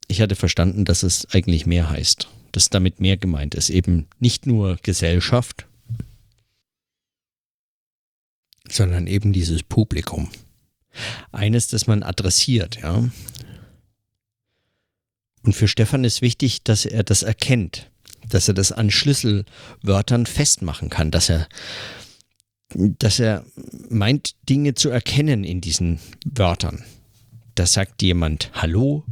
ich 0.08 0.22
hatte 0.22 0.36
verstanden, 0.36 0.86
dass 0.86 1.02
es 1.02 1.26
eigentlich 1.32 1.66
mehr 1.66 1.90
heißt 1.90 2.30
dass 2.56 2.70
damit 2.70 3.01
mehr 3.01 3.18
gemeint 3.18 3.53
ist. 3.53 3.70
Eben 3.70 4.08
nicht 4.20 4.45
nur 4.45 4.78
Gesellschaft, 4.82 5.68
sondern 8.70 9.08
eben 9.08 9.34
dieses 9.34 9.62
Publikum. 9.62 10.30
Eines, 11.34 11.68
das 11.68 11.86
man 11.86 12.01
adressiert, 12.01 12.78
ja. 12.82 13.10
Und 15.43 15.53
für 15.53 15.68
Stefan 15.68 16.06
ist 16.06 16.22
wichtig, 16.22 16.64
dass 16.64 16.86
er 16.86 17.03
das 17.03 17.24
erkennt, 17.24 17.91
dass 18.30 18.47
er 18.47 18.53
das 18.53 18.72
an 18.72 18.89
Schlüsselwörtern 18.89 20.26
festmachen 20.26 20.89
kann, 20.89 21.12
dass 21.12 21.30
er, 21.30 21.49
dass 22.74 23.20
er 23.20 23.45
meint, 23.89 24.36
Dinge 24.47 24.76
zu 24.76 24.89
erkennen 24.89 25.43
in 25.43 25.60
diesen 25.60 25.99
Wörtern. 26.24 26.86
Da 27.56 27.66
sagt 27.66 28.01
jemand 28.01 28.49
Hallo 28.53 29.03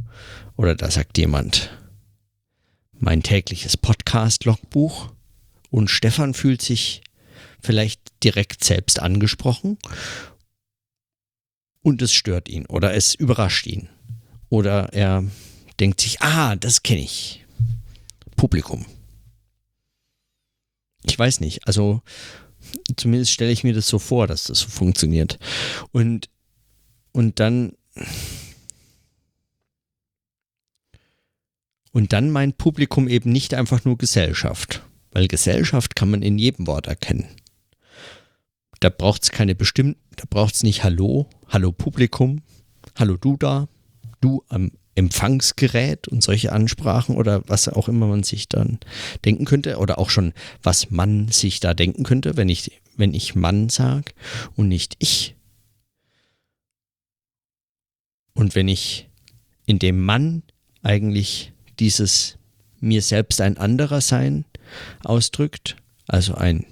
oder 0.56 0.74
da 0.74 0.90
sagt 0.90 1.18
jemand 1.18 1.70
mein 3.04 3.22
tägliches 3.22 3.76
Podcast-Logbuch 3.76 5.12
und 5.70 5.90
Stefan 5.90 6.32
fühlt 6.32 6.62
sich 6.62 7.02
vielleicht 7.60 8.00
direkt 8.24 8.64
selbst 8.64 8.98
angesprochen 8.98 9.76
und 11.82 12.00
es 12.00 12.14
stört 12.14 12.48
ihn 12.48 12.64
oder 12.64 12.94
es 12.94 13.14
überrascht 13.14 13.66
ihn 13.66 13.90
oder 14.48 14.94
er 14.94 15.22
denkt 15.80 16.00
sich, 16.00 16.22
ah, 16.22 16.56
das 16.56 16.82
kenne 16.82 17.02
ich. 17.02 17.44
Publikum. 18.36 18.86
Ich 21.02 21.18
weiß 21.18 21.40
nicht, 21.40 21.66
also 21.68 22.00
zumindest 22.96 23.32
stelle 23.32 23.52
ich 23.52 23.64
mir 23.64 23.74
das 23.74 23.86
so 23.86 23.98
vor, 23.98 24.26
dass 24.26 24.44
das 24.44 24.60
so 24.60 24.68
funktioniert. 24.68 25.38
Und, 25.92 26.30
und 27.12 27.38
dann 27.38 27.74
Und 31.94 32.12
dann 32.12 32.32
meint 32.32 32.58
Publikum 32.58 33.06
eben 33.06 33.30
nicht 33.30 33.54
einfach 33.54 33.84
nur 33.84 33.96
Gesellschaft, 33.96 34.82
weil 35.12 35.28
Gesellschaft 35.28 35.94
kann 35.94 36.10
man 36.10 36.22
in 36.22 36.38
jedem 36.38 36.66
Wort 36.66 36.88
erkennen. 36.88 37.28
Da 38.80 38.90
braucht 38.90 39.22
es 39.22 39.30
keine 39.30 39.54
bestimmten, 39.54 40.00
da 40.16 40.24
braucht 40.28 40.56
es 40.56 40.64
nicht 40.64 40.82
Hallo, 40.82 41.30
Hallo 41.48 41.70
Publikum, 41.70 42.42
Hallo 42.96 43.16
du 43.16 43.36
da, 43.36 43.68
du 44.20 44.42
am 44.48 44.72
Empfangsgerät 44.96 46.08
und 46.08 46.20
solche 46.20 46.50
Ansprachen 46.50 47.16
oder 47.16 47.48
was 47.48 47.68
auch 47.68 47.88
immer 47.88 48.08
man 48.08 48.24
sich 48.24 48.48
dann 48.48 48.80
denken 49.24 49.44
könnte 49.44 49.78
oder 49.78 49.98
auch 50.00 50.10
schon, 50.10 50.32
was 50.64 50.90
man 50.90 51.28
sich 51.28 51.60
da 51.60 51.74
denken 51.74 52.02
könnte, 52.02 52.36
wenn 52.36 52.48
ich, 52.48 52.72
wenn 52.96 53.14
ich 53.14 53.36
Mann 53.36 53.68
sage 53.68 54.12
und 54.56 54.66
nicht 54.66 54.96
ich. 54.98 55.36
Und 58.32 58.56
wenn 58.56 58.66
ich 58.66 59.08
in 59.64 59.78
dem 59.78 60.00
Mann 60.04 60.42
eigentlich 60.82 61.53
dieses 61.80 62.38
mir 62.80 63.02
selbst 63.02 63.40
ein 63.40 63.56
anderer 63.56 64.00
Sein 64.00 64.44
ausdrückt, 65.02 65.76
also 66.06 66.34
ein, 66.34 66.66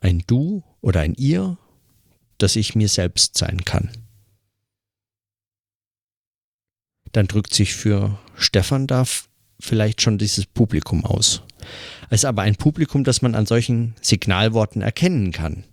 ein 0.00 0.22
Du 0.26 0.62
oder 0.80 1.00
ein 1.00 1.14
Ihr, 1.14 1.56
dass 2.38 2.56
ich 2.56 2.74
mir 2.74 2.88
selbst 2.88 3.38
sein 3.38 3.64
kann. 3.64 3.90
Dann 7.12 7.26
drückt 7.26 7.54
sich 7.54 7.74
für 7.74 8.18
Stefan 8.34 8.86
da 8.86 9.04
vielleicht 9.60 10.02
schon 10.02 10.18
dieses 10.18 10.46
Publikum 10.46 11.04
aus. 11.04 11.42
Es 12.10 12.20
ist 12.20 12.24
aber 12.24 12.42
ein 12.42 12.56
Publikum, 12.56 13.04
das 13.04 13.22
man 13.22 13.34
an 13.34 13.46
solchen 13.46 13.94
Signalworten 14.00 14.82
erkennen 14.82 15.30
kann. 15.30 15.64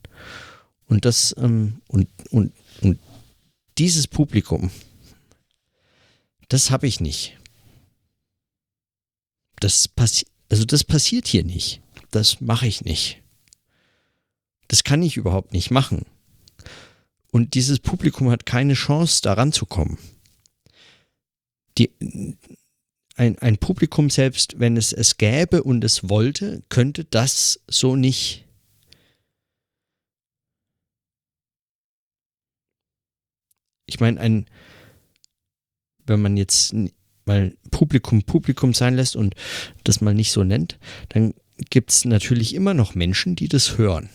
Und 0.86 1.06
das 1.06 1.36
ähm, 1.40 1.82
und, 1.88 2.08
und, 2.30 2.54
und 2.82 3.00
dieses 3.78 4.08
Publikum, 4.08 4.70
das 6.50 6.72
habe 6.72 6.88
ich 6.88 7.00
nicht 7.00 7.39
das 9.60 9.88
passiert, 9.88 10.32
also 10.50 10.66
das 10.66 10.84
passiert 10.84 11.28
hier 11.28 11.44
nicht. 11.44 11.82
Das 12.12 12.42
mache 12.42 12.68
ich 12.68 12.84
nicht. 12.84 13.22
Das 14.68 14.84
kann 14.84 15.04
ich 15.04 15.18
überhaupt 15.18 15.54
nicht 15.54 15.72
machen. 15.72 16.06
Und 17.32 17.54
dieses 17.54 17.80
Publikum 17.80 18.30
hat 18.30 18.46
keine 18.46 18.74
Chance, 18.74 19.22
daran 19.22 19.52
zu 19.52 19.66
kommen. 19.66 19.98
Die, 21.78 21.92
ein, 23.16 23.38
ein 23.40 23.58
Publikum 23.58 24.10
selbst, 24.10 24.60
wenn 24.60 24.78
es 24.78 24.94
es 24.94 25.18
gäbe 25.18 25.64
und 25.64 25.84
es 25.84 26.10
wollte, 26.10 26.64
könnte 26.70 27.06
das 27.06 27.60
so 27.68 27.96
nicht. 27.96 28.46
Ich 33.86 34.00
meine, 34.00 34.20
ein, 34.20 34.46
wenn 36.06 36.22
man 36.22 36.38
jetzt 36.38 36.74
mal 37.30 37.56
Publikum 37.70 38.24
Publikum 38.24 38.74
sein 38.74 38.96
lässt 38.96 39.16
und 39.16 39.36
das 39.84 40.02
mal 40.02 40.16
nicht 40.16 40.32
so 40.32 40.44
nennt, 40.44 40.80
dann 41.10 41.36
gibt 41.70 41.92
es 41.92 42.06
natürlich 42.06 42.56
immer 42.56 42.74
noch 42.74 42.96
Menschen, 42.96 43.36
die 43.36 43.48
das 43.48 43.78
hören. 43.78 44.10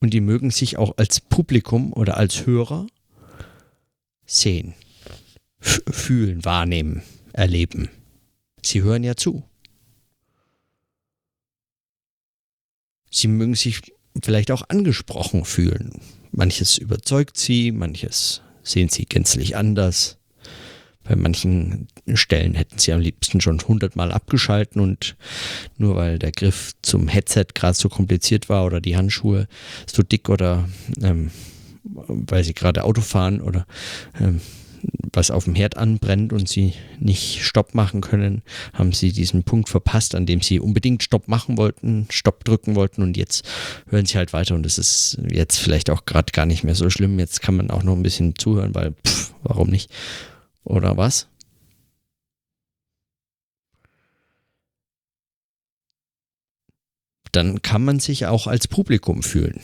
Und 0.00 0.10
die 0.10 0.20
mögen 0.20 0.50
sich 0.50 0.76
auch 0.76 0.98
als 0.98 1.20
Publikum 1.22 1.94
oder 1.94 2.18
als 2.18 2.44
Hörer 2.44 2.86
sehen, 4.26 4.74
fühlen, 5.60 6.44
wahrnehmen, 6.44 7.02
erleben. 7.32 7.88
Sie 8.62 8.82
hören 8.82 9.04
ja 9.04 9.16
zu. 9.16 9.42
Sie 13.10 13.28
mögen 13.28 13.54
sich 13.54 13.94
vielleicht 14.22 14.50
auch 14.50 14.68
angesprochen 14.68 15.46
fühlen. 15.46 16.00
Manches 16.32 16.76
überzeugt 16.76 17.38
sie, 17.38 17.72
manches 17.72 18.43
sehen 18.64 18.88
sie 18.88 19.04
gänzlich 19.06 19.56
anders. 19.56 20.18
Bei 21.04 21.16
manchen 21.16 21.88
Stellen 22.14 22.54
hätten 22.54 22.78
sie 22.78 22.92
am 22.92 23.00
liebsten 23.00 23.40
schon 23.40 23.60
hundertmal 23.60 24.10
abgeschalten 24.10 24.80
und 24.80 25.16
nur 25.76 25.96
weil 25.96 26.18
der 26.18 26.32
Griff 26.32 26.72
zum 26.80 27.08
Headset 27.08 27.46
gerade 27.54 27.74
so 27.74 27.90
kompliziert 27.90 28.48
war 28.48 28.64
oder 28.64 28.80
die 28.80 28.96
Handschuhe 28.96 29.46
so 29.86 30.02
dick 30.02 30.30
oder 30.30 30.66
ähm, 31.02 31.30
weil 31.84 32.42
sie 32.42 32.54
gerade 32.54 32.84
Auto 32.84 33.02
fahren 33.02 33.42
oder 33.42 33.66
ähm, 34.18 34.40
was 35.12 35.30
auf 35.30 35.44
dem 35.44 35.54
Herd 35.54 35.76
anbrennt 35.76 36.32
und 36.32 36.48
sie 36.48 36.74
nicht 36.98 37.42
Stopp 37.42 37.74
machen 37.74 38.00
können, 38.00 38.42
haben 38.72 38.92
sie 38.92 39.12
diesen 39.12 39.44
Punkt 39.44 39.68
verpasst, 39.68 40.14
an 40.14 40.26
dem 40.26 40.40
sie 40.40 40.60
unbedingt 40.60 41.02
Stopp 41.02 41.28
machen 41.28 41.56
wollten, 41.56 42.06
Stopp 42.10 42.44
drücken 42.44 42.74
wollten 42.74 43.02
und 43.02 43.16
jetzt 43.16 43.44
hören 43.88 44.06
sie 44.06 44.16
halt 44.16 44.32
weiter 44.32 44.54
und 44.54 44.66
es 44.66 44.78
ist 44.78 45.18
jetzt 45.30 45.58
vielleicht 45.58 45.90
auch 45.90 46.04
gerade 46.04 46.32
gar 46.32 46.46
nicht 46.46 46.64
mehr 46.64 46.74
so 46.74 46.90
schlimm. 46.90 47.18
Jetzt 47.18 47.42
kann 47.42 47.56
man 47.56 47.70
auch 47.70 47.82
noch 47.82 47.94
ein 47.94 48.02
bisschen 48.02 48.36
zuhören, 48.36 48.74
weil 48.74 48.94
pff, 49.06 49.34
warum 49.42 49.68
nicht? 49.68 49.90
Oder 50.64 50.96
was? 50.96 51.28
Dann 57.32 57.62
kann 57.62 57.84
man 57.84 57.98
sich 57.98 58.26
auch 58.26 58.46
als 58.46 58.68
Publikum 58.68 59.22
fühlen. 59.22 59.60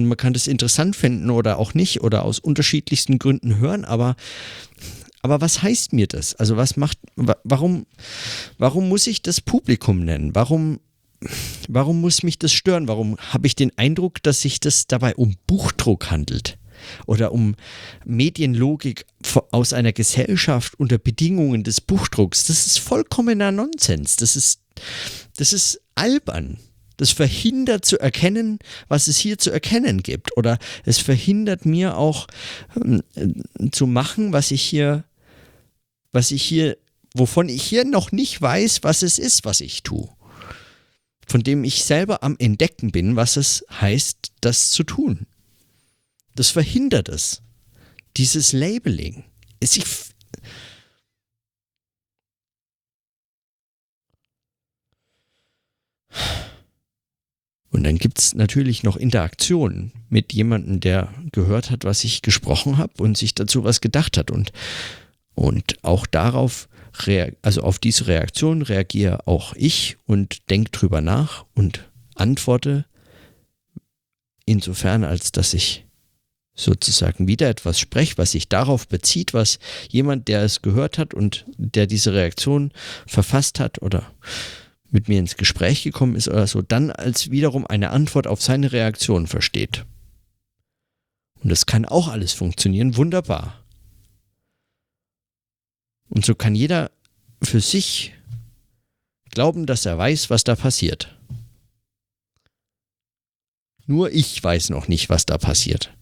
Und 0.00 0.08
man 0.08 0.16
kann 0.16 0.32
das 0.32 0.46
interessant 0.46 0.96
finden 0.96 1.30
oder 1.30 1.58
auch 1.58 1.74
nicht 1.74 2.00
oder 2.00 2.24
aus 2.24 2.38
unterschiedlichsten 2.38 3.18
Gründen 3.18 3.58
hören, 3.58 3.84
aber, 3.84 4.16
aber 5.22 5.40
was 5.40 5.62
heißt 5.62 5.92
mir 5.92 6.06
das? 6.06 6.34
Also 6.34 6.56
was 6.56 6.76
macht, 6.76 6.98
warum, 7.16 7.86
warum 8.56 8.88
muss 8.88 9.06
ich 9.06 9.20
das 9.22 9.40
Publikum 9.40 10.04
nennen? 10.04 10.34
Warum, 10.34 10.80
warum 11.68 12.00
muss 12.00 12.22
mich 12.22 12.38
das 12.38 12.52
stören? 12.52 12.88
Warum 12.88 13.18
habe 13.18 13.46
ich 13.46 13.54
den 13.54 13.76
Eindruck, 13.76 14.22
dass 14.22 14.40
sich 14.40 14.58
das 14.60 14.86
dabei 14.86 15.14
um 15.16 15.36
Buchdruck 15.46 16.10
handelt? 16.10 16.56
Oder 17.04 17.32
um 17.32 17.56
Medienlogik 18.06 19.04
aus 19.50 19.74
einer 19.74 19.92
Gesellschaft 19.92 20.80
unter 20.80 20.96
Bedingungen 20.96 21.62
des 21.62 21.82
Buchdrucks. 21.82 22.44
Das 22.44 22.66
ist 22.66 22.78
vollkommener 22.78 23.52
Nonsens. 23.52 24.16
Das 24.16 24.34
ist, 24.34 24.62
das 25.36 25.52
ist 25.52 25.82
albern. 25.94 26.56
Das 27.00 27.12
verhindert 27.12 27.86
zu 27.86 27.98
erkennen, 27.98 28.58
was 28.88 29.08
es 29.08 29.16
hier 29.16 29.38
zu 29.38 29.50
erkennen 29.50 30.02
gibt. 30.02 30.36
Oder 30.36 30.58
es 30.84 30.98
verhindert 30.98 31.64
mir 31.64 31.96
auch 31.96 32.26
äh, 32.74 33.70
zu 33.70 33.86
machen, 33.86 34.34
was 34.34 34.50
ich 34.50 34.60
hier, 34.60 35.04
was 36.12 36.30
ich 36.30 36.42
hier, 36.42 36.76
wovon 37.14 37.48
ich 37.48 37.62
hier 37.62 37.86
noch 37.86 38.12
nicht 38.12 38.42
weiß, 38.42 38.82
was 38.82 39.00
es 39.00 39.18
ist, 39.18 39.46
was 39.46 39.62
ich 39.62 39.82
tue. 39.82 40.10
Von 41.26 41.42
dem 41.42 41.64
ich 41.64 41.84
selber 41.84 42.22
am 42.22 42.36
Entdecken 42.38 42.92
bin, 42.92 43.16
was 43.16 43.38
es 43.38 43.64
heißt, 43.80 44.32
das 44.42 44.68
zu 44.68 44.82
tun. 44.82 45.26
Das 46.34 46.50
verhindert 46.50 47.08
es. 47.08 47.40
Dieses 48.18 48.52
Labeling. 48.52 49.24
Es, 49.58 49.74
ich, 49.78 49.86
Und 57.70 57.84
dann 57.84 57.98
gibt 57.98 58.18
es 58.18 58.34
natürlich 58.34 58.82
noch 58.82 58.96
Interaktionen 58.96 59.92
mit 60.08 60.32
jemandem, 60.32 60.80
der 60.80 61.12
gehört 61.32 61.70
hat, 61.70 61.84
was 61.84 62.02
ich 62.04 62.22
gesprochen 62.22 62.78
habe 62.78 63.02
und 63.02 63.16
sich 63.16 63.34
dazu 63.34 63.62
was 63.62 63.80
gedacht 63.80 64.16
hat. 64.16 64.30
Und, 64.30 64.52
und 65.34 65.76
auch 65.82 66.06
darauf, 66.06 66.68
also 67.42 67.62
auf 67.62 67.78
diese 67.78 68.08
Reaktion 68.08 68.62
reagiere 68.62 69.26
auch 69.26 69.54
ich 69.54 69.96
und 70.06 70.50
denke 70.50 70.70
drüber 70.72 71.00
nach 71.00 71.44
und 71.54 71.88
antworte 72.16 72.86
insofern, 74.44 75.04
als 75.04 75.30
dass 75.30 75.54
ich 75.54 75.86
sozusagen 76.54 77.28
wieder 77.28 77.48
etwas 77.48 77.78
spreche, 77.78 78.18
was 78.18 78.32
sich 78.32 78.48
darauf 78.48 78.88
bezieht, 78.88 79.32
was 79.32 79.60
jemand, 79.88 80.28
der 80.28 80.42
es 80.42 80.60
gehört 80.60 80.98
hat 80.98 81.14
und 81.14 81.46
der 81.56 81.86
diese 81.86 82.12
Reaktion 82.12 82.72
verfasst 83.06 83.60
hat 83.60 83.80
oder 83.80 84.12
mit 84.90 85.08
mir 85.08 85.18
ins 85.18 85.36
Gespräch 85.36 85.82
gekommen 85.82 86.16
ist 86.16 86.28
oder 86.28 86.46
so, 86.46 86.62
dann 86.62 86.90
als 86.90 87.30
wiederum 87.30 87.66
eine 87.66 87.90
Antwort 87.90 88.26
auf 88.26 88.42
seine 88.42 88.72
Reaktion 88.72 89.26
versteht. 89.26 89.86
Und 91.42 91.50
das 91.50 91.66
kann 91.66 91.84
auch 91.84 92.08
alles 92.08 92.32
funktionieren, 92.32 92.96
wunderbar. 92.96 93.64
Und 96.08 96.24
so 96.24 96.34
kann 96.34 96.54
jeder 96.54 96.90
für 97.42 97.60
sich 97.60 98.12
glauben, 99.30 99.64
dass 99.64 99.86
er 99.86 99.96
weiß, 99.96 100.28
was 100.28 100.44
da 100.44 100.56
passiert. 100.56 101.16
Nur 103.86 104.12
ich 104.12 104.42
weiß 104.42 104.70
noch 104.70 104.88
nicht, 104.88 105.08
was 105.08 105.24
da 105.24 105.38
passiert. 105.38 105.96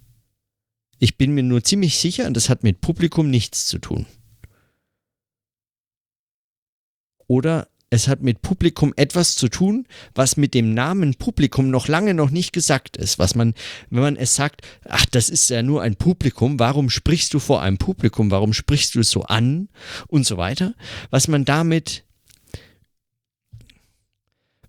Ich 0.98 1.16
bin 1.16 1.32
mir 1.32 1.42
nur 1.42 1.62
ziemlich 1.62 1.98
sicher, 1.98 2.26
und 2.26 2.34
das 2.34 2.48
hat 2.48 2.64
mit 2.64 2.80
Publikum 2.80 3.30
nichts 3.30 3.66
zu 3.66 3.78
tun. 3.78 4.06
Oder 7.28 7.68
es 7.90 8.06
hat 8.06 8.22
mit 8.22 8.42
Publikum 8.42 8.92
etwas 8.96 9.34
zu 9.34 9.48
tun, 9.48 9.86
was 10.14 10.36
mit 10.36 10.52
dem 10.52 10.74
Namen 10.74 11.14
Publikum 11.14 11.70
noch 11.70 11.88
lange 11.88 12.12
noch 12.12 12.30
nicht 12.30 12.52
gesagt 12.52 12.96
ist. 12.96 13.18
Was 13.18 13.34
man, 13.34 13.54
wenn 13.88 14.02
man 14.02 14.16
es 14.16 14.34
sagt, 14.34 14.62
ach, 14.84 15.06
das 15.06 15.30
ist 15.30 15.48
ja 15.48 15.62
nur 15.62 15.82
ein 15.82 15.96
Publikum, 15.96 16.58
warum 16.58 16.90
sprichst 16.90 17.32
du 17.32 17.38
vor 17.38 17.62
einem 17.62 17.78
Publikum, 17.78 18.30
warum 18.30 18.52
sprichst 18.52 18.94
du 18.94 19.00
es 19.00 19.10
so 19.10 19.22
an 19.22 19.68
und 20.06 20.26
so 20.26 20.36
weiter, 20.36 20.74
was 21.10 21.28
man 21.28 21.46
damit, 21.46 22.04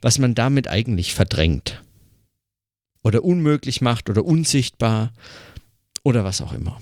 was 0.01 0.17
man 0.17 0.33
damit 0.33 0.69
eigentlich 0.69 1.13
verdrängt 1.13 1.83
oder 3.03 3.23
unmöglich 3.23 3.81
macht 3.81 4.09
oder 4.09 4.23
unsichtbar 4.23 5.11
oder 6.03 6.23
was 6.23 6.41
auch 6.41 6.53
immer. 6.53 6.81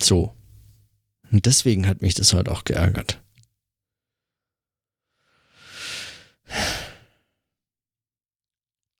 So. 0.00 0.34
Und 1.30 1.46
deswegen 1.46 1.86
hat 1.86 2.02
mich 2.02 2.14
das 2.14 2.32
heute 2.32 2.50
auch 2.50 2.64
geärgert. 2.64 3.22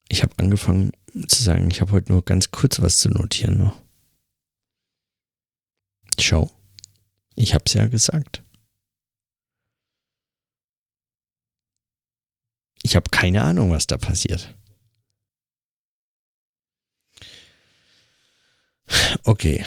Ich 0.09 0.23
habe 0.23 0.35
angefangen 0.39 0.93
zu 1.29 1.43
sagen, 1.43 1.71
ich 1.71 1.81
habe 1.81 1.93
heute 1.93 2.13
nur 2.13 2.25
ganz 2.25 2.51
kurz 2.51 2.81
was 2.81 2.99
zu 2.99 3.09
notieren. 3.09 3.59
Noch. 3.59 3.81
Schau, 6.19 6.51
ich 7.35 7.55
habe 7.55 7.65
es 7.67 7.75
ja 7.75 7.87
gesagt. 7.87 8.43
Ich 12.83 12.97
habe 12.97 13.11
keine 13.11 13.43
Ahnung, 13.43 13.71
was 13.71 13.87
da 13.87 13.99
passiert. 13.99 14.55
Okay, 19.25 19.65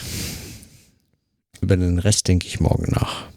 über 1.64 1.78
den 1.78 1.97
Rest 1.97 2.28
denke 2.28 2.45
ich 2.45 2.59
morgen 2.59 2.91
nach. 2.91 3.30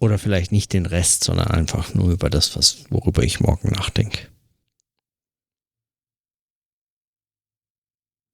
Oder 0.00 0.18
vielleicht 0.18 0.50
nicht 0.50 0.72
den 0.72 0.86
Rest, 0.86 1.24
sondern 1.24 1.48
einfach 1.48 1.94
nur 1.94 2.10
über 2.10 2.28
das, 2.28 2.56
was, 2.56 2.84
worüber 2.90 3.22
ich 3.22 3.40
morgen 3.40 3.68
nachdenke. 3.68 4.28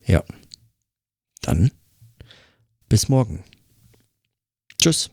Ja. 0.04 0.24
Dann 1.42 1.70
bis 2.88 3.08
morgen. 3.08 3.44
Tschüss. 4.80 5.10